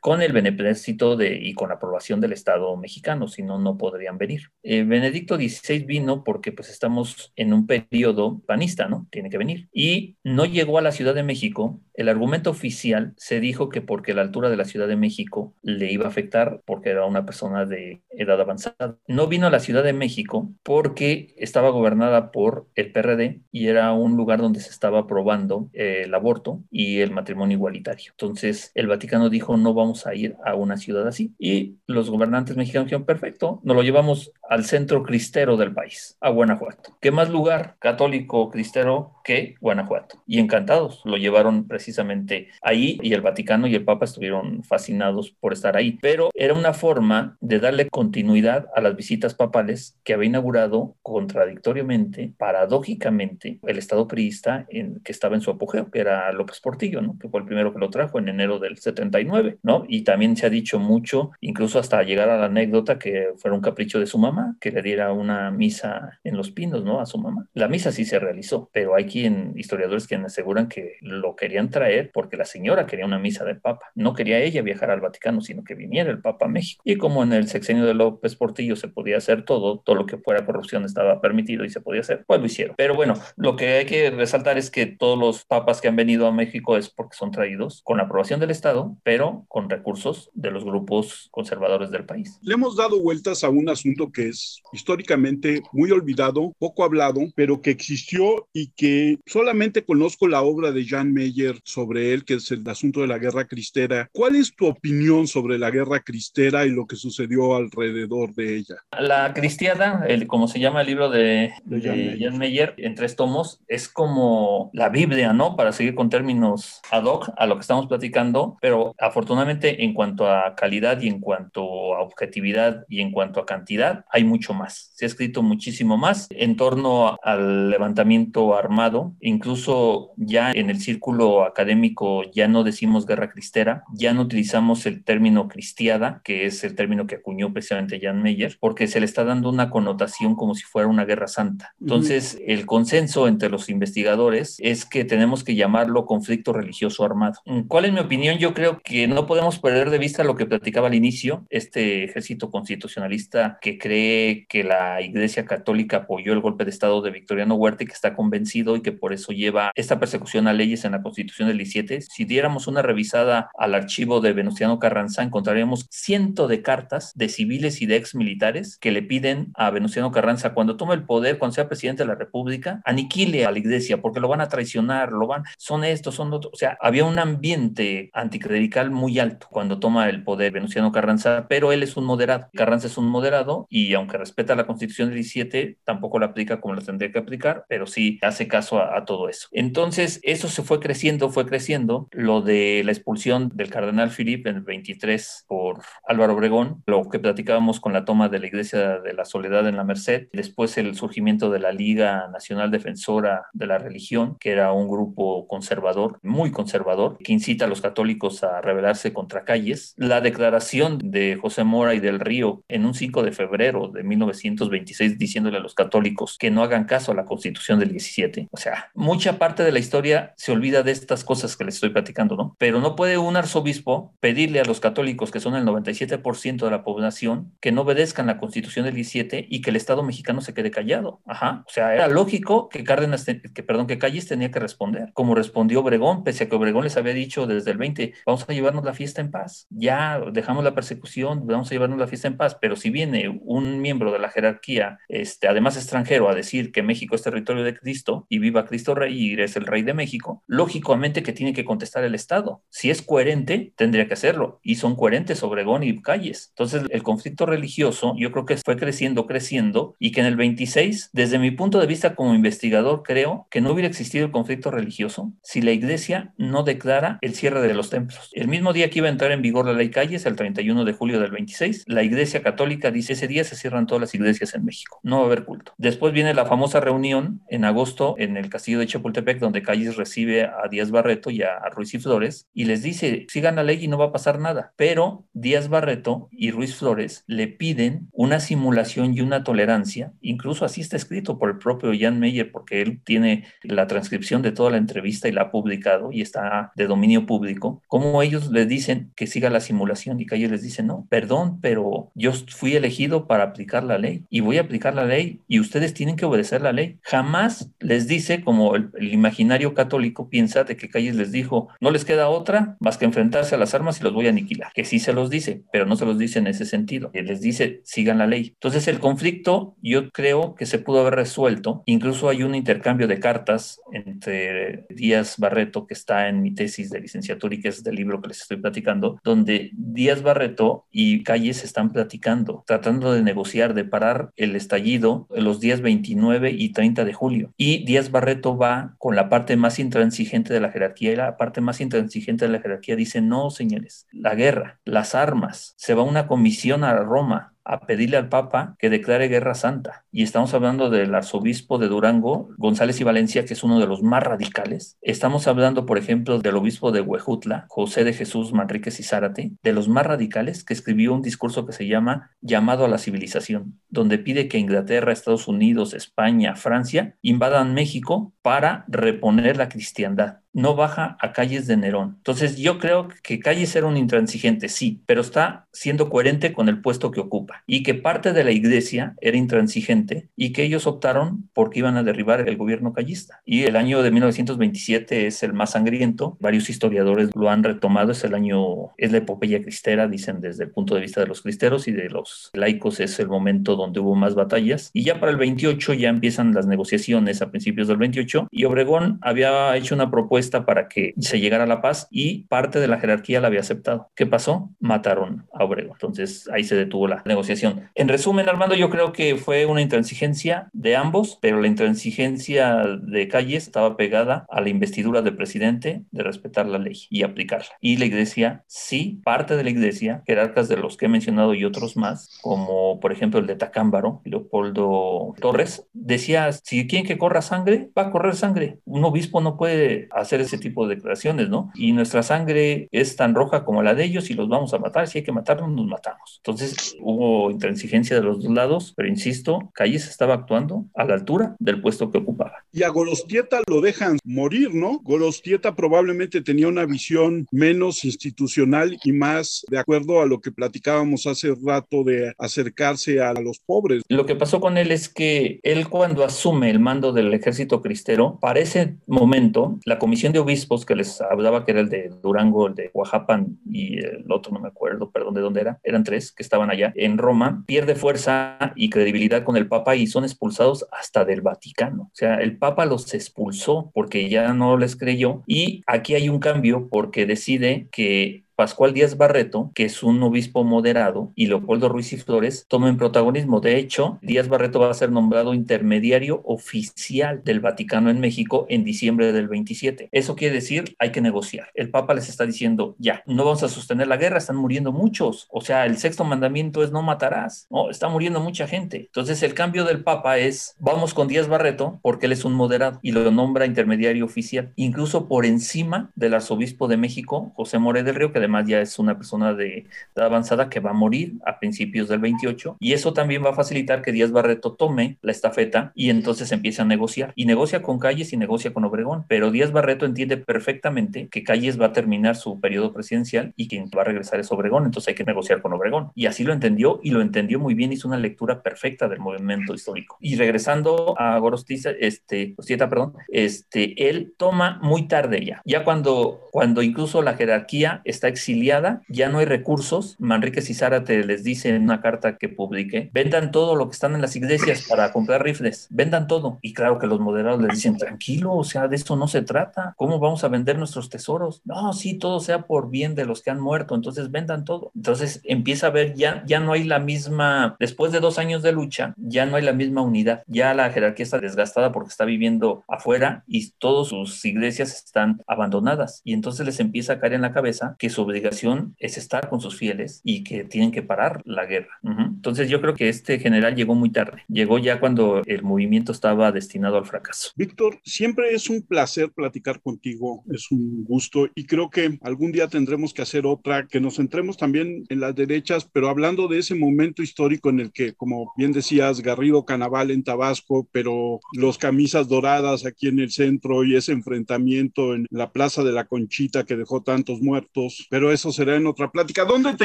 con 0.00 0.22
el 0.22 0.32
beneplácito 0.32 1.16
de, 1.16 1.38
y 1.42 1.54
con 1.54 1.72
aprobación 1.72 2.20
del 2.20 2.32
Estado 2.32 2.76
mexicano, 2.76 3.28
si 3.28 3.42
no, 3.42 3.58
no 3.58 3.76
podrían 3.76 4.18
venir. 4.18 4.50
Eh, 4.62 4.84
Benedicto 4.84 5.36
XVI 5.36 5.80
vino 5.80 6.24
porque 6.24 6.52
pues 6.52 6.70
estamos 6.70 7.32
en 7.36 7.52
un 7.52 7.66
periodo 7.66 8.40
panista, 8.46 8.88
¿no? 8.88 9.06
Tiene 9.10 9.30
que 9.30 9.38
venir. 9.38 9.68
Y 9.72 10.16
no 10.24 10.44
llegó 10.44 10.78
a 10.78 10.82
la 10.82 10.92
Ciudad 10.92 11.14
de 11.14 11.22
México. 11.22 11.80
El 11.94 12.08
argumento 12.08 12.50
oficial 12.50 13.14
se 13.16 13.40
dijo 13.40 13.68
que 13.68 13.82
porque 13.82 14.14
la 14.14 14.22
altura 14.22 14.48
de 14.48 14.56
la 14.56 14.64
Ciudad 14.64 14.88
de 14.88 14.96
México 14.96 15.54
le 15.62 15.92
iba 15.92 16.06
a 16.06 16.08
afectar 16.08 16.62
porque 16.64 16.90
era 16.90 17.04
una 17.04 17.26
persona 17.26 17.66
de 17.66 18.02
edad 18.10 18.40
avanzada. 18.40 18.96
No 19.06 19.26
vino 19.26 19.39
a 19.46 19.50
la 19.50 19.60
Ciudad 19.60 19.84
de 19.84 19.92
México 19.92 20.50
porque 20.62 21.34
estaba 21.36 21.70
gobernada 21.70 22.30
por 22.30 22.66
el 22.74 22.92
PRD 22.92 23.40
y 23.52 23.68
era 23.68 23.92
un 23.92 24.16
lugar 24.16 24.40
donde 24.40 24.60
se 24.60 24.70
estaba 24.70 25.00
aprobando 25.00 25.68
eh, 25.72 26.02
el 26.04 26.14
aborto 26.14 26.60
y 26.70 27.00
el 27.00 27.10
matrimonio 27.10 27.56
igualitario. 27.56 28.12
Entonces 28.12 28.72
el 28.74 28.86
Vaticano 28.86 29.28
dijo 29.28 29.56
no 29.56 29.74
vamos 29.74 30.06
a 30.06 30.14
ir 30.14 30.36
a 30.44 30.54
una 30.54 30.76
ciudad 30.76 31.06
así 31.06 31.34
y 31.38 31.76
los 31.86 32.10
gobernantes 32.10 32.56
mexicanos 32.56 32.86
dijeron 32.86 33.04
perfecto, 33.04 33.60
nos 33.62 33.76
lo 33.76 33.82
llevamos 33.82 34.32
al 34.48 34.64
centro 34.64 35.02
cristero 35.02 35.56
del 35.56 35.72
país, 35.72 36.16
a 36.20 36.30
Guanajuato. 36.30 36.96
¿Qué 37.00 37.10
más 37.10 37.30
lugar 37.30 37.76
católico 37.78 38.50
cristero 38.50 39.12
que 39.24 39.54
Guanajuato? 39.60 40.22
Y 40.26 40.38
encantados, 40.38 41.02
lo 41.04 41.16
llevaron 41.16 41.68
precisamente 41.68 42.48
ahí 42.62 42.98
y 43.02 43.14
el 43.14 43.20
Vaticano 43.20 43.66
y 43.66 43.74
el 43.74 43.84
Papa 43.84 44.04
estuvieron 44.04 44.62
fascinados 44.64 45.30
por 45.30 45.52
estar 45.52 45.76
ahí. 45.76 45.98
Pero 46.00 46.30
era 46.34 46.54
una 46.54 46.72
forma 46.72 47.36
de 47.40 47.60
darle 47.60 47.88
continuidad 47.88 48.66
a 48.74 48.80
las 48.80 48.96
visitas 48.96 49.19
papales 49.34 49.98
que 50.04 50.14
había 50.14 50.28
inaugurado 50.28 50.96
contradictoriamente, 51.02 52.32
paradójicamente, 52.36 53.58
el 53.66 53.78
Estado 53.78 54.08
priista 54.08 54.66
en, 54.68 55.00
que 55.00 55.12
estaba 55.12 55.34
en 55.34 55.40
su 55.40 55.50
apogeo, 55.50 55.90
que 55.90 56.00
era 56.00 56.32
López 56.32 56.60
Portillo, 56.60 57.00
¿no? 57.00 57.18
que 57.18 57.28
fue 57.28 57.40
el 57.40 57.46
primero 57.46 57.72
que 57.72 57.78
lo 57.78 57.90
trajo 57.90 58.18
en 58.18 58.28
enero 58.28 58.58
del 58.58 58.78
79, 58.78 59.58
¿no? 59.62 59.84
Y 59.88 60.02
también 60.02 60.36
se 60.36 60.46
ha 60.46 60.50
dicho 60.50 60.78
mucho, 60.78 61.30
incluso 61.40 61.78
hasta 61.78 62.02
llegar 62.02 62.30
a 62.30 62.38
la 62.38 62.46
anécdota 62.46 62.98
que 62.98 63.28
fuera 63.36 63.54
un 63.54 63.62
capricho 63.62 63.98
de 63.98 64.06
su 64.06 64.18
mamá, 64.18 64.56
que 64.60 64.70
le 64.70 64.82
diera 64.82 65.12
una 65.12 65.50
misa 65.50 66.18
en 66.24 66.36
Los 66.36 66.50
Pinos, 66.50 66.84
¿no? 66.84 67.00
A 67.00 67.06
su 67.06 67.18
mamá. 67.18 67.46
La 67.54 67.68
misa 67.68 67.92
sí 67.92 68.04
se 68.04 68.18
realizó, 68.18 68.70
pero 68.72 68.94
hay 68.94 69.06
quien, 69.06 69.52
historiadores 69.56 70.06
quienes 70.06 70.32
aseguran 70.32 70.68
que 70.68 70.96
lo 71.00 71.36
querían 71.36 71.70
traer 71.70 72.10
porque 72.12 72.36
la 72.36 72.44
señora 72.44 72.86
quería 72.86 73.06
una 73.06 73.18
misa 73.18 73.44
del 73.44 73.60
Papa. 73.60 73.90
No 73.94 74.14
quería 74.14 74.38
ella 74.38 74.62
viajar 74.62 74.90
al 74.90 75.00
Vaticano, 75.00 75.40
sino 75.40 75.64
que 75.64 75.74
viniera 75.74 76.10
el 76.10 76.20
Papa 76.20 76.46
a 76.46 76.48
México. 76.48 76.82
Y 76.84 76.96
como 76.96 77.22
en 77.22 77.32
el 77.32 77.48
sexenio 77.48 77.84
de 77.84 77.94
López 77.94 78.36
Portillo 78.36 78.76
se 78.76 78.88
podía 78.88 79.09
hacer 79.16 79.44
todo, 79.44 79.80
todo 79.80 79.96
lo 79.96 80.06
que 80.06 80.18
fuera 80.18 80.44
corrupción 80.44 80.84
estaba 80.84 81.20
permitido 81.20 81.64
y 81.64 81.70
se 81.70 81.80
podía 81.80 82.00
hacer, 82.00 82.24
pues 82.26 82.40
lo 82.40 82.46
hicieron. 82.46 82.74
Pero 82.76 82.94
bueno, 82.94 83.14
lo 83.36 83.56
que 83.56 83.68
hay 83.74 83.86
que 83.86 84.10
resaltar 84.10 84.58
es 84.58 84.70
que 84.70 84.86
todos 84.86 85.18
los 85.18 85.44
papas 85.44 85.80
que 85.80 85.88
han 85.88 85.96
venido 85.96 86.26
a 86.26 86.32
México 86.32 86.76
es 86.76 86.88
porque 86.88 87.16
son 87.16 87.30
traídos 87.30 87.82
con 87.84 87.98
la 87.98 88.04
aprobación 88.04 88.40
del 88.40 88.50
Estado, 88.50 88.96
pero 89.02 89.44
con 89.48 89.68
recursos 89.68 90.30
de 90.34 90.50
los 90.50 90.64
grupos 90.64 91.28
conservadores 91.30 91.90
del 91.90 92.04
país. 92.04 92.38
Le 92.42 92.54
hemos 92.54 92.76
dado 92.76 93.00
vueltas 93.00 93.44
a 93.44 93.50
un 93.50 93.68
asunto 93.68 94.10
que 94.12 94.28
es 94.28 94.62
históricamente 94.72 95.62
muy 95.72 95.90
olvidado, 95.90 96.52
poco 96.58 96.84
hablado, 96.84 97.20
pero 97.34 97.60
que 97.60 97.70
existió 97.70 98.48
y 98.52 98.68
que 98.72 99.18
solamente 99.26 99.84
conozco 99.84 100.28
la 100.28 100.42
obra 100.42 100.72
de 100.72 100.86
Jan 100.86 101.12
Meyer 101.12 101.58
sobre 101.64 102.12
él, 102.12 102.24
que 102.24 102.34
es 102.34 102.50
el 102.50 102.66
asunto 102.68 103.00
de 103.00 103.06
la 103.06 103.18
guerra 103.18 103.46
cristera. 103.46 104.08
¿Cuál 104.12 104.36
es 104.36 104.54
tu 104.54 104.66
opinión 104.66 105.26
sobre 105.26 105.58
la 105.58 105.70
guerra 105.70 106.00
cristera 106.00 106.66
y 106.66 106.70
lo 106.70 106.86
que 106.86 106.96
sucedió 106.96 107.54
alrededor 107.56 108.34
de 108.34 108.56
ella? 108.56 108.76
La, 109.00 109.32
Cristiada, 109.34 110.04
el, 110.06 110.26
como 110.26 110.48
se 110.48 110.60
llama 110.60 110.80
el 110.82 110.86
libro 110.86 111.10
de, 111.10 111.52
De 111.64 112.30
Meyer, 112.32 112.74
en 112.78 112.94
tres 112.94 113.16
tomos, 113.16 113.60
es 113.68 113.88
como 113.88 114.70
la 114.72 114.88
Biblia, 114.88 115.32
¿no? 115.32 115.56
Para 115.56 115.72
seguir 115.72 115.94
con 115.94 116.10
términos 116.10 116.80
ad 116.90 117.04
hoc 117.04 117.30
a 117.36 117.46
lo 117.46 117.56
que 117.56 117.62
estamos 117.62 117.86
platicando, 117.86 118.56
pero 118.60 118.94
afortunadamente 118.98 119.84
en 119.84 119.94
cuanto 119.94 120.28
a 120.28 120.54
calidad 120.54 121.00
y 121.00 121.08
en 121.08 121.20
cuanto 121.20 121.94
a 121.94 122.02
objetividad 122.02 122.84
y 122.88 123.00
en 123.00 123.12
cuanto 123.12 123.40
a 123.40 123.46
cantidad, 123.46 124.04
hay 124.10 124.24
mucho 124.24 124.54
más. 124.54 124.92
Se 124.94 125.04
ha 125.04 125.08
escrito 125.08 125.42
muchísimo 125.42 125.96
más 125.96 126.26
en 126.30 126.56
torno 126.56 127.16
al 127.22 127.70
levantamiento 127.70 128.56
armado, 128.56 129.14
incluso 129.20 130.12
ya 130.16 130.52
en 130.52 130.70
el 130.70 130.80
círculo 130.80 131.44
académico 131.44 132.22
ya 132.32 132.48
no 132.48 132.64
decimos 132.64 133.06
guerra 133.06 133.30
cristera, 133.30 133.84
ya 133.94 134.12
no 134.12 134.22
utilizamos 134.22 134.86
el 134.86 135.04
término 135.04 135.48
cristiada, 135.48 136.20
que 136.24 136.46
es 136.46 136.64
el 136.64 136.74
término 136.74 137.06
que 137.06 137.16
acuñó 137.16 137.52
precisamente 137.52 138.00
Jan 138.00 138.22
Meyer, 138.22 138.56
porque 138.60 138.86
se 138.90 139.00
le 139.00 139.06
está 139.06 139.24
dando 139.24 139.48
una 139.48 139.70
connotación 139.70 140.34
como 140.34 140.54
si 140.54 140.64
fuera 140.64 140.88
una 140.88 141.04
guerra 141.04 141.28
santa. 141.28 141.74
Entonces, 141.80 142.38
el 142.46 142.66
consenso 142.66 143.28
entre 143.28 143.48
los 143.48 143.68
investigadores 143.68 144.56
es 144.58 144.84
que 144.84 145.04
tenemos 145.04 145.44
que 145.44 145.54
llamarlo 145.54 146.06
conflicto 146.06 146.52
religioso 146.52 147.04
armado. 147.04 147.40
¿Cuál 147.68 147.86
es 147.86 147.92
mi 147.92 148.00
opinión? 148.00 148.38
Yo 148.38 148.54
creo 148.54 148.80
que 148.82 149.06
no 149.08 149.26
podemos 149.26 149.58
perder 149.58 149.90
de 149.90 149.98
vista 149.98 150.24
lo 150.24 150.36
que 150.36 150.46
platicaba 150.46 150.88
al 150.88 150.94
inicio, 150.94 151.46
este 151.50 152.04
ejército 152.04 152.50
constitucionalista 152.50 153.58
que 153.60 153.78
cree 153.78 154.46
que 154.48 154.64
la 154.64 155.00
Iglesia 155.00 155.44
Católica 155.44 155.98
apoyó 155.98 156.32
el 156.32 156.40
golpe 156.40 156.64
de 156.64 156.70
Estado 156.70 157.02
de 157.02 157.10
Victoriano 157.10 157.54
Huerta 157.54 157.84
y 157.84 157.86
que 157.86 157.92
está 157.92 158.14
convencido 158.14 158.76
y 158.76 158.82
que 158.82 158.92
por 158.92 159.12
eso 159.12 159.32
lleva 159.32 159.72
esta 159.74 159.98
persecución 159.98 160.48
a 160.48 160.52
leyes 160.52 160.84
en 160.84 160.92
la 160.92 161.02
Constitución 161.02 161.48
del 161.48 161.58
17. 161.58 162.00
Si 162.02 162.24
diéramos 162.24 162.66
una 162.66 162.82
revisada 162.82 163.50
al 163.56 163.74
archivo 163.74 164.20
de 164.20 164.32
Venustiano 164.32 164.78
Carranza, 164.78 165.22
encontraríamos 165.22 165.86
cientos 165.90 166.48
de 166.48 166.62
cartas 166.62 167.12
de 167.14 167.28
civiles 167.28 167.82
y 167.82 167.86
de 167.86 167.96
ex 167.96 168.14
militares 168.14 168.76
que 168.80 168.90
le 168.90 169.02
piden 169.02 169.52
a 169.54 169.70
Venustiano 169.70 170.10
Carranza 170.10 170.54
cuando 170.54 170.76
tome 170.76 170.94
el 170.94 171.04
poder, 171.04 171.38
cuando 171.38 171.54
sea 171.54 171.68
presidente 171.68 172.02
de 172.02 172.08
la 172.08 172.14
República, 172.14 172.80
aniquile 172.84 173.46
a 173.46 173.50
la 173.50 173.58
iglesia 173.58 174.00
porque 174.00 174.20
lo 174.20 174.28
van 174.28 174.40
a 174.40 174.48
traicionar, 174.48 175.12
lo 175.12 175.26
van, 175.26 175.44
son 175.58 175.84
estos, 175.84 176.14
son 176.14 176.32
otros. 176.32 176.52
O 176.52 176.56
sea, 176.56 176.76
había 176.80 177.04
un 177.04 177.18
ambiente 177.18 178.10
anticlerical 178.12 178.90
muy 178.90 179.18
alto 179.18 179.46
cuando 179.50 179.78
toma 179.78 180.08
el 180.08 180.24
poder 180.24 180.52
Venustiano 180.52 180.92
Carranza, 180.92 181.46
pero 181.48 181.72
él 181.72 181.82
es 181.82 181.96
un 181.96 182.04
moderado. 182.04 182.48
Carranza 182.54 182.86
es 182.86 182.98
un 182.98 183.08
moderado 183.08 183.66
y 183.68 183.94
aunque 183.94 184.18
respeta 184.18 184.54
la 184.54 184.66
Constitución 184.66 185.08
del 185.08 185.16
17, 185.16 185.78
tampoco 185.84 186.18
la 186.18 186.26
aplica 186.26 186.60
como 186.60 186.74
la 186.74 186.82
tendría 186.82 187.12
que 187.12 187.18
aplicar, 187.18 187.64
pero 187.68 187.86
sí 187.86 188.18
hace 188.22 188.48
caso 188.48 188.80
a, 188.80 189.04
todo 189.04 189.28
eso. 189.28 189.48
Entonces, 189.52 190.20
eso 190.22 190.48
se 190.48 190.62
fue 190.62 190.78
creciendo, 190.78 191.30
fue 191.30 191.46
creciendo. 191.46 192.08
Lo 192.12 192.42
de 192.42 192.82
la 192.84 192.92
expulsión 192.92 193.50
del 193.54 193.70
cardenal 193.70 194.10
Philip 194.10 194.46
en 194.46 194.56
el 194.56 194.62
23 194.62 195.46
por 195.48 195.80
Álvaro 196.06 196.34
Obregón, 196.34 196.82
lo 196.86 197.08
que 197.08 197.18
platicábamos 197.18 197.80
con 197.80 197.92
la 197.92 198.04
toma 198.04 198.28
de 198.28 198.38
la 198.38 198.46
Iglesia 198.46 198.69
de 198.78 199.12
la 199.12 199.24
Soledad 199.24 199.66
en 199.68 199.76
la 199.76 199.84
Merced, 199.84 200.28
después 200.32 200.76
el 200.78 200.94
surgimiento 200.94 201.50
de 201.50 201.60
la 201.60 201.72
Liga 201.72 202.28
Nacional 202.32 202.70
Defensora 202.70 203.46
de 203.52 203.66
la 203.66 203.78
Religión, 203.78 204.36
que 204.40 204.50
era 204.50 204.72
un 204.72 204.88
grupo 204.88 205.46
conservador, 205.48 206.18
muy 206.22 206.50
conservador, 206.50 207.18
que 207.18 207.32
incita 207.32 207.64
a 207.64 207.68
los 207.68 207.80
católicos 207.80 208.42
a 208.42 208.60
rebelarse 208.60 209.12
contra 209.12 209.44
calles, 209.44 209.94
la 209.96 210.20
declaración 210.20 210.98
de 211.02 211.36
José 211.36 211.64
Mora 211.64 211.94
y 211.94 212.00
del 212.00 212.20
Río 212.20 212.62
en 212.68 212.84
un 212.84 212.94
5 212.94 213.22
de 213.22 213.32
febrero 213.32 213.88
de 213.88 214.02
1926 214.02 215.18
diciéndole 215.18 215.58
a 215.58 215.60
los 215.60 215.74
católicos 215.74 216.36
que 216.38 216.50
no 216.50 216.62
hagan 216.62 216.84
caso 216.84 217.12
a 217.12 217.14
la 217.14 217.24
Constitución 217.24 217.78
del 217.78 217.90
17. 217.90 218.48
O 218.50 218.56
sea, 218.56 218.90
mucha 218.94 219.38
parte 219.38 219.62
de 219.62 219.72
la 219.72 219.78
historia 219.78 220.34
se 220.36 220.52
olvida 220.52 220.82
de 220.82 220.92
estas 220.92 221.24
cosas 221.24 221.56
que 221.56 221.64
les 221.64 221.74
estoy 221.74 221.90
platicando, 221.90 222.36
¿no? 222.36 222.56
Pero 222.58 222.80
no 222.80 222.96
puede 222.96 223.18
un 223.18 223.36
arzobispo 223.36 224.14
pedirle 224.20 224.60
a 224.60 224.64
los 224.64 224.80
católicos, 224.80 225.30
que 225.30 225.40
son 225.40 225.54
el 225.56 225.64
97% 225.64 226.64
de 226.64 226.70
la 226.70 226.84
población, 226.84 227.52
que 227.60 227.72
no 227.72 227.82
obedezcan 227.82 228.26
la 228.26 228.38
Constitución 228.38 228.59
del 228.60 228.94
17 228.94 229.46
y 229.48 229.60
que 229.60 229.70
el 229.70 229.76
Estado 229.76 230.02
mexicano 230.02 230.40
se 230.40 230.54
quede 230.54 230.70
callado. 230.70 231.20
Ajá. 231.26 231.64
O 231.66 231.70
sea, 231.70 231.94
era 231.94 232.08
lógico 232.08 232.68
que 232.68 232.84
Cárdenas, 232.84 233.24
que 233.24 233.62
perdón, 233.62 233.86
que 233.86 233.98
Calles 233.98 234.28
tenía 234.28 234.50
que 234.50 234.60
responder, 234.60 235.10
como 235.12 235.34
respondió 235.34 235.80
Obregón, 235.80 236.24
pese 236.24 236.44
a 236.44 236.48
que 236.48 236.56
Obregón 236.56 236.84
les 236.84 236.96
había 236.96 237.12
dicho 237.12 237.46
desde 237.46 237.70
el 237.70 237.78
20, 237.78 238.14
vamos 238.26 238.46
a 238.48 238.52
llevarnos 238.52 238.84
la 238.84 238.94
fiesta 238.94 239.20
en 239.20 239.30
paz. 239.30 239.66
Ya 239.70 240.20
dejamos 240.32 240.64
la 240.64 240.74
persecución, 240.74 241.46
vamos 241.46 241.70
a 241.70 241.74
llevarnos 241.74 241.98
la 241.98 242.06
fiesta 242.06 242.28
en 242.28 242.36
paz, 242.36 242.56
pero 242.60 242.76
si 242.76 242.90
viene 242.90 243.40
un 243.42 243.80
miembro 243.80 244.12
de 244.12 244.18
la 244.18 244.30
jerarquía, 244.30 244.98
este, 245.08 245.48
además 245.48 245.76
extranjero, 245.76 246.28
a 246.28 246.34
decir 246.34 246.72
que 246.72 246.82
México 246.82 247.14
es 247.14 247.22
territorio 247.22 247.64
de 247.64 247.76
Cristo 247.76 248.26
y 248.28 248.38
viva 248.38 248.66
Cristo 248.66 248.94
Rey 248.94 249.16
y 249.16 249.40
es 249.40 249.56
el 249.56 249.66
rey 249.66 249.82
de 249.82 249.94
México, 249.94 250.42
lógicamente 250.46 251.22
que 251.22 251.32
tiene 251.32 251.52
que 251.52 251.64
contestar 251.64 252.04
el 252.04 252.14
Estado. 252.14 252.62
Si 252.68 252.90
es 252.90 253.02
coherente, 253.02 253.72
tendría 253.76 254.06
que 254.06 254.14
hacerlo. 254.14 254.60
Y 254.62 254.76
son 254.76 254.96
coherentes 254.96 255.42
Obregón 255.42 255.82
y 255.82 256.00
Calles. 256.00 256.48
Entonces, 256.50 256.84
el 256.90 257.02
conflicto 257.02 257.46
religioso 257.46 258.14
yo 258.16 258.32
creo 258.32 258.46
que 258.46 258.49
fue 258.56 258.76
creciendo, 258.76 259.26
creciendo, 259.26 259.96
y 259.98 260.12
que 260.12 260.20
en 260.20 260.26
el 260.26 260.36
26, 260.36 261.10
desde 261.12 261.38
mi 261.38 261.50
punto 261.50 261.78
de 261.78 261.86
vista 261.86 262.14
como 262.14 262.34
investigador, 262.34 263.02
creo 263.04 263.46
que 263.50 263.60
no 263.60 263.72
hubiera 263.72 263.88
existido 263.88 264.24
el 264.26 264.32
conflicto 264.32 264.70
religioso 264.70 265.32
si 265.42 265.62
la 265.62 265.72
iglesia 265.72 266.32
no 266.36 266.62
declara 266.62 267.18
el 267.22 267.34
cierre 267.34 267.60
de 267.62 267.74
los 267.74 267.90
templos. 267.90 268.30
El 268.32 268.48
mismo 268.48 268.72
día 268.72 268.90
que 268.90 268.98
iba 268.98 269.08
a 269.08 269.12
entrar 269.12 269.32
en 269.32 269.42
vigor 269.42 269.66
la 269.66 269.72
ley 269.72 269.90
Calles, 269.90 270.26
el 270.26 270.36
31 270.36 270.84
de 270.84 270.92
julio 270.92 271.20
del 271.20 271.30
26, 271.30 271.84
la 271.86 272.02
iglesia 272.02 272.42
católica 272.42 272.90
dice 272.90 273.14
ese 273.14 273.28
día 273.28 273.44
se 273.44 273.56
cierran 273.56 273.86
todas 273.86 274.00
las 274.00 274.14
iglesias 274.14 274.54
en 274.54 274.64
México. 274.64 275.00
No 275.02 275.18
va 275.18 275.22
a 275.22 275.26
haber 275.26 275.44
culto. 275.44 275.72
Después 275.78 276.12
viene 276.12 276.34
la 276.34 276.46
famosa 276.46 276.80
reunión 276.80 277.42
en 277.48 277.64
agosto 277.64 278.14
en 278.18 278.36
el 278.36 278.48
castillo 278.48 278.78
de 278.78 278.86
Chapultepec, 278.86 279.38
donde 279.38 279.62
Calles 279.62 279.96
recibe 279.96 280.44
a 280.44 280.68
Díaz 280.70 280.90
Barreto 280.90 281.30
y 281.30 281.42
a 281.42 281.58
Ruiz 281.70 281.94
y 281.94 281.98
Flores 281.98 282.48
y 282.54 282.64
les 282.64 282.82
dice, 282.82 283.26
sigan 283.28 283.56
la 283.56 283.62
ley 283.62 283.84
y 283.84 283.88
no 283.88 283.98
va 283.98 284.06
a 284.06 284.12
pasar 284.12 284.38
nada. 284.38 284.72
Pero 284.76 285.26
Díaz 285.32 285.68
Barreto 285.68 286.28
y 286.30 286.50
Ruiz 286.50 286.74
Flores 286.74 287.24
le 287.26 287.48
piden 287.48 288.08
una 288.30 288.38
simulación 288.38 289.12
y 289.12 289.22
una 289.22 289.42
tolerancia, 289.42 290.12
incluso 290.20 290.64
así 290.64 290.80
está 290.80 290.96
escrito 290.96 291.36
por 291.36 291.50
el 291.50 291.58
propio 291.58 291.90
Jan 291.98 292.20
Meyer, 292.20 292.52
porque 292.52 292.80
él 292.80 293.00
tiene 293.02 293.44
la 293.64 293.88
transcripción 293.88 294.40
de 294.40 294.52
toda 294.52 294.70
la 294.70 294.76
entrevista 294.76 295.26
y 295.26 295.32
la 295.32 295.42
ha 295.42 295.50
publicado 295.50 296.12
y 296.12 296.20
está 296.20 296.70
de 296.76 296.86
dominio 296.86 297.26
público, 297.26 297.82
como 297.88 298.22
ellos 298.22 298.52
le 298.52 298.66
dicen 298.66 299.10
que 299.16 299.26
siga 299.26 299.50
la 299.50 299.58
simulación 299.58 300.20
y 300.20 300.26
Calles 300.26 300.52
les 300.52 300.62
dice, 300.62 300.84
no, 300.84 301.08
perdón, 301.10 301.58
pero 301.60 302.12
yo 302.14 302.32
fui 302.32 302.76
elegido 302.76 303.26
para 303.26 303.42
aplicar 303.42 303.82
la 303.82 303.98
ley 303.98 304.24
y 304.30 304.38
voy 304.38 304.58
a 304.58 304.60
aplicar 304.60 304.94
la 304.94 305.04
ley 305.04 305.40
y 305.48 305.58
ustedes 305.58 305.92
tienen 305.92 306.14
que 306.14 306.24
obedecer 306.24 306.62
la 306.62 306.72
ley. 306.72 307.00
Jamás 307.02 307.72
les 307.80 308.06
dice, 308.06 308.44
como 308.44 308.76
el, 308.76 308.90
el 308.96 309.12
imaginario 309.12 309.74
católico 309.74 310.28
piensa 310.28 310.62
de 310.62 310.76
que 310.76 310.88
Calles 310.88 311.16
les 311.16 311.32
dijo, 311.32 311.66
no 311.80 311.90
les 311.90 312.04
queda 312.04 312.28
otra 312.28 312.76
más 312.78 312.96
que 312.96 313.06
enfrentarse 313.06 313.56
a 313.56 313.58
las 313.58 313.74
armas 313.74 313.98
y 313.98 314.04
los 314.04 314.12
voy 314.12 314.28
a 314.28 314.30
aniquilar, 314.30 314.70
que 314.72 314.84
sí 314.84 315.00
se 315.00 315.12
los 315.12 315.30
dice, 315.30 315.64
pero 315.72 315.84
no 315.84 315.96
se 315.96 316.06
los 316.06 316.16
dice 316.16 316.38
en 316.38 316.46
ese 316.46 316.64
sentido. 316.64 317.10
Les 317.12 317.40
dice, 317.40 317.80
sigan 317.82 318.19
la 318.20 318.26
ley. 318.26 318.52
Entonces 318.54 318.86
el 318.88 319.00
conflicto 319.00 319.74
yo 319.82 320.10
creo 320.10 320.54
que 320.54 320.66
se 320.66 320.78
pudo 320.78 321.00
haber 321.00 321.14
resuelto. 321.14 321.82
Incluso 321.86 322.28
hay 322.28 322.42
un 322.42 322.54
intercambio 322.54 323.08
de 323.08 323.18
cartas 323.20 323.80
entre 323.92 324.86
Díaz 324.88 325.36
Barreto, 325.38 325.86
que 325.86 325.94
está 325.94 326.28
en 326.28 326.42
mi 326.42 326.54
tesis 326.54 326.90
de 326.90 327.00
licenciatura 327.00 327.54
y 327.54 327.60
que 327.60 327.68
es 327.68 327.82
del 327.82 327.96
libro 327.96 328.20
que 328.20 328.28
les 328.28 328.42
estoy 328.42 328.58
platicando, 328.58 329.20
donde 329.24 329.70
Díaz 329.72 330.22
Barreto 330.22 330.86
y 330.90 331.22
Calles 331.24 331.64
están 331.64 331.90
platicando, 331.90 332.64
tratando 332.66 333.12
de 333.12 333.22
negociar, 333.22 333.74
de 333.74 333.84
parar 333.84 334.30
el 334.36 334.56
estallido 334.56 335.26
los 335.30 335.60
días 335.60 335.80
29 335.80 336.50
y 336.50 336.72
30 336.72 337.04
de 337.04 337.12
julio. 337.12 337.52
Y 337.56 337.84
Díaz 337.84 338.10
Barreto 338.10 338.56
va 338.56 338.94
con 338.98 339.16
la 339.16 339.28
parte 339.28 339.56
más 339.56 339.78
intransigente 339.78 340.52
de 340.52 340.60
la 340.60 340.70
jerarquía 340.70 341.12
y 341.12 341.16
la 341.16 341.36
parte 341.36 341.60
más 341.60 341.80
intransigente 341.80 342.46
de 342.46 342.52
la 342.52 342.60
jerarquía 342.60 342.96
dice, 342.96 343.20
no, 343.20 343.50
señores, 343.50 344.06
la 344.12 344.34
guerra, 344.34 344.80
las 344.84 345.14
armas, 345.14 345.74
se 345.76 345.94
va 345.94 346.02
una 346.02 346.26
comisión 346.26 346.84
a 346.84 346.94
Roma 346.94 347.54
a 347.70 347.80
pedirle 347.86 348.16
al 348.16 348.28
Papa 348.28 348.74
que 348.78 348.90
declare 348.90 349.28
guerra 349.28 349.54
santa. 349.54 350.04
Y 350.10 350.24
estamos 350.24 350.52
hablando 350.54 350.90
del 350.90 351.14
arzobispo 351.14 351.78
de 351.78 351.86
Durango, 351.86 352.48
González 352.56 353.00
y 353.00 353.04
Valencia, 353.04 353.44
que 353.44 353.54
es 353.54 353.62
uno 353.62 353.78
de 353.78 353.86
los 353.86 354.02
más 354.02 354.24
radicales. 354.24 354.98
Estamos 355.02 355.46
hablando, 355.46 355.86
por 355.86 355.96
ejemplo, 355.96 356.40
del 356.40 356.56
obispo 356.56 356.90
de 356.90 357.00
Huejutla, 357.00 357.66
José 357.68 358.02
de 358.02 358.12
Jesús 358.12 358.52
Manríquez 358.52 358.98
y 358.98 359.04
Zárate, 359.04 359.52
de 359.62 359.72
los 359.72 359.88
más 359.88 360.04
radicales, 360.04 360.64
que 360.64 360.74
escribió 360.74 361.14
un 361.14 361.22
discurso 361.22 361.64
que 361.64 361.72
se 361.72 361.86
llama 361.86 362.32
Llamado 362.40 362.84
a 362.84 362.88
la 362.88 362.98
Civilización, 362.98 363.78
donde 363.88 364.18
pide 364.18 364.48
que 364.48 364.58
Inglaterra, 364.58 365.12
Estados 365.12 365.46
Unidos, 365.46 365.94
España, 365.94 366.56
Francia 366.56 367.14
invadan 367.22 367.74
México 367.74 368.32
para 368.42 368.84
reponer 368.88 369.56
la 369.56 369.68
cristiandad 369.68 370.40
no 370.52 370.74
baja 370.74 371.16
a 371.20 371.32
calles 371.32 371.66
de 371.66 371.76
Nerón. 371.76 372.14
Entonces 372.18 372.56
yo 372.56 372.78
creo 372.78 373.08
que 373.22 373.38
Calles 373.38 373.74
era 373.76 373.86
un 373.86 373.96
intransigente, 373.96 374.68
sí, 374.68 375.02
pero 375.06 375.20
está 375.20 375.66
siendo 375.72 376.10
coherente 376.10 376.52
con 376.52 376.68
el 376.68 376.80
puesto 376.80 377.10
que 377.10 377.20
ocupa 377.20 377.62
y 377.66 377.82
que 377.82 377.94
parte 377.94 378.32
de 378.32 378.44
la 378.44 378.50
iglesia 378.50 379.14
era 379.20 379.36
intransigente 379.36 380.28
y 380.36 380.52
que 380.52 380.64
ellos 380.64 380.86
optaron 380.86 381.48
porque 381.52 381.80
iban 381.80 381.96
a 381.96 382.02
derribar 382.02 382.48
el 382.48 382.56
gobierno 382.56 382.92
callista. 382.92 383.40
Y 383.44 383.64
el 383.64 383.76
año 383.76 384.02
de 384.02 384.10
1927 384.10 385.26
es 385.26 385.42
el 385.42 385.52
más 385.52 385.70
sangriento, 385.70 386.36
varios 386.40 386.68
historiadores 386.68 387.30
lo 387.34 387.50
han 387.50 387.62
retomado, 387.62 388.12
es 388.12 388.24
el 388.24 388.34
año, 388.34 388.90
es 388.96 389.12
la 389.12 389.18
epopeya 389.18 389.62
cristera, 389.62 390.08
dicen 390.08 390.40
desde 390.40 390.64
el 390.64 390.70
punto 390.70 390.94
de 390.94 391.00
vista 391.00 391.20
de 391.20 391.26
los 391.26 391.42
cristeros 391.42 391.88
y 391.88 391.92
de 391.92 392.10
los 392.10 392.50
laicos 392.54 393.00
es 393.00 393.18
el 393.20 393.28
momento 393.28 393.76
donde 393.76 394.00
hubo 394.00 394.14
más 394.14 394.34
batallas. 394.34 394.90
Y 394.92 395.04
ya 395.04 395.20
para 395.20 395.32
el 395.32 395.38
28 395.38 395.94
ya 395.94 396.08
empiezan 396.08 396.54
las 396.54 396.66
negociaciones 396.66 397.42
a 397.42 397.50
principios 397.50 397.88
del 397.88 397.98
28 397.98 398.48
y 398.50 398.64
Obregón 398.64 399.18
había 399.22 399.76
hecho 399.76 399.94
una 399.94 400.10
propuesta 400.10 400.39
propuesta 400.40 400.64
para 400.64 400.88
que 400.88 401.12
se 401.18 401.38
llegara 401.40 401.64
a 401.64 401.66
la 401.66 401.80
paz 401.80 402.08
y 402.10 402.44
parte 402.44 402.80
de 402.80 402.88
la 402.88 402.98
jerarquía 402.98 403.40
la 403.40 403.48
había 403.48 403.60
aceptado. 403.60 404.10
¿Qué 404.14 404.26
pasó? 404.26 404.70
Mataron 404.80 405.46
a 405.52 405.64
Obregón. 405.64 405.92
Entonces 405.92 406.48
ahí 406.52 406.64
se 406.64 406.76
detuvo 406.76 407.08
la 407.08 407.22
negociación. 407.26 407.90
En 407.94 408.08
resumen, 408.08 408.48
Armando, 408.48 408.74
yo 408.74 408.88
creo 408.88 409.12
que 409.12 409.36
fue 409.36 409.66
una 409.66 409.82
intransigencia 409.82 410.68
de 410.72 410.96
ambos, 410.96 411.38
pero 411.42 411.60
la 411.60 411.66
intransigencia 411.66 412.82
de 413.02 413.28
Calles 413.28 413.64
estaba 413.64 413.96
pegada 413.96 414.46
a 414.48 414.60
la 414.60 414.70
investidura 414.70 415.20
del 415.20 415.36
presidente 415.36 416.04
de 416.10 416.22
respetar 416.22 416.66
la 416.66 416.78
ley 416.78 417.06
y 417.10 417.22
aplicarla. 417.22 417.68
Y 417.80 417.98
la 417.98 418.06
iglesia, 418.06 418.64
sí, 418.66 419.20
parte 419.24 419.56
de 419.56 419.64
la 419.64 419.70
iglesia, 419.70 420.22
jerarcas 420.26 420.68
de 420.68 420.76
los 420.76 420.96
que 420.96 421.06
he 421.06 421.08
mencionado 421.08 421.54
y 421.54 421.64
otros 421.64 421.96
más, 421.96 422.38
como 422.40 422.98
por 423.00 423.12
ejemplo 423.12 423.40
el 423.40 423.46
de 423.46 423.56
Tacámbaro, 423.56 424.22
Leopoldo 424.24 425.34
Torres, 425.40 425.86
decía, 425.92 426.50
si 426.52 426.86
quieren 426.86 427.06
que 427.06 427.18
corra 427.18 427.42
sangre, 427.42 427.90
va 427.96 428.02
a 428.02 428.10
correr 428.10 428.36
sangre. 428.36 428.78
Un 428.84 429.04
obispo 429.04 429.40
no 429.40 429.56
puede 429.56 430.08
hacer 430.12 430.29
ese 430.38 430.58
tipo 430.58 430.86
de 430.86 430.94
declaraciones, 430.94 431.48
¿no? 431.48 431.72
Y 431.74 431.92
nuestra 431.92 432.22
sangre 432.22 432.88
es 432.92 433.16
tan 433.16 433.34
roja 433.34 433.64
como 433.64 433.82
la 433.82 433.94
de 433.94 434.04
ellos 434.04 434.30
y 434.30 434.34
los 434.34 434.48
vamos 434.48 434.72
a 434.74 434.78
matar. 434.78 435.08
Si 435.08 435.18
hay 435.18 435.24
que 435.24 435.32
matarnos, 435.32 435.70
nos 435.70 435.86
matamos. 435.86 436.40
Entonces 436.44 436.96
hubo 437.00 437.50
intransigencia 437.50 438.16
de 438.16 438.22
los 438.22 438.42
dos 438.42 438.52
lados, 438.52 438.92
pero 438.96 439.08
insisto, 439.08 439.70
Calles 439.74 440.06
estaba 440.08 440.34
actuando 440.34 440.84
a 440.94 441.04
la 441.04 441.14
altura 441.14 441.56
del 441.58 441.80
puesto 441.80 442.10
que 442.10 442.18
ocupaba. 442.18 442.52
Y 442.72 442.82
a 442.82 442.88
Golostieta 442.90 443.62
lo 443.66 443.80
dejan 443.80 444.18
morir, 444.24 444.74
¿no? 444.74 445.00
Golostieta 445.02 445.74
probablemente 445.74 446.42
tenía 446.42 446.68
una 446.68 446.84
visión 446.84 447.46
menos 447.50 448.04
institucional 448.04 448.98
y 449.02 449.12
más 449.12 449.64
de 449.68 449.78
acuerdo 449.78 450.20
a 450.20 450.26
lo 450.26 450.40
que 450.40 450.52
platicábamos 450.52 451.26
hace 451.26 451.54
rato 451.64 452.04
de 452.04 452.34
acercarse 452.38 453.20
a 453.20 453.32
los 453.32 453.58
pobres. 453.58 454.02
Lo 454.08 454.26
que 454.26 454.36
pasó 454.36 454.60
con 454.60 454.76
él 454.76 454.92
es 454.92 455.08
que 455.08 455.60
él 455.62 455.88
cuando 455.88 456.24
asume 456.24 456.70
el 456.70 456.80
mando 456.80 457.12
del 457.12 457.32
ejército 457.32 457.80
cristero, 457.80 458.38
para 458.40 458.60
ese 458.60 458.96
momento, 459.06 459.78
la 459.84 459.98
comisión 459.98 460.19
de 460.28 460.38
obispos 460.38 460.84
que 460.84 460.94
les 460.94 461.20
hablaba, 461.20 461.64
que 461.64 461.72
era 461.72 461.80
el 461.80 461.88
de 461.88 462.10
Durango, 462.22 462.66
el 462.66 462.74
de 462.74 462.90
Oaxaca 462.92 463.44
y 463.66 463.98
el 463.98 464.30
otro, 464.30 464.52
no 464.52 464.60
me 464.60 464.68
acuerdo, 464.68 465.10
perdón, 465.10 465.34
de 465.34 465.40
dónde 465.40 465.60
era, 465.62 465.80
eran 465.82 466.04
tres 466.04 466.32
que 466.32 466.42
estaban 466.42 466.70
allá 466.70 466.92
en 466.96 467.18
Roma, 467.18 467.64
pierde 467.66 467.94
fuerza 467.94 468.58
y 468.76 468.90
credibilidad 468.90 469.42
con 469.44 469.56
el 469.56 469.68
Papa 469.68 469.96
y 469.96 470.06
son 470.06 470.24
expulsados 470.24 470.86
hasta 470.92 471.24
del 471.24 471.40
Vaticano. 471.40 472.04
O 472.04 472.14
sea, 472.14 472.36
el 472.36 472.58
Papa 472.58 472.84
los 472.84 473.12
expulsó 473.14 473.90
porque 473.94 474.28
ya 474.28 474.52
no 474.52 474.76
les 474.76 474.96
creyó 474.96 475.42
y 475.46 475.82
aquí 475.86 476.14
hay 476.14 476.28
un 476.28 476.38
cambio 476.38 476.88
porque 476.90 477.26
decide 477.26 477.88
que 477.90 478.44
Pascual 478.60 478.92
Díaz 478.92 479.16
Barreto, 479.16 479.72
que 479.74 479.86
es 479.86 480.02
un 480.02 480.22
obispo 480.22 480.64
moderado, 480.64 481.32
y 481.34 481.46
Leopoldo 481.46 481.88
Ruiz 481.88 482.12
y 482.12 482.18
Flores 482.18 482.66
toman 482.68 482.98
protagonismo. 482.98 483.62
De 483.62 483.78
hecho, 483.78 484.18
Díaz 484.20 484.48
Barreto 484.48 484.80
va 484.80 484.90
a 484.90 484.92
ser 484.92 485.10
nombrado 485.10 485.54
intermediario 485.54 486.42
oficial 486.44 487.42
del 487.42 487.60
Vaticano 487.60 488.10
en 488.10 488.20
México 488.20 488.66
en 488.68 488.84
diciembre 488.84 489.32
del 489.32 489.48
27. 489.48 490.10
Eso 490.12 490.36
quiere 490.36 490.56
decir, 490.56 490.94
hay 490.98 491.10
que 491.10 491.22
negociar. 491.22 491.68
El 491.72 491.88
Papa 491.88 492.12
les 492.12 492.28
está 492.28 492.44
diciendo, 492.44 492.96
ya, 492.98 493.22
no 493.24 493.46
vamos 493.46 493.62
a 493.62 493.70
sostener 493.70 494.08
la 494.08 494.18
guerra, 494.18 494.36
están 494.36 494.56
muriendo 494.56 494.92
muchos. 494.92 495.48
O 495.50 495.62
sea, 495.62 495.86
el 495.86 495.96
sexto 495.96 496.24
mandamiento 496.24 496.82
es 496.82 496.92
no 496.92 497.00
matarás. 497.00 497.66
No, 497.70 497.88
está 497.88 498.10
muriendo 498.10 498.40
mucha 498.40 498.66
gente. 498.66 499.06
Entonces, 499.06 499.42
el 499.42 499.54
cambio 499.54 499.86
del 499.86 500.04
Papa 500.04 500.36
es, 500.36 500.76
vamos 500.78 501.14
con 501.14 501.28
Díaz 501.28 501.48
Barreto, 501.48 501.98
porque 502.02 502.26
él 502.26 502.32
es 502.32 502.44
un 502.44 502.52
moderado 502.52 502.98
y 503.00 503.12
lo 503.12 503.30
nombra 503.30 503.64
intermediario 503.64 504.26
oficial, 504.26 504.74
incluso 504.76 505.28
por 505.28 505.46
encima 505.46 506.10
del 506.14 506.34
arzobispo 506.34 506.88
de 506.88 506.98
México, 506.98 507.52
José 507.56 507.78
More 507.78 508.02
del 508.02 508.16
Río, 508.16 508.34
que 508.34 508.49
además 508.50 508.68
ya 508.68 508.80
es 508.80 508.98
una 508.98 509.16
persona 509.16 509.54
de 509.54 509.86
edad 510.14 510.26
avanzada 510.26 510.68
que 510.68 510.80
va 510.80 510.90
a 510.90 510.94
morir 510.94 511.34
a 511.46 511.58
principios 511.58 512.08
del 512.08 512.18
28 512.20 512.76
y 512.80 512.92
eso 512.92 513.12
también 513.12 513.44
va 513.44 513.50
a 513.50 513.54
facilitar 513.54 514.02
que 514.02 514.12
Díaz 514.12 514.32
Barreto 514.32 514.72
tome 514.72 515.18
la 515.22 515.32
estafeta 515.32 515.92
y 515.94 516.10
entonces 516.10 516.50
empiece 516.52 516.82
a 516.82 516.84
negociar 516.84 517.32
y 517.36 517.46
negocia 517.46 517.82
con 517.82 517.98
Calles 517.98 518.32
y 518.32 518.36
negocia 518.36 518.72
con 518.72 518.84
Obregón, 518.84 519.24
pero 519.28 519.50
Díaz 519.50 519.72
Barreto 519.72 520.04
entiende 520.04 520.36
perfectamente 520.36 521.28
que 521.28 521.44
Calles 521.44 521.80
va 521.80 521.86
a 521.86 521.92
terminar 521.92 522.36
su 522.36 522.60
periodo 522.60 522.92
presidencial 522.92 523.52
y 523.56 523.68
quien 523.68 523.90
va 523.96 524.02
a 524.02 524.04
regresar 524.04 524.40
es 524.40 524.50
Obregón, 524.50 524.84
entonces 524.84 525.08
hay 525.08 525.14
que 525.14 525.24
negociar 525.24 525.62
con 525.62 525.72
Obregón. 525.72 526.10
Y 526.14 526.26
así 526.26 526.44
lo 526.44 526.52
entendió 526.52 527.00
y 527.02 527.10
lo 527.10 527.20
entendió 527.20 527.58
muy 527.58 527.74
bien, 527.74 527.92
hizo 527.92 528.08
una 528.08 528.18
lectura 528.18 528.62
perfecta 528.62 529.08
del 529.08 529.20
movimiento 529.20 529.74
histórico. 529.74 530.16
Y 530.20 530.36
regresando 530.36 531.14
a 531.18 531.38
Gorostiza, 531.38 531.90
este, 531.98 532.54
perdón, 532.78 533.14
este, 533.28 534.08
él 534.08 534.34
toma 534.36 534.78
muy 534.82 535.06
tarde 535.06 535.44
ya, 535.44 535.62
ya 535.64 535.84
cuando, 535.84 536.48
cuando 536.50 536.82
incluso 536.82 537.22
la 537.22 537.34
jerarquía 537.34 538.00
está 538.04 538.28
exiliada, 538.40 539.02
ya 539.08 539.28
no 539.28 539.38
hay 539.38 539.44
recursos. 539.44 540.16
Manrique 540.18 540.62
Cizárate 540.62 541.24
les 541.24 541.44
dice 541.44 541.68
en 541.68 541.82
una 541.82 542.00
carta 542.00 542.38
que 542.38 542.48
publiqué, 542.48 543.10
vendan 543.12 543.50
todo 543.50 543.76
lo 543.76 543.88
que 543.88 543.92
están 543.92 544.14
en 544.14 544.22
las 544.22 544.34
iglesias 544.34 544.86
para 544.88 545.12
comprar 545.12 545.44
rifles, 545.44 545.86
vendan 545.90 546.26
todo. 546.26 546.58
Y 546.62 546.72
claro 546.72 546.98
que 546.98 547.06
los 547.06 547.20
moderados 547.20 547.60
les 547.60 547.74
dicen, 547.74 547.98
tranquilo, 547.98 548.54
o 548.54 548.64
sea, 548.64 548.88
de 548.88 548.96
eso 548.96 549.14
no 549.16 549.28
se 549.28 549.42
trata. 549.42 549.92
¿Cómo 549.96 550.18
vamos 550.18 550.42
a 550.42 550.48
vender 550.48 550.78
nuestros 550.78 551.10
tesoros? 551.10 551.60
No, 551.64 551.92
sí, 551.92 552.14
todo 552.14 552.40
sea 552.40 552.62
por 552.62 552.90
bien 552.90 553.14
de 553.14 553.26
los 553.26 553.42
que 553.42 553.50
han 553.50 553.60
muerto, 553.60 553.94
entonces 553.94 554.30
vendan 554.30 554.64
todo. 554.64 554.90
Entonces 554.94 555.42
empieza 555.44 555.88
a 555.88 555.90
ver, 555.90 556.14
ya, 556.14 556.42
ya 556.46 556.60
no 556.60 556.72
hay 556.72 556.84
la 556.84 556.98
misma, 556.98 557.76
después 557.78 558.12
de 558.12 558.20
dos 558.20 558.38
años 558.38 558.62
de 558.62 558.72
lucha, 558.72 559.14
ya 559.18 559.44
no 559.44 559.56
hay 559.56 559.62
la 559.62 559.72
misma 559.74 560.00
unidad. 560.00 560.42
Ya 560.46 560.72
la 560.72 560.90
jerarquía 560.90 561.24
está 561.24 561.38
desgastada 561.38 561.92
porque 561.92 562.08
está 562.08 562.24
viviendo 562.24 562.84
afuera 562.88 563.44
y 563.46 563.70
todas 563.72 564.08
sus 564.08 564.42
iglesias 564.46 564.94
están 564.94 565.42
abandonadas. 565.46 566.22
Y 566.24 566.32
entonces 566.32 566.64
les 566.64 566.80
empieza 566.80 567.14
a 567.14 567.18
caer 567.20 567.34
en 567.34 567.42
la 567.42 567.52
cabeza 567.52 567.96
que 567.98 568.08
su 568.08 568.29
obligación 568.30 568.94
es 568.98 569.18
estar 569.18 569.48
con 569.48 569.60
sus 569.60 569.76
fieles 569.76 570.20
y 570.24 570.44
que 570.44 570.64
tienen 570.64 570.90
que 570.90 571.02
parar 571.02 571.42
la 571.44 571.66
guerra. 571.66 571.98
Entonces 572.02 572.68
yo 572.68 572.80
creo 572.80 572.94
que 572.94 573.08
este 573.08 573.38
general 573.38 573.74
llegó 573.74 573.94
muy 573.94 574.10
tarde, 574.10 574.42
llegó 574.48 574.78
ya 574.78 575.00
cuando 575.00 575.42
el 575.44 575.62
movimiento 575.62 576.12
estaba 576.12 576.52
destinado 576.52 576.96
al 576.96 577.06
fracaso. 577.06 577.50
Víctor, 577.56 578.00
siempre 578.04 578.54
es 578.54 578.70
un 578.70 578.82
placer 578.82 579.30
platicar 579.30 579.80
contigo, 579.80 580.42
es 580.50 580.70
un 580.70 581.04
gusto 581.04 581.48
y 581.54 581.64
creo 581.64 581.90
que 581.90 582.18
algún 582.22 582.52
día 582.52 582.68
tendremos 582.68 583.12
que 583.12 583.22
hacer 583.22 583.46
otra, 583.46 583.86
que 583.86 584.00
nos 584.00 584.16
centremos 584.16 584.56
también 584.56 585.04
en 585.08 585.20
las 585.20 585.34
derechas, 585.34 585.88
pero 585.92 586.08
hablando 586.08 586.48
de 586.48 586.58
ese 586.58 586.74
momento 586.74 587.22
histórico 587.22 587.70
en 587.70 587.80
el 587.80 587.92
que, 587.92 588.14
como 588.14 588.52
bien 588.56 588.72
decías, 588.72 589.20
Garrido 589.20 589.64
Canaval 589.64 590.10
en 590.10 590.24
Tabasco, 590.24 590.88
pero 590.92 591.40
los 591.52 591.78
camisas 591.78 592.28
doradas 592.28 592.86
aquí 592.86 593.08
en 593.08 593.18
el 593.18 593.30
centro 593.30 593.84
y 593.84 593.96
ese 593.96 594.12
enfrentamiento 594.12 595.14
en 595.14 595.26
la 595.30 595.52
Plaza 595.52 595.82
de 595.84 595.92
la 595.92 596.06
Conchita 596.06 596.64
que 596.64 596.76
dejó 596.76 597.02
tantos 597.02 597.40
muertos, 597.40 598.06
pero 598.10 598.32
eso 598.32 598.52
será 598.52 598.76
en 598.76 598.86
otra 598.86 599.10
plática. 599.10 599.44
¿Dónde 599.44 599.74
te 599.74 599.84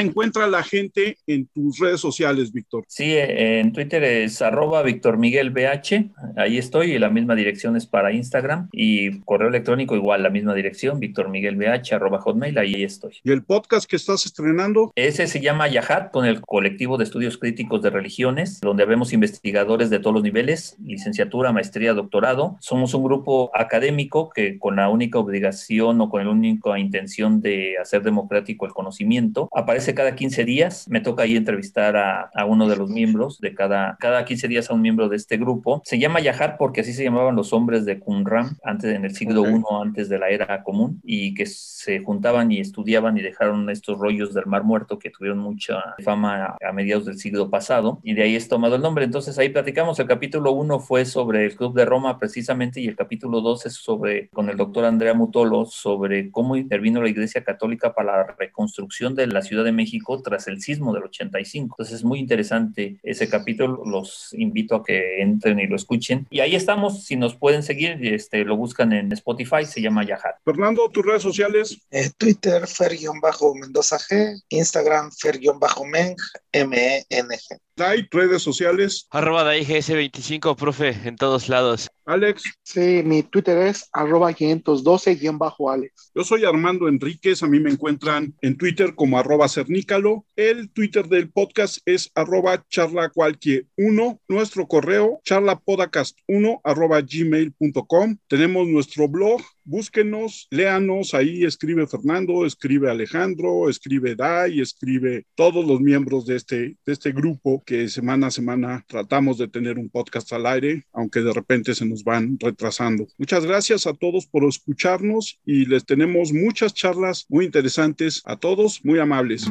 encuentra 0.00 0.46
la 0.48 0.62
gente 0.62 1.16
en 1.26 1.46
tus 1.46 1.78
redes 1.78 2.00
sociales, 2.00 2.52
Víctor? 2.52 2.84
Sí, 2.88 3.12
eh, 3.12 3.60
en 3.60 3.72
Twitter 3.72 4.02
es 4.02 4.42
arroba 4.42 4.82
Víctor 4.82 5.16
Miguel 5.16 5.50
BH, 5.50 6.10
ahí 6.36 6.58
estoy, 6.58 6.92
y 6.92 6.98
la 6.98 7.08
misma 7.08 7.36
dirección 7.36 7.76
es 7.76 7.86
para 7.86 8.12
Instagram 8.12 8.68
y 8.72 9.20
correo 9.20 9.48
electrónico 9.48 9.94
igual, 9.94 10.24
la 10.24 10.30
misma 10.30 10.54
dirección, 10.54 10.98
Víctor 10.98 11.30
Miguel 11.30 11.56
BH, 11.56 11.94
arroba 11.94 12.18
hotmail, 12.18 12.58
ahí 12.58 12.82
estoy. 12.82 13.14
¿Y 13.22 13.30
el 13.30 13.44
podcast 13.44 13.88
que 13.88 13.96
estás 13.96 14.26
estrenando? 14.26 14.92
Ese 14.96 15.28
se 15.28 15.40
llama 15.40 15.68
Yahat, 15.68 16.10
con 16.10 16.26
el 16.26 16.40
colectivo 16.40 16.98
de 16.98 17.04
estudios 17.04 17.38
críticos 17.38 17.80
de 17.80 17.90
religiones, 17.90 18.60
donde 18.60 18.84
vemos 18.84 19.12
investigadores 19.12 19.88
de 19.88 20.00
todos 20.00 20.14
los 20.14 20.22
niveles, 20.24 20.76
licenciatura, 20.84 21.52
maestría, 21.52 21.94
doctorado. 21.94 22.56
Somos 22.60 22.92
un 22.92 23.04
grupo 23.04 23.52
académico 23.54 24.30
que 24.30 24.58
con 24.58 24.74
la 24.76 24.88
única 24.88 25.20
obligación 25.20 26.00
o 26.00 26.10
con 26.10 26.24
la 26.24 26.30
única 26.30 26.76
intención 26.76 27.40
de 27.40 27.76
hacer 27.80 28.02
democrático 28.16 28.64
el 28.64 28.72
conocimiento, 28.72 29.48
aparece 29.54 29.94
cada 29.94 30.14
15 30.14 30.44
días. 30.44 30.86
Me 30.88 31.00
toca 31.00 31.24
ahí 31.24 31.36
entrevistar 31.36 31.96
a, 31.96 32.30
a 32.34 32.44
uno 32.46 32.66
de 32.68 32.76
los 32.76 32.88
miembros 32.88 33.38
de 33.40 33.54
cada, 33.54 33.96
cada 34.00 34.24
15 34.24 34.48
días 34.48 34.70
a 34.70 34.74
un 34.74 34.80
miembro 34.80 35.08
de 35.08 35.16
este 35.16 35.36
grupo. 35.36 35.82
Se 35.84 35.98
llama 35.98 36.20
Yahat 36.20 36.56
porque 36.56 36.80
así 36.80 36.92
se 36.92 37.04
llamaban 37.04 37.36
los 37.36 37.52
hombres 37.52 37.84
de 37.84 37.98
Qumran 37.98 38.56
antes, 38.64 38.94
en 38.94 39.04
el 39.04 39.14
siglo. 39.14 39.46
I, 39.46 39.62
antes 39.82 40.08
de 40.08 40.18
la 40.18 40.30
era 40.30 40.62
común, 40.62 41.00
y 41.04 41.34
que 41.34 41.46
se 41.46 42.00
juntaban 42.00 42.50
y 42.50 42.60
estudiaban 42.60 43.16
y 43.18 43.22
dejaron 43.22 43.68
estos 43.70 43.98
rollos 43.98 44.32
del 44.32 44.46
Mar 44.46 44.64
Muerto 44.64 44.98
que 44.98 45.10
tuvieron 45.10 45.38
mucha 45.38 45.82
fama 46.04 46.56
a 46.60 46.72
mediados 46.72 47.04
del 47.04 47.18
siglo 47.18 47.50
pasado, 47.50 48.00
y 48.02 48.14
de 48.14 48.22
ahí 48.22 48.36
es 48.36 48.48
tomado 48.48 48.76
el 48.76 48.82
nombre. 48.82 49.04
Entonces 49.04 49.38
ahí 49.38 49.50
platicamos. 49.50 49.98
El 49.98 50.06
capítulo 50.06 50.52
1 50.52 50.80
fue 50.80 51.04
sobre 51.04 51.44
el 51.44 51.56
Club 51.56 51.74
de 51.74 51.84
Roma 51.84 52.18
precisamente, 52.18 52.80
y 52.80 52.88
el 52.88 52.96
capítulo 52.96 53.40
2 53.40 53.66
es 53.66 53.74
sobre, 53.74 54.28
con 54.30 54.48
el 54.48 54.56
doctor 54.56 54.84
Andrea 54.84 55.14
Mutolo, 55.14 55.66
sobre 55.66 56.30
cómo 56.30 56.56
intervino 56.56 57.02
la 57.02 57.08
Iglesia 57.08 57.44
Católica 57.44 57.94
para 57.94 58.05
la 58.06 58.34
reconstrucción 58.38 59.14
de 59.14 59.26
la 59.26 59.42
Ciudad 59.42 59.64
de 59.64 59.72
México 59.72 60.22
tras 60.22 60.48
el 60.48 60.60
sismo 60.60 60.94
del 60.94 61.04
85. 61.04 61.74
Entonces 61.74 61.96
es 61.96 62.04
muy 62.04 62.18
interesante 62.18 62.98
ese 63.02 63.28
capítulo. 63.28 63.82
Los 63.84 64.32
invito 64.32 64.76
a 64.76 64.84
que 64.84 65.20
entren 65.20 65.58
y 65.60 65.66
lo 65.66 65.76
escuchen. 65.76 66.26
Y 66.30 66.40
ahí 66.40 66.54
estamos. 66.54 67.04
Si 67.04 67.16
nos 67.16 67.36
pueden 67.36 67.62
seguir, 67.62 67.98
este, 68.02 68.44
lo 68.44 68.56
buscan 68.56 68.92
en 68.92 69.12
Spotify, 69.12 69.64
se 69.64 69.80
llama 69.80 70.04
Yahat. 70.04 70.36
Fernando, 70.44 70.88
tus 70.90 71.04
redes 71.04 71.22
sociales. 71.22 71.78
Eh, 71.90 72.10
Twitter, 72.16 72.66
Fer-Mendoza 72.66 73.98
G, 73.98 74.42
Instagram, 74.48 75.10
Fer-Meng, 75.12 76.16
M-E-N-G. 76.52 77.65
Light, 77.78 78.08
redes 78.10 78.40
sociales. 78.42 79.06
Arroba 79.10 79.44
DAIGS25, 79.44 80.56
profe, 80.56 80.96
en 81.04 81.16
todos 81.16 81.50
lados. 81.50 81.90
Alex, 82.06 82.42
Sí, 82.62 83.02
mi 83.04 83.22
Twitter 83.22 83.58
es 83.58 83.90
arroba 83.92 84.32
512-Alex. 84.32 86.12
yo 86.14 86.24
soy 86.24 86.46
Armando 86.46 86.88
Enríquez. 86.88 87.42
A 87.42 87.46
mí 87.46 87.60
me 87.60 87.70
encuentran 87.70 88.34
en 88.40 88.56
Twitter 88.56 88.94
como 88.94 89.18
arroba 89.18 89.46
cernícalo. 89.48 90.24
El 90.36 90.70
Twitter 90.70 91.06
del 91.06 91.28
podcast 91.30 91.78
es 91.84 92.10
arroba 92.14 92.64
charlacualquier1. 92.70 94.20
Nuestro 94.28 94.66
correo 94.68 95.20
charlapodcast1 95.26 96.60
arroba 96.64 97.02
gmail.com. 97.02 98.16
Tenemos 98.26 98.66
nuestro 98.68 99.06
blog 99.08 99.42
búsquenos, 99.66 100.46
léanos, 100.50 101.12
ahí 101.12 101.44
escribe 101.44 101.86
Fernando, 101.86 102.46
escribe 102.46 102.90
Alejandro, 102.90 103.68
escribe 103.68 104.14
Dai, 104.14 104.60
escribe 104.60 105.26
todos 105.34 105.66
los 105.66 105.80
miembros 105.80 106.24
de 106.24 106.36
este, 106.36 106.76
de 106.86 106.92
este 106.92 107.12
grupo 107.12 107.62
que 107.66 107.88
semana 107.88 108.28
a 108.28 108.30
semana 108.30 108.84
tratamos 108.88 109.38
de 109.38 109.48
tener 109.48 109.78
un 109.78 109.90
podcast 109.90 110.32
al 110.32 110.46
aire, 110.46 110.84
aunque 110.92 111.20
de 111.20 111.32
repente 111.32 111.74
se 111.74 111.84
nos 111.84 112.04
van 112.04 112.38
retrasando. 112.40 113.06
Muchas 113.18 113.44
gracias 113.44 113.86
a 113.86 113.92
todos 113.92 114.26
por 114.26 114.44
escucharnos 114.44 115.40
y 115.44 115.66
les 115.66 115.84
tenemos 115.84 116.32
muchas 116.32 116.72
charlas 116.72 117.26
muy 117.28 117.44
interesantes 117.44 118.22
a 118.24 118.36
todos, 118.36 118.84
muy 118.84 118.98
amables. 118.98 119.46